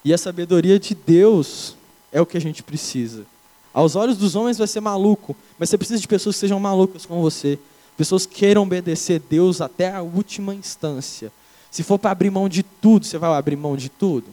E 0.05 0.12
a 0.12 0.18
sabedoria 0.18 0.79
de 0.79 0.95
Deus 0.95 1.77
é 2.12 2.20
o 2.20 2.27
que 2.27 2.37
a 2.37 2.41
gente 2.41 2.62
precisa. 2.62 3.25
Aos 3.72 3.97
olhos 3.97 4.16
dos 4.16 4.37
homens 4.37 4.59
vai 4.59 4.66
ser 4.66 4.81
maluco, 4.81 5.35
mas 5.59 5.68
você 5.68 5.79
precisa 5.79 6.01
de 6.01 6.07
pessoas 6.07 6.37
que 6.37 6.41
sejam 6.41 6.61
malucas 6.61 7.07
como 7.07 7.22
você. 7.22 7.59
Pessoas 7.97 8.27
que 8.27 8.35
queiram 8.35 8.62
obedecer 8.62 9.20
Deus 9.20 9.61
até 9.61 9.93
a 9.93 10.03
última 10.03 10.55
instância. 10.55 11.33
Se 11.70 11.83
for 11.83 11.99
para 11.99 12.11
abrir 12.11 12.31
mão 12.31 12.49
de 12.49 12.62
tudo, 12.62 13.05
você 13.05 13.18
vai 13.18 13.33
abrir 13.33 13.57
mão 13.57 13.77
de 13.77 13.89
tudo? 13.89 14.27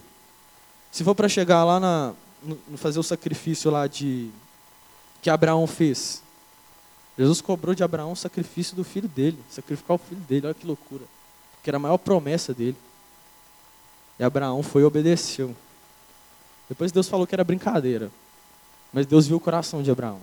Se 0.92 1.04
for 1.04 1.16
para 1.16 1.30
chegar 1.30 1.64
lá 1.64 1.80
na, 1.80 2.14
no, 2.44 2.78
fazer 2.78 3.00
o 3.00 3.04
sacrifício 3.04 3.72
lá 3.72 3.88
de 3.88 4.30
que 5.22 5.30
Abraão 5.30 5.66
fez, 5.66 6.22
Jesus 7.22 7.40
cobrou 7.40 7.76
de 7.76 7.84
Abraão 7.84 8.14
o 8.14 8.16
sacrifício 8.16 8.76
do 8.76 8.84
filho 8.84 9.08
dele, 9.08 9.38
sacrificar 9.48 9.94
o 9.94 10.00
filho 10.00 10.22
dele, 10.22 10.48
olha 10.48 10.56
que 10.56 10.66
loucura. 10.66 11.04
Que 11.62 11.70
era 11.70 11.78
a 11.78 11.80
maior 11.80 12.00
promessa 12.00 12.52
dele. 12.52 12.76
E 14.20 14.24
Abraão 14.24 14.64
foi 14.64 14.82
e 14.82 14.86
obedeceu. 14.86 15.56
Depois 16.68 16.92
Deus 16.92 17.08
falou 17.08 17.28
que 17.28 17.36
era 17.36 17.44
brincadeira. 17.44 18.12
Mas 18.92 19.06
Deus 19.06 19.28
viu 19.28 19.38
o 19.38 19.40
coração 19.40 19.84
de 19.84 19.92
Abraão. 19.92 20.20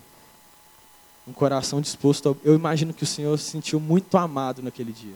Um 1.24 1.32
coração 1.32 1.80
disposto. 1.80 2.30
A... 2.30 2.46
Eu 2.46 2.56
imagino 2.56 2.92
que 2.92 3.04
o 3.04 3.06
Senhor 3.06 3.38
se 3.38 3.48
sentiu 3.48 3.78
muito 3.78 4.18
amado 4.18 4.60
naquele 4.60 4.90
dia. 4.90 5.14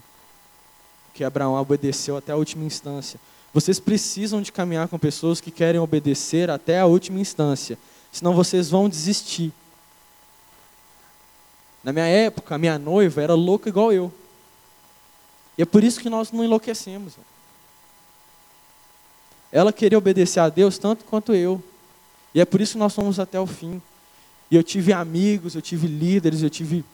Que 1.13 1.25
Abraão 1.25 1.55
obedeceu 1.55 2.17
até 2.17 2.31
a 2.31 2.37
última 2.37 2.65
instância. 2.65 3.19
Vocês 3.53 3.81
precisam 3.81 4.41
de 4.41 4.53
caminhar 4.53 4.87
com 4.87 5.01
pessoas 5.01 5.41
que 5.41 5.51
querem 5.51 5.81
obedecer 5.81 6.49
até 6.49 6.79
a 6.79 6.87
última 6.87 7.19
instância. 7.19 7.77
Senão 8.13 8.35
vocês 8.35 8.71
vão 8.71 8.89
desistir. 8.89 9.53
Na 11.83 11.93
minha 11.93 12.07
época, 12.07 12.55
a 12.55 12.59
minha 12.59 12.79
noiva 12.79 13.23
era 13.23 13.35
louca 13.35 13.69
igual 13.69 13.93
eu. 13.93 14.13
E 15.59 15.63
é 15.63 15.65
por 15.65 15.83
isso 15.83 16.01
que 16.01 16.09
nós 16.09 16.31
não 16.33 16.45
enlouquecemos. 16.45 17.15
Ela 19.51 19.73
queria 19.73 19.99
obedecer 19.99 20.41
a 20.41 20.49
Deus 20.49 20.79
tanto 20.79 21.05
quanto 21.05 21.35
eu. 21.35 21.63
E 22.35 22.41
é 22.41 22.45
por 22.45 22.61
isso 22.61 22.73
que 22.73 22.79
nós 22.79 22.95
fomos 22.95 23.19
até 23.19 23.39
o 23.39 23.47
fim. 23.47 23.83
E 24.51 24.57
eu 24.57 24.63
tive 24.63 24.93
amigos, 24.93 25.55
eu 25.55 25.63
tive 25.63 25.87
líderes, 25.87 26.43
eu 26.43 26.51
tive 26.51 26.85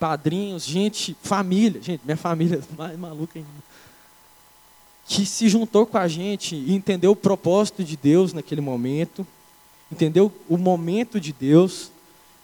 padrinhos, 0.00 0.64
gente, 0.64 1.14
família, 1.22 1.80
gente, 1.82 2.00
minha 2.04 2.16
família 2.16 2.56
é 2.56 2.76
mais 2.76 2.98
maluca 2.98 3.38
ainda, 3.38 3.48
que 5.06 5.26
se 5.26 5.46
juntou 5.46 5.84
com 5.84 5.98
a 5.98 6.08
gente 6.08 6.56
e 6.56 6.74
entendeu 6.74 7.10
o 7.10 7.16
propósito 7.16 7.84
de 7.84 7.98
Deus 7.98 8.32
naquele 8.32 8.62
momento, 8.62 9.26
entendeu 9.92 10.32
o 10.48 10.56
momento 10.56 11.20
de 11.20 11.34
Deus, 11.34 11.90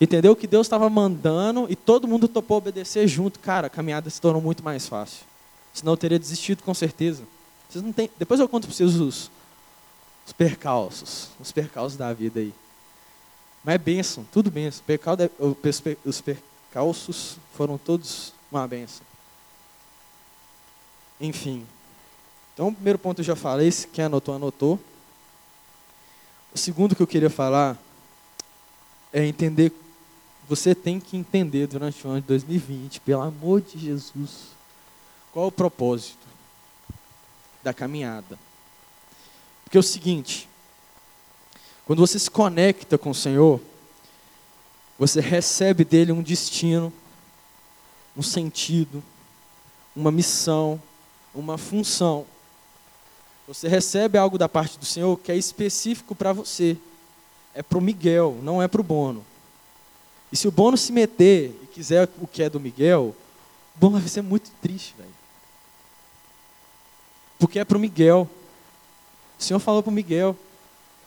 entendeu 0.01 0.36
que 0.36 0.47
Deus 0.47 0.66
estava 0.66 0.88
mandando 0.90 1.66
e 1.68 1.76
todo 1.76 2.09
mundo 2.09 2.28
topou 2.28 2.59
obedecer 2.59 3.07
junto. 3.09 3.38
Cara, 3.38 3.68
a 3.68 3.70
caminhada 3.70 4.11
se 4.11 4.20
tornou 4.20 4.42
muito 4.42 4.62
mais 4.62 4.86
fácil. 4.86 5.24
Senão 5.72 5.92
eu 5.92 5.97
teria 5.97 6.18
desistido 6.18 6.62
com 6.62 6.74
certeza. 6.74 7.22
Vocês 7.68 7.84
não 7.84 7.92
têm... 7.92 8.11
Depois 8.18 8.40
eu 8.40 8.49
conto 8.49 8.66
para 8.66 8.74
vocês 8.74 8.94
os, 8.97 9.30
os 10.26 10.32
percalços, 10.32 11.30
os 11.40 11.53
percalços 11.53 11.97
da 11.99 12.12
vida 12.12 12.40
aí. 12.40 12.53
Mas 13.64 13.74
é 13.74 13.78
bênção, 13.78 14.26
tudo 14.32 14.51
bênção. 14.51 14.84
Os 16.05 16.20
percalços 16.20 17.36
foram 17.55 17.76
todos 17.76 18.32
uma 18.51 18.66
bênção. 18.66 19.05
Enfim. 21.20 21.66
Então, 22.55 22.68
o 22.68 22.72
primeiro 22.72 22.99
ponto 22.99 23.20
eu 23.20 23.24
já 23.24 23.36
falei, 23.36 23.70
se 23.70 23.86
quem 23.88 24.05
anotou, 24.05 24.34
anotou. 24.34 24.78
O 26.55 26.59
segundo 26.59 26.94
que 26.94 27.03
eu 27.03 27.07
queria 27.07 27.28
falar 27.28 27.76
é 29.12 29.24
entender, 29.24 29.72
você 30.49 30.74
tem 30.74 31.01
que 31.01 31.16
entender 31.16 31.66
durante 31.66 32.07
o 32.07 32.11
ano 32.11 32.20
de 32.20 32.26
2020, 32.28 33.01
pelo 33.01 33.22
amor 33.22 33.61
de 33.61 33.78
Jesus, 33.78 34.49
qual 35.32 35.49
o 35.49 35.53
propósito 35.53 36.26
da 37.62 37.74
caminhada. 37.74 38.38
Porque 39.64 39.76
é 39.76 39.80
o 39.80 39.82
seguinte, 39.82 40.49
quando 41.84 41.99
você 41.99 42.18
se 42.18 42.30
conecta 42.30 42.97
com 42.97 43.11
o 43.11 43.14
Senhor, 43.14 43.61
você 44.99 45.20
recebe 45.20 45.84
dele 45.84 46.12
um 46.12 46.22
destino, 46.22 46.92
um 48.16 48.22
sentido, 48.22 49.03
uma 49.94 50.12
missão, 50.12 50.80
uma 51.34 51.59
função. 51.59 52.24
Você 53.49 53.68
recebe 53.68 54.16
algo 54.16 54.38
da 54.38 54.49
parte 54.49 54.78
do 54.78 54.84
Senhor 54.84 55.16
que 55.18 55.32
é 55.32 55.36
específico 55.36 56.14
para 56.14 56.32
você. 56.32 56.76
É 57.53 57.62
para 57.62 57.78
o 57.78 57.80
Miguel, 57.80 58.38
não 58.42 58.62
é 58.62 58.68
para 58.68 58.80
o 58.80 58.84
Bono. 58.84 59.24
E 60.33 60.37
se 60.37 60.49
o 60.49 60.51
Bono 60.51 60.77
se 60.77 60.93
meter 60.93 61.57
e 61.62 61.66
quiser 61.66 62.09
o 62.20 62.27
que 62.27 62.43
é 62.43 62.51
do 62.51 62.61
Miguel, 62.61 63.14
o 63.77 63.79
Bono 63.79 63.99
vai 63.99 64.09
ser 64.09 64.22
muito 64.22 64.51
triste, 64.61 64.95
velho. 64.97 65.14
Porque 67.39 67.59
é 67.59 67.64
para 67.64 67.77
o 67.77 67.81
Miguel. 67.81 68.29
O 69.39 69.43
Senhor 69.43 69.61
falou 69.61 69.83
para 69.83 69.91
o 69.91 69.95
Miguel. 69.95 70.37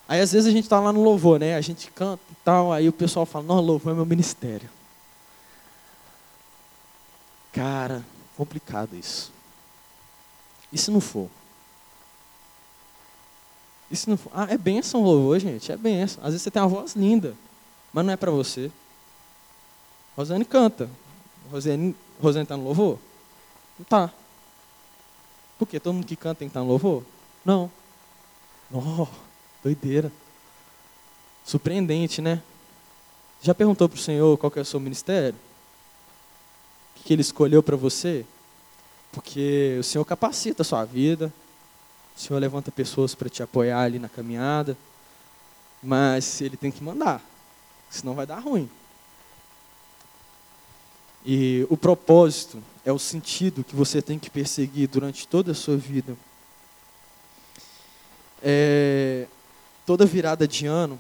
Aí 0.08 0.22
às 0.22 0.32
vezes 0.32 0.48
a 0.48 0.52
gente 0.52 0.64
está 0.64 0.80
lá 0.80 0.92
no 0.92 1.04
louvor, 1.04 1.40
né? 1.40 1.56
A 1.56 1.62
gente 1.62 1.92
canta 1.92 2.24
e 2.32 2.36
tal, 2.44 2.72
aí 2.72 2.88
o 2.88 2.94
pessoal 2.94 3.26
fala, 3.26 3.46
não, 3.46 3.60
louvor 3.60 3.92
é 3.92 3.96
meu 3.96 4.06
ministério. 4.06 4.70
Cara, 7.52 8.06
complicado 8.38 8.96
isso. 8.96 9.32
E 10.72 10.78
se 10.78 10.90
não 10.92 11.02
for? 11.02 11.30
E 13.92 13.96
se 13.96 14.10
não 14.10 14.18
for? 14.18 14.32
Ah, 14.34 14.48
é 14.50 14.58
bênção 14.58 15.02
o 15.02 15.04
louvor, 15.04 15.40
gente, 15.40 15.72
é 15.72 15.78
bênção. 15.78 16.24
Às 16.24 16.32
vezes 16.32 16.44
você 16.44 16.52
tem 16.52 16.62
uma 16.62 16.68
voz 16.68 16.96
linda, 16.96 17.36
mas 17.92 18.06
não 18.06 18.14
é 18.14 18.18
para 18.18 18.32
você. 18.32 18.72
Rosane 20.20 20.44
canta. 20.44 20.90
Rosane, 21.50 21.96
Rosane 22.22 22.44
está 22.44 22.58
no 22.58 22.66
louvor? 22.66 23.00
Não 23.78 23.84
está. 23.84 24.14
Por 25.58 25.66
quê? 25.66 25.80
Todo 25.80 25.94
mundo 25.94 26.06
que 26.06 26.18
canta 26.18 26.40
tem 26.40 26.50
que 26.50 26.52
estar 26.52 26.60
no 26.60 26.68
louvor? 26.68 27.06
Não. 27.46 27.72
Oh, 28.70 29.08
doideira. 29.64 30.12
Surpreendente, 31.46 32.22
né? 32.22 32.44
Já 33.42 33.56
perguntou 33.56 33.88
para 33.88 33.96
o 33.96 34.02
Senhor 34.02 34.38
qual 34.38 34.52
é 34.58 34.60
o 34.60 34.66
seu 34.66 34.78
ministério? 34.82 35.40
O 36.98 37.04
que 37.04 37.14
ele 37.14 37.22
escolheu 37.22 37.64
para 37.64 37.78
você? 37.78 38.26
Porque 39.14 39.78
o 39.80 39.84
Senhor 39.86 40.04
capacita 40.04 40.64
a 40.64 40.66
sua 40.66 40.84
vida, 40.84 41.34
o 42.18 42.20
Senhor 42.20 42.40
levanta 42.40 42.74
pessoas 42.74 43.16
para 43.16 43.30
te 43.30 43.42
apoiar 43.42 43.84
ali 43.84 44.00
na 44.00 44.10
caminhada, 44.10 44.78
mas 45.82 46.42
Ele 46.42 46.58
tem 46.58 46.72
que 46.72 46.84
mandar, 46.84 47.24
senão 47.90 48.14
vai 48.14 48.26
dar 48.26 48.40
ruim. 48.40 48.70
E 51.26 51.66
o 51.70 51.76
propósito 51.78 52.62
é 52.86 52.92
o 52.92 53.00
sentido 53.00 53.64
que 53.64 53.76
você 53.76 54.02
tem 54.02 54.18
que 54.18 54.30
perseguir 54.30 54.88
durante 54.88 55.28
toda 55.28 55.52
a 55.52 55.56
sua 55.56 55.78
vida. 55.78 56.16
É, 58.42 59.28
toda 59.86 60.06
virada 60.06 60.48
de 60.48 60.66
ano, 60.66 60.98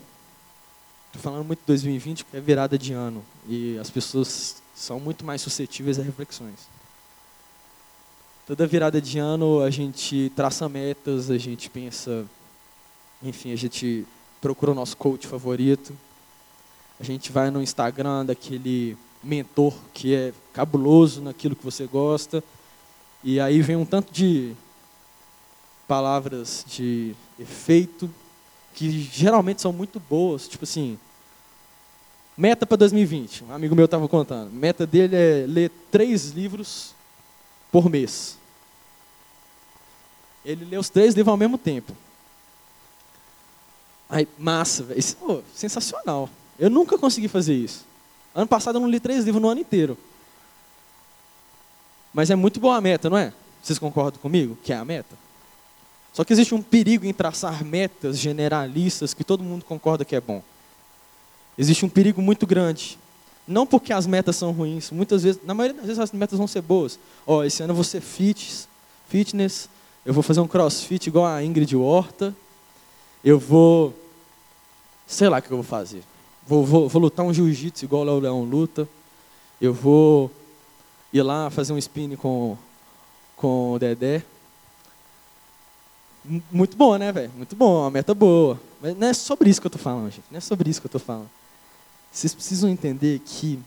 estou 1.07 1.21
falando 1.21 1.45
muito 1.45 1.59
de 1.59 1.65
2020 1.67 2.25
porque 2.25 2.37
é 2.37 2.41
virada 2.41 2.77
de 2.77 2.91
ano 2.91 3.23
e 3.47 3.77
as 3.79 3.89
pessoas 3.89 4.61
são 4.75 4.99
muito 4.99 5.25
mais 5.25 5.41
suscetíveis 5.41 5.99
a 5.99 6.03
reflexões. 6.03 6.67
Toda 8.45 8.65
virada 8.65 9.01
de 9.01 9.19
ano 9.19 9.61
a 9.61 9.69
gente 9.69 10.31
traça 10.35 10.67
metas, 10.67 11.29
a 11.29 11.37
gente 11.37 11.69
pensa, 11.69 12.25
enfim, 13.21 13.53
a 13.53 13.55
gente 13.55 14.05
procura 14.41 14.71
o 14.71 14.75
nosso 14.75 14.97
coach 14.97 15.27
favorito, 15.27 15.95
A 16.99 17.03
gente 17.03 17.31
vai 17.31 17.49
no 17.49 17.61
Instagram 17.61 18.25
daquele 18.25 18.97
mentor 19.23 19.73
que 19.93 20.15
é 20.15 20.33
cabuloso 20.53 21.21
naquilo 21.21 21.55
que 21.55 21.63
você 21.63 21.85
gosta. 21.85 22.43
E 23.23 23.39
aí 23.39 23.61
vem 23.61 23.75
um 23.75 23.85
tanto 23.85 24.11
de 24.13 24.53
palavras 25.87 26.63
de 26.67 27.15
efeito 27.37 28.09
que 28.73 29.01
geralmente 29.01 29.61
são 29.61 29.73
muito 29.73 29.99
boas, 29.99 30.47
tipo 30.47 30.63
assim, 30.63 30.97
meta 32.37 32.65
para 32.65 32.77
2020. 32.77 33.43
Um 33.43 33.53
amigo 33.53 33.75
meu 33.75 33.85
estava 33.85 34.07
contando. 34.07 34.51
Meta 34.51 34.87
dele 34.87 35.15
é 35.15 35.45
ler 35.47 35.71
três 35.91 36.29
livros 36.29 36.93
por 37.71 37.89
mês. 37.89 38.37
Ele 40.45 40.63
lê 40.63 40.77
os 40.77 40.89
três 40.89 41.13
livros 41.13 41.31
ao 41.31 41.37
mesmo 41.37 41.57
tempo. 41.57 41.91
Aí, 44.09 44.27
massa, 44.37 44.83
velho. 44.83 45.43
Sensacional. 45.53 46.29
Eu 46.57 46.69
nunca 46.69 46.97
consegui 46.97 47.27
fazer 47.27 47.53
isso. 47.53 47.88
Ano 48.33 48.47
passado 48.47 48.75
eu 48.75 48.81
não 48.81 48.89
li 48.89 48.99
três 48.99 49.25
livros 49.25 49.41
no 49.41 49.49
ano 49.49 49.61
inteiro. 49.61 49.97
Mas 52.13 52.29
é 52.29 52.35
muito 52.35 52.59
boa 52.59 52.75
a 52.75 52.81
meta, 52.81 53.09
não 53.09 53.17
é? 53.17 53.33
Vocês 53.61 53.77
concordam 53.77 54.19
comigo 54.21 54.57
que 54.63 54.73
é 54.73 54.75
a 54.75 54.85
meta? 54.85 55.15
Só 56.13 56.23
que 56.23 56.33
existe 56.33 56.55
um 56.55 56.61
perigo 56.61 57.05
em 57.05 57.13
traçar 57.13 57.63
metas 57.63 58.17
generalistas 58.17 59.13
que 59.13 59.23
todo 59.23 59.43
mundo 59.43 59.63
concorda 59.63 60.03
que 60.03 60.15
é 60.15 60.21
bom. 60.21 60.41
Existe 61.57 61.85
um 61.85 61.89
perigo 61.89 62.21
muito 62.21 62.47
grande. 62.47 62.97
Não 63.47 63.65
porque 63.65 63.91
as 63.91 64.05
metas 64.05 64.35
são 64.35 64.51
ruins, 64.51 64.91
muitas 64.91 65.23
vezes, 65.23 65.41
na 65.43 65.53
maioria 65.53 65.77
das 65.77 65.87
vezes 65.87 65.99
as 65.99 66.11
metas 66.11 66.37
vão 66.37 66.47
ser 66.47 66.61
boas. 66.61 66.99
Ó, 67.25 67.37
oh, 67.37 67.43
esse 67.43 67.63
ano 67.63 67.71
eu 67.71 67.75
vou 67.75 67.83
ser 67.83 67.99
fitness, 67.99 68.67
fitness, 69.07 69.67
eu 70.05 70.13
vou 70.13 70.21
fazer 70.21 70.39
um 70.39 70.47
crossfit 70.47 71.07
igual 71.07 71.25
a 71.25 71.43
Ingrid 71.43 71.75
Horta, 71.75 72.35
eu 73.23 73.39
vou, 73.39 73.93
sei 75.07 75.27
lá 75.29 75.39
o 75.39 75.41
que 75.41 75.51
eu 75.51 75.57
vou 75.57 75.63
fazer. 75.63 76.03
Vou, 76.49 76.65
vou, 76.65 76.89
vou 76.89 76.99
lutar 77.03 77.23
um 77.23 77.31
jiu-jitsu 77.31 77.85
igual 77.85 78.07
o 78.07 78.19
Leão 78.19 78.41
luta, 78.41 78.89
eu 79.61 79.71
vou 79.71 80.31
ir 81.13 81.21
lá 81.21 81.51
fazer 81.51 81.73
um 81.73 81.77
spin 81.77 82.15
com, 82.15 82.57
com 83.35 83.73
o 83.73 83.77
Dedé. 83.77 84.23
Muito 86.51 86.75
bom, 86.75 86.97
né, 86.97 87.11
velho? 87.11 87.31
Muito 87.37 87.55
bom, 87.55 87.81
uma 87.81 87.91
meta 87.91 88.15
boa. 88.15 88.59
Mas 88.81 88.97
não 88.97 89.09
é 89.09 89.13
sobre 89.13 89.47
isso 89.47 89.61
que 89.61 89.67
eu 89.67 89.69
estou 89.69 89.79
falando, 89.79 90.09
gente. 90.09 90.25
Não 90.31 90.39
é 90.39 90.41
sobre 90.41 90.67
isso 90.71 90.81
que 90.81 90.87
eu 90.87 90.89
estou 90.89 90.99
falando. 90.99 91.29
Vocês 92.11 92.33
precisam 92.33 92.67
entender 92.67 93.21
que 93.23 93.59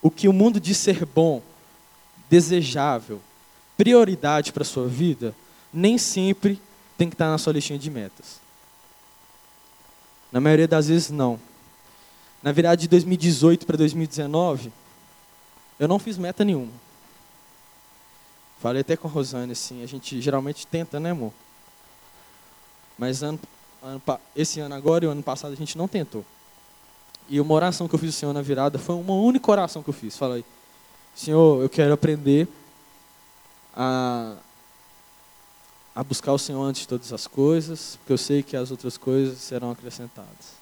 o 0.00 0.10
que 0.10 0.26
o 0.26 0.32
mundo 0.32 0.58
diz 0.58 0.78
ser 0.78 1.04
bom, 1.04 1.42
desejável, 2.30 3.20
prioridade 3.76 4.54
para 4.54 4.62
a 4.62 4.64
sua 4.64 4.88
vida, 4.88 5.34
nem 5.70 5.98
sempre 5.98 6.58
tem 6.96 7.10
que 7.10 7.14
estar 7.14 7.28
na 7.28 7.36
sua 7.36 7.52
listinha 7.52 7.78
de 7.78 7.90
metas. 7.90 8.40
Na 10.32 10.40
maioria 10.40 10.68
das 10.68 10.88
vezes, 10.88 11.10
não. 11.10 11.38
Na 12.42 12.52
virada 12.52 12.76
de 12.76 12.88
2018 12.88 13.66
para 13.66 13.76
2019, 13.76 14.72
eu 15.78 15.88
não 15.88 15.98
fiz 15.98 16.16
meta 16.16 16.44
nenhuma. 16.44 16.72
Falei 18.60 18.82
até 18.82 18.96
com 18.96 19.08
a 19.08 19.10
Rosane, 19.10 19.52
assim, 19.52 19.82
a 19.82 19.86
gente 19.86 20.20
geralmente 20.20 20.66
tenta, 20.66 21.00
né, 21.00 21.10
amor? 21.10 21.32
Mas 22.98 23.22
ano, 23.22 23.40
ano, 23.82 24.02
esse 24.36 24.60
ano 24.60 24.74
agora 24.74 25.04
e 25.04 25.08
o 25.08 25.10
ano 25.10 25.22
passado 25.22 25.52
a 25.52 25.56
gente 25.56 25.78
não 25.78 25.88
tentou. 25.88 26.24
E 27.28 27.40
uma 27.40 27.54
oração 27.54 27.88
que 27.88 27.94
eu 27.94 27.98
fiz 27.98 28.10
o 28.10 28.18
Senhor 28.18 28.32
na 28.32 28.42
virada 28.42 28.78
foi 28.78 28.94
uma 28.94 29.14
única 29.14 29.50
oração 29.50 29.82
que 29.82 29.88
eu 29.88 29.94
fiz. 29.94 30.16
Falei, 30.18 30.44
Senhor, 31.14 31.62
eu 31.62 31.68
quero 31.68 31.92
aprender 31.92 32.46
a, 33.74 34.34
a 36.00 36.04
buscar 36.04 36.32
o 36.32 36.38
Senhor 36.38 36.62
antes 36.62 36.82
de 36.82 36.88
todas 36.88 37.12
as 37.12 37.26
coisas, 37.26 37.96
porque 37.96 38.12
eu 38.12 38.18
sei 38.18 38.42
que 38.42 38.56
as 38.56 38.70
outras 38.70 38.96
coisas 38.96 39.38
serão 39.38 39.70
acrescentadas. 39.70 40.54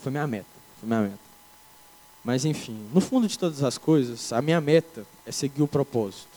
Foi 0.00 0.10
minha 0.10 0.26
meta, 0.26 0.46
foi 0.80 0.88
minha 0.88 1.02
meta. 1.02 1.18
Mas 2.24 2.44
enfim, 2.44 2.88
no 2.92 3.00
fundo 3.00 3.28
de 3.28 3.38
todas 3.38 3.62
as 3.62 3.78
coisas, 3.78 4.32
a 4.32 4.42
minha 4.42 4.60
meta 4.60 5.06
é 5.24 5.30
seguir 5.30 5.62
o 5.62 5.68
propósito 5.68 6.32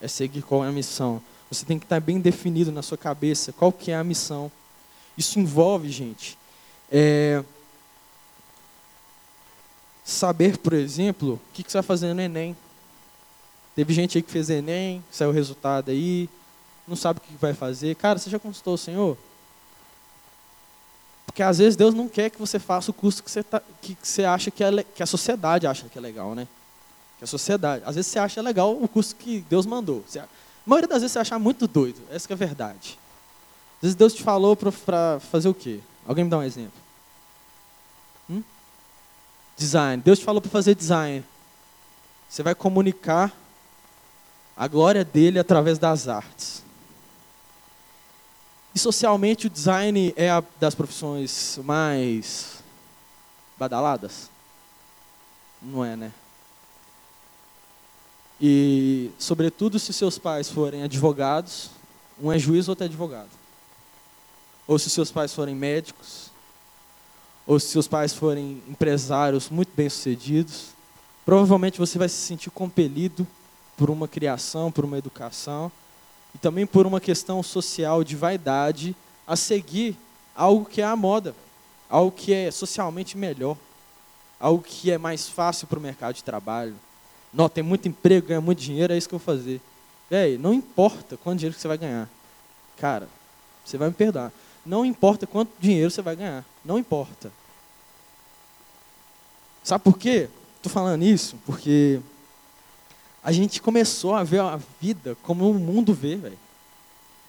é 0.00 0.08
seguir 0.08 0.42
qual 0.42 0.64
é 0.64 0.68
a 0.68 0.72
missão. 0.72 1.22
Você 1.50 1.64
tem 1.64 1.78
que 1.78 1.84
estar 1.84 2.00
bem 2.00 2.20
definido 2.20 2.72
na 2.72 2.82
sua 2.82 2.98
cabeça 2.98 3.52
qual 3.52 3.72
que 3.72 3.90
é 3.90 3.96
a 3.96 4.04
missão. 4.04 4.50
Isso 5.16 5.38
envolve, 5.38 5.88
gente, 5.90 6.36
é, 6.90 7.42
saber, 10.04 10.58
por 10.58 10.74
exemplo, 10.74 11.34
o 11.34 11.40
que, 11.54 11.62
que 11.62 11.70
você 11.70 11.78
vai 11.78 11.82
fazer 11.82 12.12
no 12.12 12.20
Enem. 12.20 12.56
Teve 13.74 13.94
gente 13.94 14.18
aí 14.18 14.22
que 14.22 14.30
fez 14.30 14.50
Enem, 14.50 15.02
saiu 15.10 15.30
o 15.30 15.32
resultado 15.32 15.90
aí, 15.90 16.28
não 16.86 16.96
sabe 16.96 17.18
o 17.18 17.22
que 17.22 17.34
vai 17.34 17.54
fazer. 17.54 17.94
Cara, 17.96 18.18
você 18.18 18.30
já 18.30 18.38
consultou 18.38 18.74
o 18.74 18.78
Senhor? 18.78 19.16
Porque 21.26 21.42
às 21.42 21.58
vezes 21.58 21.76
Deus 21.76 21.94
não 21.94 22.08
quer 22.08 22.30
que 22.30 22.38
você 22.38 22.58
faça 22.58 22.90
o 22.90 22.94
curso 22.94 23.22
que 23.22 23.30
você, 23.30 23.42
tá, 23.42 23.60
que, 23.82 23.96
você 24.00 24.24
acha 24.24 24.50
que, 24.50 24.62
é, 24.62 24.82
que 24.82 25.02
a 25.02 25.06
sociedade 25.06 25.66
acha 25.66 25.88
que 25.88 25.98
é 25.98 26.00
legal, 26.00 26.34
né? 26.34 26.46
que 27.18 27.24
a 27.24 27.26
sociedade. 27.26 27.82
Às 27.86 27.94
vezes 27.94 28.10
você 28.10 28.18
acha 28.18 28.40
legal 28.42 28.76
o 28.80 28.86
curso 28.86 29.14
que 29.16 29.44
Deus 29.48 29.66
mandou. 29.66 30.04
Você, 30.06 30.18
a 30.18 30.28
maioria 30.64 30.88
das 30.88 31.00
vezes 31.00 31.12
você 31.12 31.18
acha 31.18 31.38
muito 31.38 31.66
doido. 31.66 32.00
Essa 32.10 32.32
é 32.32 32.34
a 32.34 32.36
verdade. 32.36 32.98
Às 33.76 33.82
vezes 33.82 33.94
Deus 33.94 34.14
te 34.14 34.22
falou 34.22 34.56
para 34.56 35.20
fazer 35.20 35.48
o 35.48 35.54
quê? 35.54 35.80
Alguém 36.06 36.24
me 36.24 36.30
dá 36.30 36.38
um 36.38 36.42
exemplo? 36.42 36.78
Hum? 38.28 38.42
Design. 39.56 40.02
Deus 40.02 40.18
te 40.18 40.24
falou 40.24 40.40
para 40.40 40.50
fazer 40.50 40.74
design. 40.74 41.24
Você 42.28 42.42
vai 42.42 42.54
comunicar 42.54 43.32
a 44.56 44.66
glória 44.66 45.04
dele 45.04 45.38
através 45.38 45.78
das 45.78 46.08
artes. 46.08 46.62
E 48.76 48.78
socialmente 48.78 49.46
o 49.46 49.50
design 49.50 50.12
é 50.18 50.28
a 50.28 50.44
das 50.60 50.74
profissões 50.74 51.58
mais 51.64 52.62
badaladas? 53.56 54.28
Não 55.62 55.82
é, 55.82 55.96
né? 55.96 56.12
E, 58.38 59.10
sobretudo, 59.18 59.78
se 59.78 59.94
seus 59.94 60.18
pais 60.18 60.50
forem 60.50 60.82
advogados, 60.82 61.70
um 62.22 62.30
é 62.30 62.38
juiz, 62.38 62.68
outro 62.68 62.84
é 62.84 62.86
advogado. 62.86 63.30
Ou 64.66 64.78
se 64.78 64.90
seus 64.90 65.10
pais 65.10 65.32
forem 65.32 65.54
médicos, 65.54 66.30
ou 67.46 67.58
se 67.58 67.68
seus 67.68 67.88
pais 67.88 68.12
forem 68.12 68.62
empresários 68.68 69.48
muito 69.48 69.70
bem-sucedidos, 69.74 70.66
provavelmente 71.24 71.78
você 71.78 71.98
vai 71.98 72.10
se 72.10 72.16
sentir 72.16 72.50
compelido 72.50 73.26
por 73.74 73.88
uma 73.88 74.06
criação, 74.06 74.70
por 74.70 74.84
uma 74.84 74.98
educação, 74.98 75.72
e 76.36 76.38
também 76.38 76.66
por 76.66 76.86
uma 76.86 77.00
questão 77.00 77.42
social 77.42 78.04
de 78.04 78.14
vaidade, 78.14 78.94
a 79.26 79.34
seguir 79.34 79.96
algo 80.34 80.66
que 80.66 80.82
é 80.82 80.84
a 80.84 80.94
moda, 80.94 81.34
algo 81.88 82.12
que 82.12 82.30
é 82.30 82.50
socialmente 82.50 83.16
melhor, 83.16 83.56
algo 84.38 84.62
que 84.62 84.90
é 84.90 84.98
mais 84.98 85.26
fácil 85.26 85.66
para 85.66 85.78
o 85.78 85.82
mercado 85.82 86.14
de 86.14 86.22
trabalho, 86.22 86.74
não, 87.32 87.48
tem 87.48 87.64
muito 87.64 87.88
emprego, 87.88 88.26
ganha 88.26 88.40
muito 88.40 88.60
dinheiro, 88.60 88.92
é 88.92 88.98
isso 88.98 89.08
que 89.08 89.14
eu 89.14 89.18
vou 89.18 89.34
fazer. 89.34 89.62
Véi, 90.10 90.36
não 90.36 90.52
importa 90.52 91.16
quanto 91.16 91.38
dinheiro 91.38 91.58
você 91.58 91.66
vai 91.66 91.78
ganhar. 91.78 92.06
Cara, 92.76 93.08
você 93.64 93.78
vai 93.78 93.88
me 93.88 93.94
perdoar. 93.94 94.30
Não 94.64 94.84
importa 94.84 95.26
quanto 95.26 95.50
dinheiro 95.58 95.90
você 95.90 96.02
vai 96.02 96.16
ganhar. 96.16 96.44
Não 96.62 96.78
importa. 96.78 97.32
Sabe 99.64 99.82
por 99.82 99.96
quê? 99.96 100.28
Estou 100.56 100.70
falando 100.70 101.02
isso 101.02 101.36
porque 101.46 101.98
a 103.26 103.32
gente 103.32 103.60
começou 103.60 104.14
a 104.14 104.22
ver 104.22 104.40
a 104.40 104.56
vida 104.80 105.16
como 105.24 105.50
o 105.50 105.54
mundo 105.54 105.92
vê, 105.92 106.14
velho. 106.14 106.38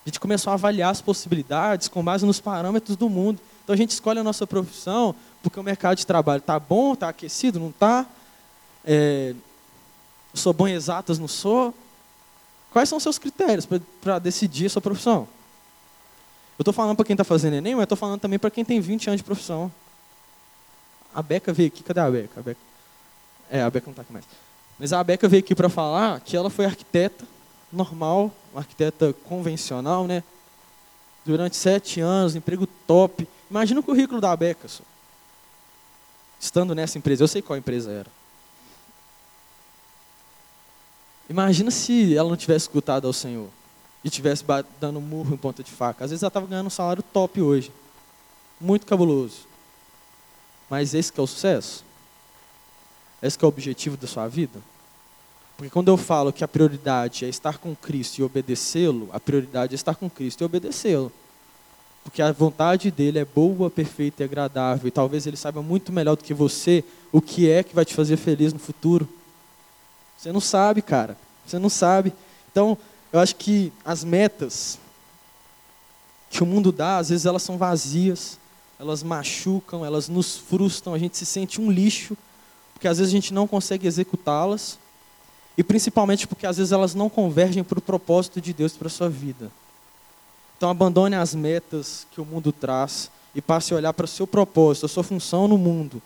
A 0.06 0.08
gente 0.08 0.20
começou 0.20 0.52
a 0.52 0.54
avaliar 0.54 0.92
as 0.92 1.00
possibilidades 1.00 1.88
com 1.88 2.04
base 2.04 2.24
nos 2.24 2.38
parâmetros 2.38 2.96
do 2.96 3.10
mundo. 3.10 3.40
Então 3.64 3.74
a 3.74 3.76
gente 3.76 3.90
escolhe 3.90 4.20
a 4.20 4.22
nossa 4.22 4.46
profissão 4.46 5.12
porque 5.42 5.58
o 5.58 5.62
mercado 5.62 5.98
de 5.98 6.06
trabalho 6.06 6.38
está 6.38 6.56
bom, 6.56 6.92
está 6.92 7.08
aquecido, 7.08 7.58
não 7.58 7.70
está. 7.70 8.06
É, 8.84 9.34
sou 10.32 10.52
bom 10.52 10.68
em 10.68 10.74
exatas, 10.74 11.18
não 11.18 11.26
sou? 11.26 11.74
Quais 12.70 12.88
são 12.88 12.98
os 12.98 13.02
seus 13.02 13.18
critérios 13.18 13.66
para 14.00 14.20
decidir 14.20 14.66
a 14.66 14.70
sua 14.70 14.80
profissão? 14.80 15.26
Eu 16.56 16.62
estou 16.62 16.72
falando 16.72 16.94
para 16.94 17.06
quem 17.06 17.14
está 17.14 17.24
fazendo 17.24 17.54
Enem, 17.54 17.74
mas 17.74 17.82
estou 17.82 17.98
falando 17.98 18.20
também 18.20 18.38
para 18.38 18.52
quem 18.52 18.64
tem 18.64 18.78
20 18.80 19.08
anos 19.08 19.18
de 19.18 19.24
profissão. 19.24 19.68
A 21.12 21.20
Beca 21.20 21.52
veio 21.52 21.66
aqui, 21.66 21.82
cadê 21.82 21.98
a 21.98 22.08
Beca? 22.08 22.38
a 22.38 22.42
Beca? 22.44 22.60
É, 23.50 23.62
a 23.62 23.68
Beca 23.68 23.86
não 23.86 23.92
está 23.92 24.02
aqui 24.02 24.12
mais. 24.12 24.24
Mas 24.78 24.92
a 24.92 25.02
Beca 25.02 25.28
veio 25.28 25.42
aqui 25.42 25.54
para 25.54 25.68
falar 25.68 26.20
que 26.20 26.36
ela 26.36 26.48
foi 26.48 26.64
arquiteta 26.64 27.26
normal, 27.72 28.32
arquiteta 28.54 29.12
convencional, 29.24 30.06
né? 30.06 30.22
Durante 31.24 31.56
sete 31.56 32.00
anos, 32.00 32.36
emprego 32.36 32.66
top. 32.86 33.28
Imagina 33.50 33.80
o 33.80 33.82
currículo 33.82 34.20
da 34.20 34.34
Beca, 34.36 34.68
só. 34.68 34.82
estando 36.40 36.74
nessa 36.74 36.96
empresa. 36.96 37.24
Eu 37.24 37.28
sei 37.28 37.42
qual 37.42 37.58
empresa 37.58 37.90
era. 37.90 38.18
Imagina 41.28 41.70
se 41.70 42.16
ela 42.16 42.28
não 42.28 42.36
tivesse 42.36 42.64
escutado 42.64 43.06
ao 43.06 43.12
Senhor 43.12 43.48
e 44.02 44.08
tivesse 44.08 44.44
dando 44.80 45.00
murro 45.00 45.34
em 45.34 45.36
ponta 45.36 45.62
de 45.62 45.70
faca. 45.70 46.04
Às 46.04 46.10
vezes 46.10 46.22
ela 46.22 46.28
estava 46.28 46.46
ganhando 46.46 46.68
um 46.68 46.70
salário 46.70 47.02
top 47.02 47.42
hoje, 47.42 47.70
muito 48.60 48.86
cabuloso. 48.86 49.46
Mas 50.70 50.94
esse 50.94 51.12
que 51.12 51.20
é 51.20 51.22
o 51.22 51.26
sucesso? 51.26 51.84
Esse 53.22 53.38
é 53.40 53.44
o 53.44 53.48
objetivo 53.48 53.96
da 53.96 54.06
sua 54.06 54.28
vida? 54.28 54.60
Porque 55.56 55.70
quando 55.70 55.88
eu 55.88 55.96
falo 55.96 56.32
que 56.32 56.44
a 56.44 56.48
prioridade 56.48 57.24
é 57.24 57.28
estar 57.28 57.58
com 57.58 57.74
Cristo 57.74 58.18
e 58.18 58.22
obedecê-lo, 58.22 59.08
a 59.12 59.18
prioridade 59.18 59.74
é 59.74 59.76
estar 59.76 59.96
com 59.96 60.08
Cristo 60.08 60.42
e 60.42 60.44
obedecê-lo. 60.44 61.12
Porque 62.04 62.22
a 62.22 62.30
vontade 62.30 62.90
dele 62.90 63.18
é 63.18 63.24
boa, 63.24 63.68
perfeita 63.68 64.22
e 64.22 64.24
agradável. 64.24 64.86
E 64.86 64.90
talvez 64.90 65.26
ele 65.26 65.36
saiba 65.36 65.60
muito 65.60 65.92
melhor 65.92 66.16
do 66.16 66.22
que 66.22 66.32
você 66.32 66.84
o 67.12 67.20
que 67.20 67.50
é 67.50 67.62
que 67.62 67.74
vai 67.74 67.84
te 67.84 67.94
fazer 67.94 68.16
feliz 68.16 68.52
no 68.52 68.58
futuro. 68.58 69.08
Você 70.16 70.32
não 70.32 70.40
sabe, 70.40 70.80
cara. 70.80 71.16
Você 71.44 71.58
não 71.58 71.68
sabe. 71.68 72.12
Então, 72.50 72.78
eu 73.12 73.20
acho 73.20 73.34
que 73.36 73.72
as 73.84 74.04
metas 74.04 74.78
que 76.30 76.42
o 76.42 76.46
mundo 76.46 76.70
dá, 76.70 76.98
às 76.98 77.08
vezes 77.08 77.26
elas 77.26 77.42
são 77.42 77.58
vazias, 77.58 78.38
elas 78.78 79.02
machucam, 79.02 79.84
elas 79.84 80.08
nos 80.08 80.36
frustram, 80.36 80.94
a 80.94 80.98
gente 80.98 81.16
se 81.16 81.26
sente 81.26 81.60
um 81.60 81.70
lixo, 81.70 82.16
porque 82.78 82.86
às 82.86 82.98
vezes 82.98 83.12
a 83.12 83.16
gente 83.16 83.34
não 83.34 83.48
consegue 83.48 83.88
executá-las, 83.88 84.78
e 85.56 85.64
principalmente 85.64 86.28
porque 86.28 86.46
às 86.46 86.58
vezes 86.58 86.70
elas 86.70 86.94
não 86.94 87.10
convergem 87.10 87.64
para 87.64 87.80
o 87.80 87.82
propósito 87.82 88.40
de 88.40 88.52
Deus 88.52 88.74
para 88.74 88.86
a 88.86 88.90
sua 88.90 89.08
vida. 89.08 89.50
Então 90.56 90.70
abandone 90.70 91.16
as 91.16 91.34
metas 91.34 92.06
que 92.12 92.20
o 92.20 92.24
mundo 92.24 92.52
traz 92.52 93.10
e 93.34 93.42
passe 93.42 93.74
a 93.74 93.76
olhar 93.76 93.92
para 93.92 94.04
o 94.04 94.08
seu 94.08 94.28
propósito, 94.28 94.86
a 94.86 94.88
sua 94.88 95.02
função 95.02 95.48
no 95.48 95.58
mundo, 95.58 96.00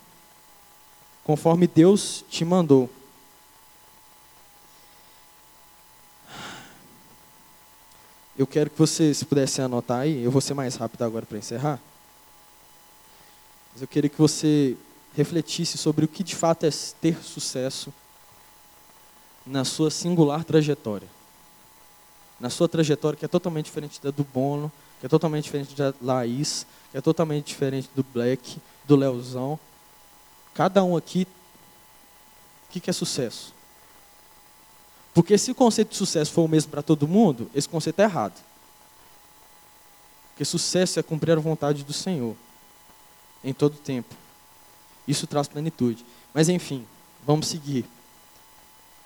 conforme 1.23 1.67
Deus 1.67 2.25
te 2.31 2.43
mandou. 2.43 2.89
Eu 8.39 8.47
quero 8.47 8.71
que 8.71 8.79
você, 8.79 9.13
se 9.13 9.27
pudesse 9.27 9.61
anotar 9.61 10.01
aí, 10.01 10.25
eu 10.25 10.31
vou 10.31 10.41
ser 10.41 10.55
mais 10.55 10.77
rápido 10.77 11.03
agora 11.03 11.27
para 11.27 11.37
encerrar. 11.37 11.79
Mas 13.75 13.83
eu 13.83 13.89
queria 13.89 14.09
que 14.09 14.17
você 14.17 14.75
refletisse 15.15 15.77
sobre 15.77 16.05
o 16.05 16.09
que 16.09 16.25
de 16.25 16.35
fato 16.35 16.65
é 16.65 16.71
ter 17.01 17.23
sucesso 17.23 17.93
na 19.47 19.65
sua 19.65 19.91
singular 19.91 20.45
trajetória 20.45 21.09
na 22.43 22.51
sua 22.51 22.69
trajetória 22.69 23.17
que 23.17 23.25
é 23.25 23.29
totalmente 23.29 23.67
diferente 23.67 24.03
da 24.03 24.11
do 24.11 24.25
Bono, 24.25 24.71
que 24.99 25.07
é 25.07 25.09
totalmente 25.09 25.45
diferente 25.45 25.77
da 25.77 25.95
Laís, 26.03 26.67
que 26.91 26.99
é 26.99 27.01
totalmente 27.01 27.47
diferente 27.47 27.89
do 27.95 28.03
Black, 28.03 28.61
do 28.85 28.97
Leozão. 28.97 29.57
Cada 30.53 30.83
um 30.83 30.97
aqui, 30.97 31.25
o 32.69 32.73
que, 32.81 32.91
é 32.91 32.93
sucesso? 32.93 33.55
Porque 35.15 35.39
se 35.39 35.53
o 35.53 35.55
conceito 35.55 35.91
de 35.91 35.97
sucesso 35.97 36.33
for 36.33 36.43
o 36.43 36.49
mesmo 36.49 36.73
para 36.73 36.83
todo 36.83 37.07
mundo, 37.07 37.49
esse 37.55 37.69
conceito 37.69 38.01
é 38.01 38.03
errado. 38.03 38.43
Porque 40.31 40.45
sucesso 40.45 40.99
é 40.99 41.03
cumprir 41.03 41.39
a 41.39 41.41
vontade 41.41 41.85
do 41.85 41.93
Senhor 41.93 42.35
em 43.45 43.55
todo 43.55 43.77
tempo. 43.77 44.17
Isso 45.07 45.27
traz 45.27 45.49
plenitude. 45.49 46.05
Mas 46.33 46.49
enfim, 46.49 46.85
vamos 47.27 47.49
seguir. 47.49 47.85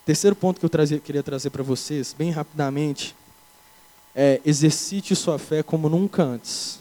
Terceiro 0.05 0.37
ponto 0.37 0.61
que 0.61 0.67
eu 0.67 1.01
queria 1.01 1.23
trazer 1.23 1.51
para 1.51 1.63
vocês, 1.65 2.15
bem 2.17 2.31
rapidamente, 2.31 3.15
é, 4.15 4.41
exercite 4.45 5.17
sua 5.17 5.39
fé 5.39 5.63
como 5.63 5.89
nunca 5.89 6.23
antes. 6.23 6.81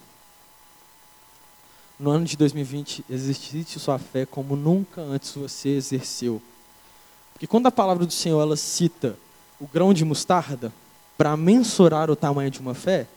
No 2.00 2.12
ano 2.12 2.26
de 2.26 2.38
2020, 2.38 3.04
exercite 3.10 3.80
sua 3.80 3.98
fé 3.98 4.26
como 4.26 4.56
nunca 4.56 5.02
antes 5.02 5.32
você 5.32 5.70
exerceu. 5.70 6.42
Porque 7.34 7.48
quando 7.48 7.66
a 7.66 7.72
palavra 7.72 8.06
do 8.06 8.14
Senhor 8.14 8.42
ela 8.42 8.56
cita 8.56 9.18
o 9.60 9.66
grão 9.66 9.94
de 9.94 10.06
mostarda 10.06 10.72
para 11.18 11.36
mensurar 11.36 12.12
o 12.12 12.16
tamanho 12.16 12.52
de 12.52 12.60
uma 12.60 12.76
fé, 12.76 13.08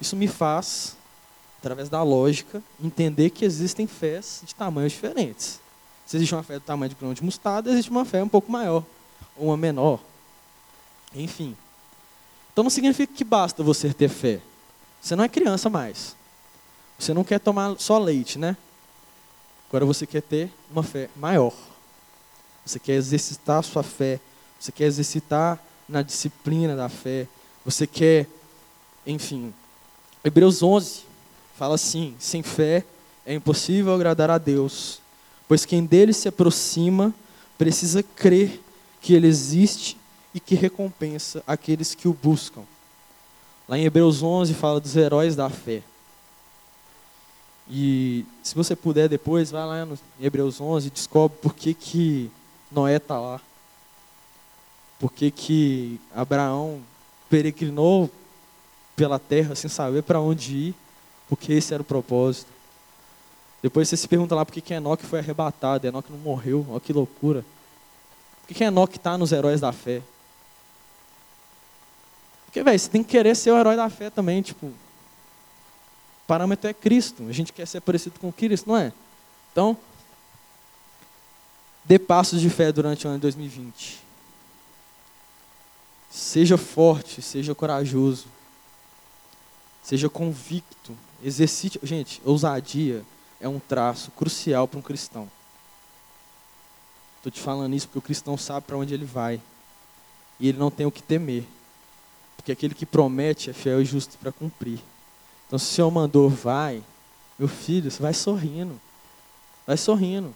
isso 0.00 0.14
me 0.14 0.28
faz, 0.28 0.94
através 1.58 1.88
da 1.88 2.02
lógica, 2.02 2.62
entender 2.82 3.30
que 3.30 3.44
existem 3.44 3.86
fés 3.86 4.42
de 4.44 4.54
tamanhos 4.54 4.92
diferentes. 4.92 5.60
Se 6.06 6.16
existe 6.16 6.34
uma 6.34 6.42
fé 6.42 6.54
do 6.54 6.60
tamanho 6.60 6.88
de 6.88 6.94
grão 6.94 7.12
de 7.12 7.22
mostarda, 7.22 7.70
existe 7.70 7.90
uma 7.90 8.04
fé 8.04 8.22
um 8.22 8.28
pouco 8.28 8.50
maior, 8.50 8.84
ou 9.36 9.48
uma 9.48 9.56
menor. 9.56 10.00
Enfim. 11.14 11.56
Então 12.52 12.62
não 12.62 12.70
significa 12.70 13.12
que 13.12 13.24
basta 13.24 13.62
você 13.62 13.92
ter 13.92 14.08
fé. 14.08 14.40
Você 15.00 15.14
não 15.14 15.24
é 15.24 15.28
criança 15.28 15.68
mais. 15.68 16.16
Você 16.98 17.12
não 17.12 17.24
quer 17.24 17.38
tomar 17.38 17.78
só 17.78 17.98
leite, 17.98 18.38
né? 18.38 18.56
Agora 19.68 19.84
você 19.84 20.06
quer 20.06 20.22
ter 20.22 20.50
uma 20.70 20.82
fé 20.82 21.10
maior. 21.14 21.52
Você 22.64 22.78
quer 22.78 22.94
exercitar 22.94 23.58
a 23.58 23.62
sua 23.62 23.82
fé. 23.82 24.18
Você 24.58 24.72
quer 24.72 24.84
exercitar 24.84 25.62
na 25.88 26.02
disciplina 26.02 26.74
da 26.74 26.88
fé. 26.88 27.28
Você 27.64 27.86
quer, 27.86 28.26
enfim. 29.06 29.52
Hebreus 30.24 30.62
11 30.62 31.07
fala 31.58 31.74
assim: 31.74 32.14
sem 32.20 32.42
fé 32.42 32.84
é 33.26 33.34
impossível 33.34 33.92
agradar 33.92 34.30
a 34.30 34.38
Deus, 34.38 35.00
pois 35.48 35.64
quem 35.64 35.84
dele 35.84 36.12
se 36.12 36.28
aproxima 36.28 37.12
precisa 37.58 38.02
crer 38.02 38.62
que 39.02 39.12
ele 39.12 39.26
existe 39.26 39.98
e 40.32 40.38
que 40.38 40.54
recompensa 40.54 41.42
aqueles 41.46 41.94
que 41.94 42.06
o 42.06 42.12
buscam. 42.14 42.62
Lá 43.68 43.76
em 43.76 43.84
Hebreus 43.84 44.22
11 44.22 44.54
fala 44.54 44.80
dos 44.80 44.96
heróis 44.96 45.34
da 45.34 45.50
fé. 45.50 45.82
E 47.68 48.24
se 48.42 48.54
você 48.54 48.74
puder 48.74 49.08
depois, 49.08 49.50
vai 49.50 49.66
lá 49.66 49.84
no 49.84 49.98
Hebreus 50.20 50.60
11 50.60 50.86
e 50.86 50.90
descobre 50.90 51.36
por 51.42 51.54
que, 51.54 51.74
que 51.74 52.30
Noé 52.70 52.96
está 52.96 53.18
lá. 53.18 53.40
Por 54.98 55.12
que, 55.12 55.30
que 55.30 56.00
Abraão 56.14 56.80
peregrinou 57.28 58.10
pela 58.96 59.18
terra 59.18 59.54
sem 59.54 59.68
saber 59.68 60.02
para 60.02 60.20
onde 60.20 60.56
ir, 60.56 60.74
porque 61.28 61.52
esse 61.52 61.74
era 61.74 61.82
o 61.82 61.84
propósito. 61.84 62.50
Depois 63.62 63.88
você 63.88 63.96
se 63.96 64.06
pergunta 64.06 64.34
lá 64.34 64.44
por 64.44 64.52
que, 64.52 64.60
que 64.60 64.74
Enoque 64.74 65.04
foi 65.04 65.18
arrebatado, 65.18 65.86
Enoque 65.86 66.12
não 66.12 66.18
morreu, 66.18 66.64
olha 66.70 66.80
que 66.80 66.92
loucura. 66.92 67.44
Por 68.46 68.54
que 68.54 68.64
Enoque 68.64 68.96
está 68.96 69.18
nos 69.18 69.32
heróis 69.32 69.60
da 69.60 69.72
fé? 69.72 70.00
Porque, 72.46 72.62
velho, 72.62 72.78
você 72.78 72.88
tem 72.88 73.02
que 73.02 73.10
querer 73.10 73.36
ser 73.36 73.50
o 73.50 73.58
herói 73.58 73.76
da 73.76 73.90
fé 73.90 74.08
também, 74.08 74.40
tipo. 74.40 74.66
O 74.66 74.74
parâmetro 76.26 76.68
é 76.68 76.72
Cristo. 76.72 77.26
A 77.28 77.32
gente 77.32 77.52
quer 77.52 77.66
ser 77.66 77.80
parecido 77.80 78.18
com 78.18 78.32
Cristo, 78.32 78.68
não 78.68 78.76
é? 78.76 78.92
Então, 79.52 79.76
dê 81.84 81.98
passos 81.98 82.40
de 82.40 82.48
fé 82.48 82.72
durante 82.72 83.06
o 83.06 83.10
ano 83.10 83.18
de 83.18 83.22
2020. 83.22 83.98
Seja 86.10 86.56
forte, 86.56 87.20
seja 87.20 87.54
corajoso. 87.54 88.26
Seja 89.88 90.10
convicto. 90.10 90.94
Exercite. 91.24 91.80
Gente, 91.82 92.20
ousadia 92.22 93.02
é 93.40 93.48
um 93.48 93.58
traço 93.58 94.10
crucial 94.10 94.68
para 94.68 94.78
um 94.78 94.82
cristão. 94.82 95.30
Estou 97.16 97.32
te 97.32 97.40
falando 97.40 97.74
isso 97.74 97.86
porque 97.86 97.98
o 97.98 98.02
cristão 98.02 98.36
sabe 98.36 98.66
para 98.66 98.76
onde 98.76 98.92
ele 98.92 99.06
vai. 99.06 99.40
E 100.38 100.46
ele 100.46 100.58
não 100.58 100.70
tem 100.70 100.84
o 100.84 100.90
que 100.90 101.02
temer. 101.02 101.42
Porque 102.36 102.52
aquele 102.52 102.74
que 102.74 102.84
promete 102.84 103.48
é 103.48 103.54
fiel 103.54 103.80
e 103.80 103.84
justo 103.86 104.18
para 104.18 104.30
cumprir. 104.30 104.78
Então, 105.46 105.58
se 105.58 105.64
o 105.64 105.74
Senhor 105.76 105.90
mandou, 105.90 106.28
vai, 106.28 106.84
meu 107.38 107.48
filho, 107.48 107.90
você 107.90 108.02
vai 108.02 108.12
sorrindo. 108.12 108.78
Vai 109.66 109.78
sorrindo. 109.78 110.34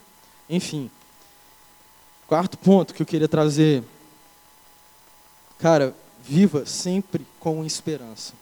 Enfim. 0.49 0.91
Quarto 2.27 2.57
ponto 2.57 2.95
que 2.95 3.03
eu 3.03 3.07
queria 3.07 3.29
trazer. 3.29 3.85
Cara, 5.59 5.95
viva 6.25 6.65
sempre 6.65 7.27
com 7.39 7.63
esperança. 7.67 8.41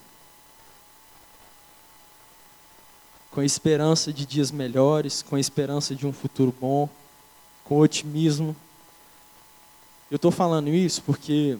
Com 3.30 3.42
esperança 3.42 4.12
de 4.12 4.26
dias 4.26 4.50
melhores, 4.50 5.22
com 5.22 5.36
a 5.36 5.40
esperança 5.40 5.94
de 5.94 6.06
um 6.06 6.12
futuro 6.12 6.54
bom, 6.60 6.88
com 7.64 7.78
otimismo. 7.78 8.56
Eu 10.10 10.16
estou 10.16 10.32
falando 10.32 10.68
isso 10.68 11.02
porque 11.02 11.56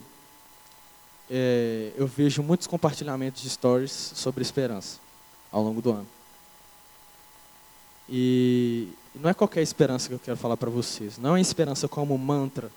é, 1.30 1.92
eu 1.96 2.08
vejo 2.08 2.42
muitos 2.42 2.66
compartilhamentos 2.66 3.40
de 3.40 3.48
stories 3.48 4.12
sobre 4.16 4.42
esperança 4.42 4.98
ao 5.52 5.62
longo 5.62 5.80
do 5.80 5.92
ano. 5.92 6.06
E 8.08 8.88
não 9.14 9.30
é 9.30 9.34
qualquer 9.34 9.62
esperança 9.62 10.08
que 10.08 10.14
eu 10.14 10.18
quero 10.18 10.36
falar 10.36 10.56
para 10.56 10.68
vocês. 10.68 11.16
Não 11.16 11.36
é 11.36 11.40
esperança 11.40 11.86
como 11.86 12.18
mantra, 12.18 12.70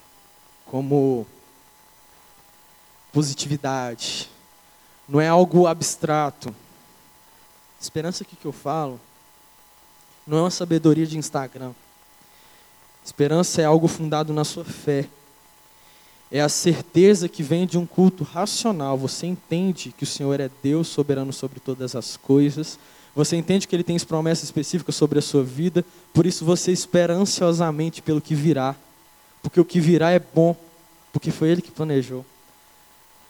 como 0.67 1.25
positividade. 3.11 4.29
Não 5.09 5.19
é 5.19 5.27
algo 5.27 5.65
abstrato. 5.65 6.53
Esperança 7.83 8.25
que, 8.25 8.35
que 8.35 8.45
eu 8.45 8.51
falo 8.51 8.99
não 10.25 10.37
é 10.37 10.41
uma 10.41 10.49
sabedoria 10.49 11.05
de 11.05 11.17
Instagram. 11.17 11.71
Esperança 13.05 13.61
é 13.61 13.65
algo 13.65 13.87
fundado 13.87 14.33
na 14.33 14.43
sua 14.43 14.63
fé 14.63 15.07
é 16.33 16.41
a 16.41 16.49
certeza 16.49 17.29
que 17.29 17.43
vem 17.43 17.67
de 17.67 17.77
um 17.77 17.85
culto 17.85 18.23
racional. 18.23 18.97
Você 18.97 19.27
entende 19.27 19.93
que 19.95 20.03
o 20.03 20.07
Senhor 20.07 20.39
é 20.39 20.49
Deus 20.63 20.87
soberano 20.87 21.31
sobre 21.31 21.59
todas 21.59 21.95
as 21.95 22.17
coisas. 22.17 22.79
Você 23.15 23.35
entende 23.35 23.67
que 23.67 23.75
Ele 23.75 23.83
tem 23.83 23.99
promessas 23.99 24.45
específicas 24.45 24.95
sobre 24.95 25.19
a 25.19 25.21
sua 25.21 25.43
vida. 25.43 25.85
Por 26.11 26.25
isso 26.25 26.43
você 26.43 26.71
espera 26.71 27.13
ansiosamente 27.13 28.01
pelo 28.01 28.19
que 28.19 28.33
virá. 28.33 28.75
Porque 29.43 29.59
o 29.59 29.65
que 29.65 29.79
virá 29.79 30.09
é 30.09 30.17
bom. 30.17 30.55
Porque 31.11 31.29
foi 31.29 31.49
Ele 31.49 31.61
que 31.61 31.69
planejou. 31.69 32.25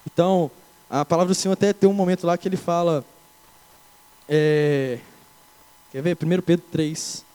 Então, 0.10 0.50
a 0.90 1.04
palavra 1.04 1.34
do 1.34 1.36
Senhor 1.36 1.52
até 1.52 1.74
tem 1.74 1.90
um 1.90 1.94
momento 1.94 2.26
lá 2.26 2.38
que 2.38 2.48
ele 2.48 2.56
fala. 2.56 3.04
É, 4.28 5.00
quer 5.92 6.02
ver? 6.02 6.18
1 6.22 6.42
Pedro 6.42 6.66
3. 6.72 7.26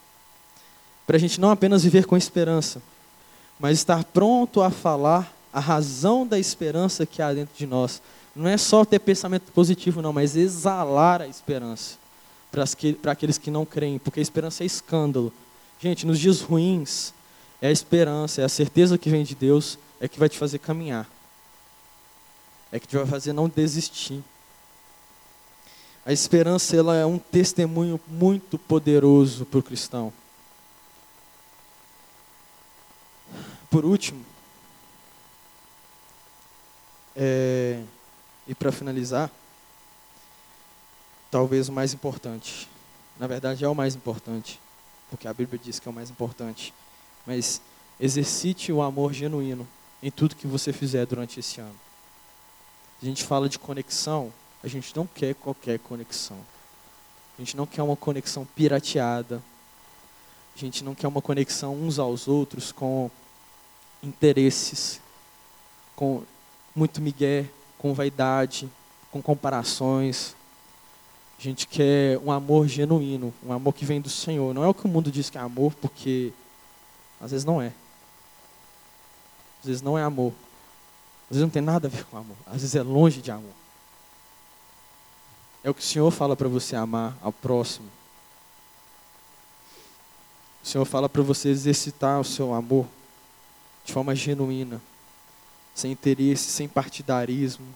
Para 1.07 1.16
a 1.16 1.20
gente 1.20 1.41
não 1.41 1.51
apenas 1.51 1.82
viver 1.82 2.05
com 2.05 2.16
esperança, 2.16 2.82
mas 3.59 3.78
estar 3.78 4.05
pronto 4.05 4.61
a 4.61 4.70
falar 4.70 5.32
a 5.53 5.61
razão 5.61 6.26
da 6.26 6.39
esperança 6.39 7.07
que 7.07 7.22
há 7.22 7.32
dentro 7.32 7.57
de 7.57 7.66
nós. 7.66 8.03
Não 8.34 8.49
é 8.49 8.57
só 8.57 8.84
ter 8.84 8.99
pensamento 8.99 9.51
positivo, 9.53 10.03
não, 10.03 10.12
mas 10.12 10.36
exalar 10.36 11.22
a 11.22 11.26
esperança. 11.26 11.97
para 13.03 13.12
aqueles 13.12 13.39
que 13.39 13.51
não 13.51 13.64
creem, 13.64 13.99
porque 13.99 14.20
a 14.20 14.22
esperança 14.22 14.62
é 14.62 14.66
escândalo. 14.66 15.32
Gente, 15.80 16.07
nos 16.07 16.18
dias 16.18 16.41
ruins, 16.41 17.12
é 17.61 17.68
a 17.68 17.72
esperança, 17.72 18.41
é 18.41 18.45
a 18.45 18.49
certeza 18.49 18.99
que 18.99 19.11
vem 19.11 19.24
de 19.24 19.34
Deus, 19.34 19.78
é 20.01 20.07
que 20.07 20.18
vai 20.18 20.28
te 20.28 20.39
fazer 20.39 20.59
caminhar. 20.59 21.09
É 22.70 22.78
que 22.78 22.86
te 22.86 22.97
vai 22.97 23.07
fazer 23.07 23.32
não 23.32 23.49
desistir. 23.49 24.22
A 26.09 26.13
esperança 26.15 26.75
ela 26.75 26.97
é 26.97 27.05
um 27.05 27.19
testemunho 27.19 28.01
muito 28.09 28.57
poderoso 28.57 29.45
para 29.45 29.59
o 29.59 29.63
cristão. 29.63 30.11
Por 33.71 33.85
último, 33.85 34.25
é, 37.15 37.83
e 38.47 38.55
para 38.55 38.73
finalizar, 38.73 39.31
talvez 41.31 41.69
o 41.69 41.73
mais 41.73 41.93
importante. 41.93 42.67
Na 43.21 43.27
verdade, 43.27 43.63
é 43.63 43.69
o 43.69 43.75
mais 43.75 43.95
importante, 43.95 44.59
porque 45.11 45.29
a 45.29 45.35
Bíblia 45.35 45.61
diz 45.63 45.79
que 45.79 45.89
é 45.89 45.91
o 45.91 45.95
mais 45.95 46.09
importante. 46.09 46.73
Mas 47.27 47.61
exercite 48.01 48.73
o 48.73 48.81
amor 48.81 49.13
genuíno 49.13 49.69
em 50.03 50.11
tudo 50.11 50.37
que 50.37 50.47
você 50.47 50.73
fizer 50.73 51.05
durante 51.05 51.39
esse 51.39 51.61
ano. 51.61 51.79
A 53.03 53.05
gente 53.05 53.25
fala 53.25 53.47
de 53.47 53.59
conexão, 53.59 54.33
a 54.63 54.69
gente 54.69 54.95
não 54.97 55.07
quer 55.07 55.35
qualquer 55.35 55.79
conexão. 55.79 56.39
A 57.39 57.41
gente 57.41 57.57
não 57.57 57.67
quer 57.67 57.83
uma 57.83 57.97
conexão 57.97 58.45
pirateada. 58.45 59.43
A 60.55 60.59
gente 60.59 60.83
não 60.83 60.95
quer 60.95 61.07
uma 61.07 61.23
conexão 61.23 61.75
uns 61.77 61.99
aos 61.99 62.27
outros 62.27 62.73
com 62.73 63.11
interesses, 64.03 65.01
com 65.95 66.25
muito 66.75 67.01
migué, 67.01 67.49
com 67.79 67.95
vaidade, 67.95 68.69
com 69.13 69.23
comparações. 69.23 70.35
A 71.39 71.43
gente 71.43 71.69
quer 71.69 72.19
um 72.19 72.33
amor 72.33 72.67
genuíno, 72.67 73.33
um 73.47 73.53
amor 73.53 73.73
que 73.73 73.85
vem 73.85 74.01
do 74.01 74.11
Senhor. 74.11 74.53
Não 74.53 74.65
é 74.65 74.69
o 74.69 74.75
que 74.75 74.87
o 74.87 74.89
mundo 74.89 75.11
diz 75.13 75.31
que 75.31 75.39
é 75.39 75.41
amor, 75.41 75.73
porque 75.75 76.33
às 77.21 77.31
vezes 77.31 77.45
não 77.45 77.63
é. 77.63 77.73
Às 79.61 79.67
vezes 79.67 79.83
não 79.83 79.97
é 79.97 80.03
amor. 80.03 80.33
Às 81.31 81.37
vezes 81.37 81.43
não 81.43 81.51
tem 81.51 81.63
nada 81.63 81.87
a 81.87 81.91
ver 81.91 82.05
com 82.07 82.17
amor. 82.17 82.37
Às 82.47 82.55
vezes 82.55 82.75
é 82.75 82.83
longe 82.83 83.23
de 83.23 83.31
amor. 83.31 83.53
É 85.63 85.71
o 85.71 85.75
que 85.75 85.81
o 85.81 85.85
Senhor 85.85 86.11
fala 86.11 86.37
para 86.37 86.49
você 86.49 86.77
amar 86.77 87.17
ao 87.21 87.33
próximo. 87.33 87.89
O 90.63 90.67
Senhor 90.67 90.85
fala 90.85 91.09
para 91.09 91.23
você 91.23 91.49
exercitar 91.49 92.21
o 92.21 92.25
seu 92.25 92.53
amor 92.53 92.87
de 93.85 93.93
forma 93.93 94.15
genuína, 94.15 94.81
sem 95.75 95.93
interesse, 95.93 96.51
sem 96.51 96.69
partidarismo. 96.69 97.67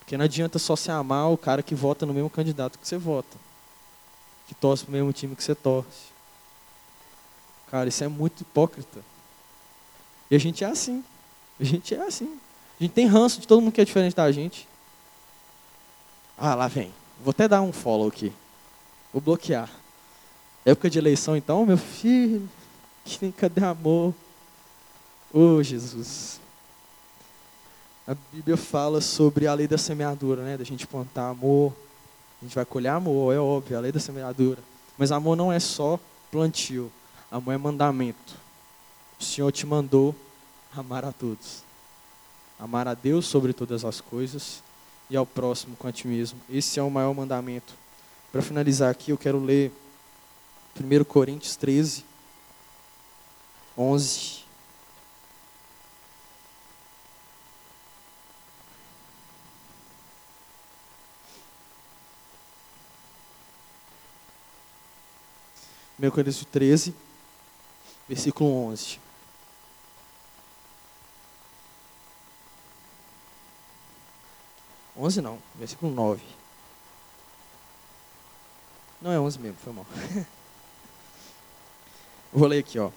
Porque 0.00 0.16
não 0.16 0.24
adianta 0.24 0.58
só 0.58 0.74
se 0.74 0.90
amar 0.90 1.30
o 1.30 1.38
cara 1.38 1.62
que 1.62 1.74
vota 1.74 2.04
no 2.04 2.12
mesmo 2.12 2.28
candidato 2.28 2.78
que 2.78 2.86
você 2.86 2.98
vota, 2.98 3.36
que 4.48 4.54
torce 4.54 4.84
para 4.84 4.90
o 4.90 4.92
mesmo 4.94 5.12
time 5.12 5.36
que 5.36 5.44
você 5.44 5.54
torce. 5.54 6.12
Cara, 7.70 7.88
isso 7.88 8.02
é 8.02 8.08
muito 8.08 8.40
hipócrita. 8.40 9.00
E 10.30 10.34
a 10.34 10.38
gente 10.38 10.64
é 10.64 10.66
assim. 10.66 11.04
A 11.60 11.64
gente 11.64 11.94
é 11.94 12.02
assim. 12.02 12.38
A 12.80 12.82
gente 12.82 12.92
tem 12.92 13.06
ranço 13.06 13.40
de 13.40 13.46
todo 13.46 13.60
mundo 13.60 13.72
que 13.72 13.80
é 13.80 13.84
diferente 13.84 14.16
da 14.16 14.30
gente. 14.32 14.68
Ah, 16.44 16.56
lá 16.56 16.66
vem. 16.66 16.92
Vou 17.22 17.30
até 17.30 17.46
dar 17.46 17.62
um 17.62 17.72
follow 17.72 18.08
aqui. 18.08 18.32
Vou 19.12 19.22
bloquear. 19.22 19.70
Época 20.64 20.90
de 20.90 20.98
eleição, 20.98 21.36
então, 21.36 21.64
meu 21.64 21.78
filho. 21.78 22.48
Cadê 23.36 23.64
amor? 23.64 24.12
Oh, 25.32 25.62
Jesus. 25.62 26.40
A 28.04 28.16
Bíblia 28.32 28.56
fala 28.56 29.00
sobre 29.00 29.46
a 29.46 29.54
lei 29.54 29.68
da 29.68 29.78
semeadura, 29.78 30.42
né? 30.42 30.56
Da 30.56 30.64
gente 30.64 30.84
plantar 30.84 31.28
amor. 31.28 31.72
A 32.40 32.44
gente 32.44 32.56
vai 32.56 32.64
colher 32.64 32.88
amor, 32.88 33.32
é 33.32 33.38
óbvio, 33.38 33.78
a 33.78 33.80
lei 33.80 33.92
da 33.92 34.00
semeadura. 34.00 34.58
Mas 34.98 35.12
amor 35.12 35.36
não 35.36 35.52
é 35.52 35.60
só 35.60 35.96
plantio. 36.28 36.90
Amor 37.30 37.52
é 37.52 37.56
mandamento. 37.56 38.34
O 39.16 39.22
Senhor 39.22 39.52
te 39.52 39.64
mandou 39.64 40.12
amar 40.76 41.04
a 41.04 41.12
todos. 41.12 41.62
Amar 42.58 42.88
a 42.88 42.94
Deus 42.94 43.26
sobre 43.26 43.52
todas 43.52 43.84
as 43.84 44.00
coisas 44.00 44.60
e 45.12 45.16
ao 45.16 45.26
próximo 45.26 45.76
com 45.76 45.86
a 45.86 45.92
ti 45.92 46.08
mesmo. 46.08 46.40
Esse 46.48 46.80
é 46.80 46.82
o 46.82 46.90
maior 46.90 47.14
mandamento. 47.14 47.74
Para 48.32 48.40
finalizar 48.40 48.90
aqui, 48.90 49.10
eu 49.10 49.18
quero 49.18 49.38
ler 49.38 49.70
1 50.74 51.04
Coríntios 51.04 51.54
13, 51.54 52.02
11 53.76 54.40
1 66.00 66.10
Coríntios 66.10 66.46
13, 66.50 66.94
versículo 68.08 68.50
11. 68.68 69.01
Onze 75.02 75.20
não, 75.20 75.36
versículo 75.56 75.92
9. 75.92 76.22
Não 79.00 79.10
é 79.10 79.18
11 79.18 79.40
mesmo, 79.40 79.56
foi 79.60 79.72
mal. 79.72 79.84
Vou 82.32 82.46
ler 82.46 82.60
aqui, 82.60 82.78
ó. 82.78 82.92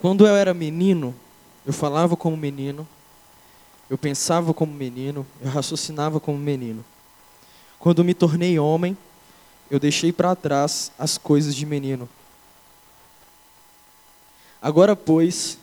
Quando 0.00 0.26
eu 0.26 0.34
era 0.34 0.54
menino, 0.54 1.14
eu 1.66 1.74
falava 1.74 2.16
como 2.16 2.38
menino, 2.38 2.88
eu 3.90 3.98
pensava 3.98 4.54
como 4.54 4.72
menino, 4.72 5.26
eu 5.42 5.50
raciocinava 5.50 6.18
como 6.18 6.38
menino. 6.38 6.82
Quando 7.78 8.02
me 8.02 8.14
tornei 8.14 8.58
homem, 8.58 8.96
eu 9.70 9.78
deixei 9.78 10.10
para 10.10 10.34
trás 10.34 10.90
as 10.98 11.18
coisas 11.18 11.54
de 11.54 11.66
menino. 11.66 12.08
Agora, 14.62 14.96
pois, 14.96 15.58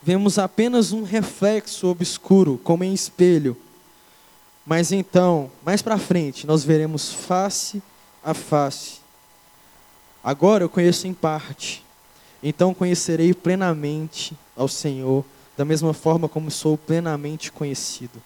vemos 0.00 0.38
apenas 0.38 0.92
um 0.92 1.02
reflexo 1.02 1.88
obscuro, 1.88 2.60
como 2.62 2.84
em 2.84 2.94
espelho. 2.94 3.56
Mas 4.68 4.92
então, 4.92 5.50
mais 5.64 5.80
para 5.80 5.96
frente, 5.96 6.46
nós 6.46 6.62
veremos 6.62 7.10
face 7.10 7.82
a 8.22 8.34
face. 8.34 8.98
Agora 10.22 10.62
eu 10.62 10.68
conheço 10.68 11.06
em 11.06 11.14
parte, 11.14 11.82
então 12.42 12.74
conhecerei 12.74 13.32
plenamente 13.32 14.36
ao 14.54 14.68
Senhor, 14.68 15.24
da 15.56 15.64
mesma 15.64 15.94
forma 15.94 16.28
como 16.28 16.50
sou 16.50 16.76
plenamente 16.76 17.50
conhecido. 17.50 18.22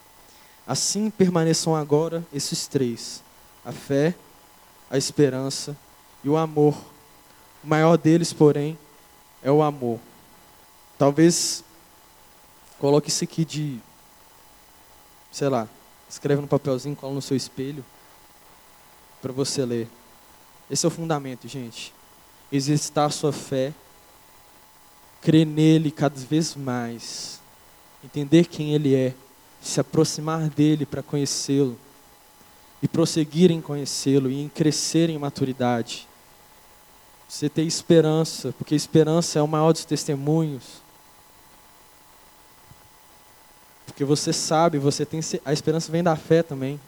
Assim 0.66 1.10
permaneçam 1.10 1.76
agora 1.76 2.26
esses 2.32 2.66
três: 2.66 3.22
a 3.64 3.70
fé, 3.70 4.12
a 4.90 4.98
esperança 4.98 5.76
e 6.24 6.28
o 6.28 6.36
amor. 6.36 6.74
O 7.62 7.68
maior 7.68 7.96
deles, 7.96 8.32
porém, 8.32 8.76
é 9.44 9.50
o 9.52 9.62
amor. 9.62 10.00
Talvez 10.98 11.62
coloque 12.80 13.10
isso 13.10 13.22
aqui 13.22 13.44
de, 13.44 13.78
sei 15.30 15.48
lá, 15.48 15.68
escreve 16.12 16.42
no 16.42 16.46
papelzinho, 16.46 16.94
cola 16.94 17.14
no 17.14 17.22
seu 17.22 17.34
espelho, 17.34 17.82
para 19.22 19.32
você 19.32 19.64
ler. 19.64 19.88
Esse 20.70 20.84
é 20.84 20.88
o 20.88 20.90
fundamento, 20.90 21.48
gente. 21.48 21.92
Exercitar 22.52 23.06
a 23.06 23.10
sua 23.10 23.32
fé, 23.32 23.72
crer 25.22 25.46
nele 25.46 25.90
cada 25.90 26.20
vez 26.20 26.54
mais, 26.54 27.40
entender 28.04 28.44
quem 28.44 28.74
ele 28.74 28.94
é, 28.94 29.14
se 29.60 29.80
aproximar 29.80 30.50
dele 30.50 30.84
para 30.84 31.02
conhecê-lo 31.02 31.78
e 32.82 32.88
prosseguir 32.88 33.50
em 33.50 33.62
conhecê-lo 33.62 34.30
e 34.30 34.42
em 34.42 34.48
crescer 34.50 35.08
em 35.08 35.16
maturidade. 35.16 36.06
Você 37.26 37.48
ter 37.48 37.62
esperança, 37.62 38.52
porque 38.58 38.74
esperança 38.74 39.38
é 39.38 39.42
o 39.42 39.48
maior 39.48 39.72
dos 39.72 39.86
testemunhos. 39.86 40.82
Porque 44.02 44.16
você 44.16 44.32
sabe, 44.32 44.78
você 44.78 45.06
tem 45.06 45.20
a 45.44 45.52
esperança 45.52 45.92
vem 45.92 46.02
da 46.02 46.16
fé 46.16 46.42
também. 46.42 46.80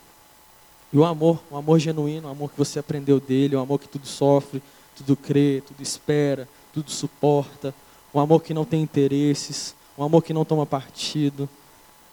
E 0.93 0.99
o 0.99 1.05
amor, 1.05 1.41
o 1.49 1.57
amor 1.57 1.79
genuíno, 1.79 2.27
o 2.27 2.31
amor 2.33 2.51
que 2.51 2.59
você 2.59 2.81
aprendeu 2.81 3.21
dele, 3.21 3.55
o 3.55 3.61
amor 3.61 3.79
que 3.79 3.87
tudo 3.87 4.05
sofre, 4.05 4.61
tudo 4.97 5.15
crê, 5.15 5.63
tudo 5.65 5.81
espera, 5.81 6.49
tudo 6.73 6.91
suporta, 6.91 7.73
um 8.13 8.19
amor 8.19 8.43
que 8.43 8.53
não 8.53 8.65
tem 8.65 8.83
interesses, 8.83 9.77
um 9.97 10.03
amor 10.03 10.25
que 10.25 10.33
não 10.33 10.45
toma 10.45 10.67
partido. 10.67 11.49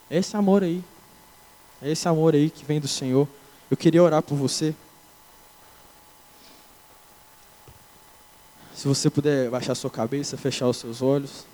É 0.08 0.20
esse 0.20 0.38
amor 0.38 0.62
aí. 0.62 0.84
É 1.82 1.90
esse 1.90 2.08
amor 2.08 2.36
aí 2.36 2.52
que 2.52 2.64
vem 2.64 2.80
do 2.80 2.88
Senhor. 2.88 3.28
Eu 3.72 3.78
queria 3.78 4.04
orar 4.04 4.22
por 4.22 4.36
você. 4.36 4.72
Se 8.76 8.88
você 8.88 9.10
puder 9.10 9.50
baixar 9.50 9.74
sua 9.74 9.90
cabeça, 9.90 10.38
fechar 10.38 10.68
os 10.68 10.78
seus 10.78 11.02
olhos. 11.02 11.51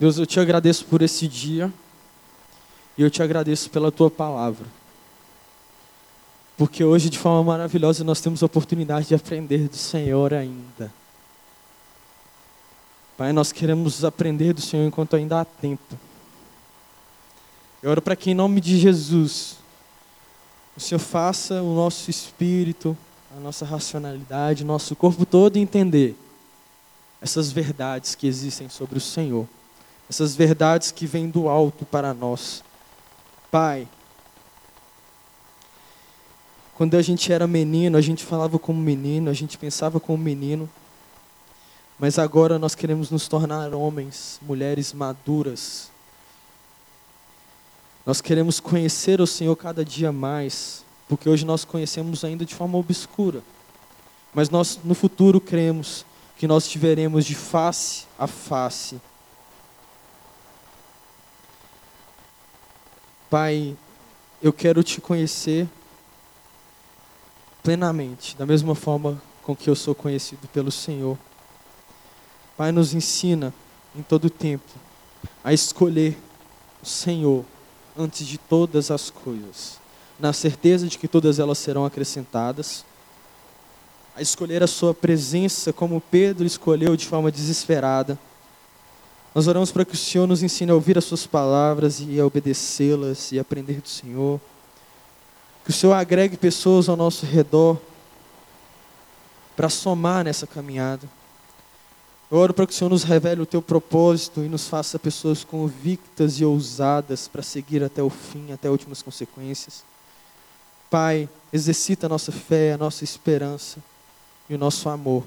Deus, 0.00 0.16
eu 0.16 0.24
te 0.24 0.40
agradeço 0.40 0.86
por 0.86 1.02
esse 1.02 1.28
dia. 1.28 1.70
E 2.96 3.02
eu 3.02 3.10
te 3.10 3.22
agradeço 3.22 3.68
pela 3.68 3.92
tua 3.92 4.10
palavra. 4.10 4.66
Porque 6.56 6.82
hoje, 6.82 7.10
de 7.10 7.18
forma 7.18 7.44
maravilhosa, 7.44 8.02
nós 8.02 8.20
temos 8.20 8.42
a 8.42 8.46
oportunidade 8.46 9.08
de 9.08 9.14
aprender 9.14 9.68
do 9.68 9.76
Senhor 9.76 10.32
ainda. 10.32 10.90
Pai, 13.16 13.30
nós 13.32 13.52
queremos 13.52 14.02
aprender 14.02 14.54
do 14.54 14.62
Senhor 14.62 14.86
enquanto 14.86 15.16
ainda 15.16 15.40
há 15.40 15.44
tempo. 15.44 15.98
Eu 17.82 17.90
oro 17.90 18.00
para 18.00 18.16
que, 18.16 18.30
em 18.30 18.34
nome 18.34 18.60
de 18.62 18.78
Jesus, 18.78 19.56
o 20.74 20.80
Senhor 20.80 20.98
faça 20.98 21.62
o 21.62 21.74
nosso 21.74 22.10
espírito, 22.10 22.96
a 23.36 23.40
nossa 23.40 23.66
racionalidade, 23.66 24.64
o 24.64 24.66
nosso 24.66 24.96
corpo 24.96 25.26
todo 25.26 25.58
entender 25.58 26.16
essas 27.20 27.52
verdades 27.52 28.14
que 28.14 28.26
existem 28.26 28.70
sobre 28.70 28.96
o 28.96 29.00
Senhor, 29.00 29.46
essas 30.10 30.34
verdades 30.34 30.90
que 30.90 31.06
vêm 31.06 31.30
do 31.30 31.48
alto 31.48 31.84
para 31.84 32.12
nós. 32.12 32.64
Pai, 33.48 33.86
quando 36.74 36.96
a 36.96 37.02
gente 37.02 37.32
era 37.32 37.46
menino, 37.46 37.96
a 37.96 38.00
gente 38.00 38.24
falava 38.24 38.58
como 38.58 38.80
menino, 38.80 39.30
a 39.30 39.32
gente 39.32 39.56
pensava 39.56 40.00
como 40.00 40.18
menino, 40.18 40.68
mas 41.96 42.18
agora 42.18 42.58
nós 42.58 42.74
queremos 42.74 43.08
nos 43.08 43.28
tornar 43.28 43.72
homens, 43.72 44.40
mulheres 44.42 44.92
maduras. 44.92 45.92
Nós 48.04 48.20
queremos 48.20 48.58
conhecer 48.58 49.20
o 49.20 49.28
Senhor 49.28 49.54
cada 49.54 49.84
dia 49.84 50.10
mais, 50.10 50.84
porque 51.08 51.28
hoje 51.28 51.46
nós 51.46 51.64
conhecemos 51.64 52.24
ainda 52.24 52.44
de 52.44 52.56
forma 52.56 52.76
obscura. 52.76 53.44
Mas 54.34 54.50
nós 54.50 54.80
no 54.82 54.94
futuro 54.94 55.40
cremos 55.40 56.04
que 56.36 56.48
nós 56.48 56.64
estiveremos 56.64 57.24
de 57.24 57.36
face 57.36 58.06
a 58.18 58.26
face. 58.26 59.00
Pai, 63.30 63.76
eu 64.42 64.52
quero 64.52 64.82
te 64.82 65.00
conhecer 65.00 65.68
plenamente, 67.62 68.36
da 68.36 68.44
mesma 68.44 68.74
forma 68.74 69.22
com 69.44 69.54
que 69.54 69.70
eu 69.70 69.76
sou 69.76 69.94
conhecido 69.94 70.48
pelo 70.48 70.72
Senhor. 70.72 71.16
Pai, 72.56 72.72
nos 72.72 72.92
ensina 72.92 73.54
em 73.94 74.02
todo 74.02 74.28
tempo 74.28 74.68
a 75.44 75.52
escolher 75.52 76.18
o 76.82 76.86
Senhor 76.86 77.44
antes 77.96 78.26
de 78.26 78.36
todas 78.36 78.90
as 78.90 79.10
coisas, 79.10 79.78
na 80.18 80.32
certeza 80.32 80.88
de 80.88 80.98
que 80.98 81.06
todas 81.06 81.38
elas 81.38 81.58
serão 81.58 81.84
acrescentadas, 81.84 82.84
a 84.16 84.20
escolher 84.20 84.60
a 84.60 84.66
Sua 84.66 84.92
presença 84.92 85.72
como 85.72 86.00
Pedro 86.00 86.44
escolheu 86.44 86.96
de 86.96 87.06
forma 87.06 87.30
desesperada. 87.30 88.18
Nós 89.34 89.46
oramos 89.46 89.70
para 89.70 89.84
que 89.84 89.94
o 89.94 89.96
Senhor 89.96 90.26
nos 90.26 90.42
ensine 90.42 90.72
a 90.72 90.74
ouvir 90.74 90.98
as 90.98 91.04
Suas 91.04 91.26
palavras 91.26 92.00
e 92.00 92.18
a 92.18 92.26
obedecê-las 92.26 93.30
e 93.30 93.38
aprender 93.38 93.80
do 93.80 93.88
Senhor. 93.88 94.40
Que 95.64 95.70
o 95.70 95.72
Senhor 95.72 95.92
agregue 95.92 96.36
pessoas 96.36 96.88
ao 96.88 96.96
nosso 96.96 97.24
redor 97.24 97.78
para 99.54 99.68
somar 99.68 100.24
nessa 100.24 100.46
caminhada. 100.46 101.08
Eu 102.30 102.38
oro 102.38 102.54
para 102.54 102.66
que 102.66 102.72
o 102.72 102.76
Senhor 102.76 102.90
nos 102.90 103.02
revele 103.02 103.40
o 103.40 103.46
teu 103.46 103.60
propósito 103.60 104.40
e 104.40 104.48
nos 104.48 104.68
faça 104.68 104.98
pessoas 104.98 105.44
convictas 105.44 106.40
e 106.40 106.44
ousadas 106.44 107.28
para 107.28 107.42
seguir 107.42 107.82
até 107.82 108.02
o 108.02 108.10
fim, 108.10 108.52
até 108.52 108.70
últimas 108.70 109.02
consequências. 109.02 109.84
Pai, 110.88 111.28
exercita 111.52 112.06
a 112.06 112.08
nossa 112.08 112.32
fé, 112.32 112.72
a 112.72 112.78
nossa 112.78 113.04
esperança 113.04 113.78
e 114.48 114.54
o 114.54 114.58
nosso 114.58 114.88
amor. 114.88 115.24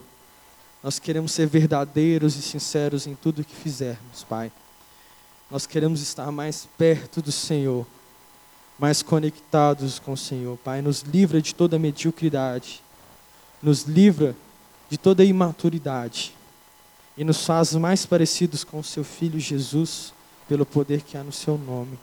Nós 0.84 0.99
queremos 0.99 1.31
ser 1.31 1.47
verdadeiros 1.47 2.36
e 2.36 2.41
sinceros 2.41 3.07
em 3.07 3.15
tudo 3.15 3.45
que 3.45 3.55
fizermos, 3.55 4.25
Pai. 4.27 4.51
Nós 5.49 5.65
queremos 5.65 6.01
estar 6.01 6.29
mais 6.29 6.67
perto 6.77 7.21
do 7.21 7.31
Senhor, 7.31 7.88
mais 8.77 9.01
conectados 9.01 9.97
com 9.97 10.11
o 10.11 10.17
Senhor. 10.17 10.57
Pai, 10.57 10.81
nos 10.81 11.01
livra 11.01 11.41
de 11.41 11.55
toda 11.55 11.79
mediocridade, 11.79 12.84
nos 13.61 13.84
livra 13.84 14.36
de 14.89 14.97
toda 14.97 15.23
imaturidade 15.23 16.36
e 17.15 17.23
nos 17.23 17.45
faz 17.45 17.73
mais 17.75 18.05
parecidos 18.05 18.63
com 18.63 18.79
o 18.79 18.84
seu 18.84 19.05
Filho 19.05 19.39
Jesus, 19.39 20.13
pelo 20.49 20.65
poder 20.65 21.01
que 21.01 21.17
há 21.17 21.23
no 21.23 21.31
seu 21.31 21.57
nome. 21.57 21.97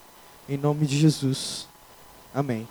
Em 0.49 0.57
nome 0.57 0.87
de 0.87 0.99
Jesus. 0.99 1.69
Amém. 2.35 2.67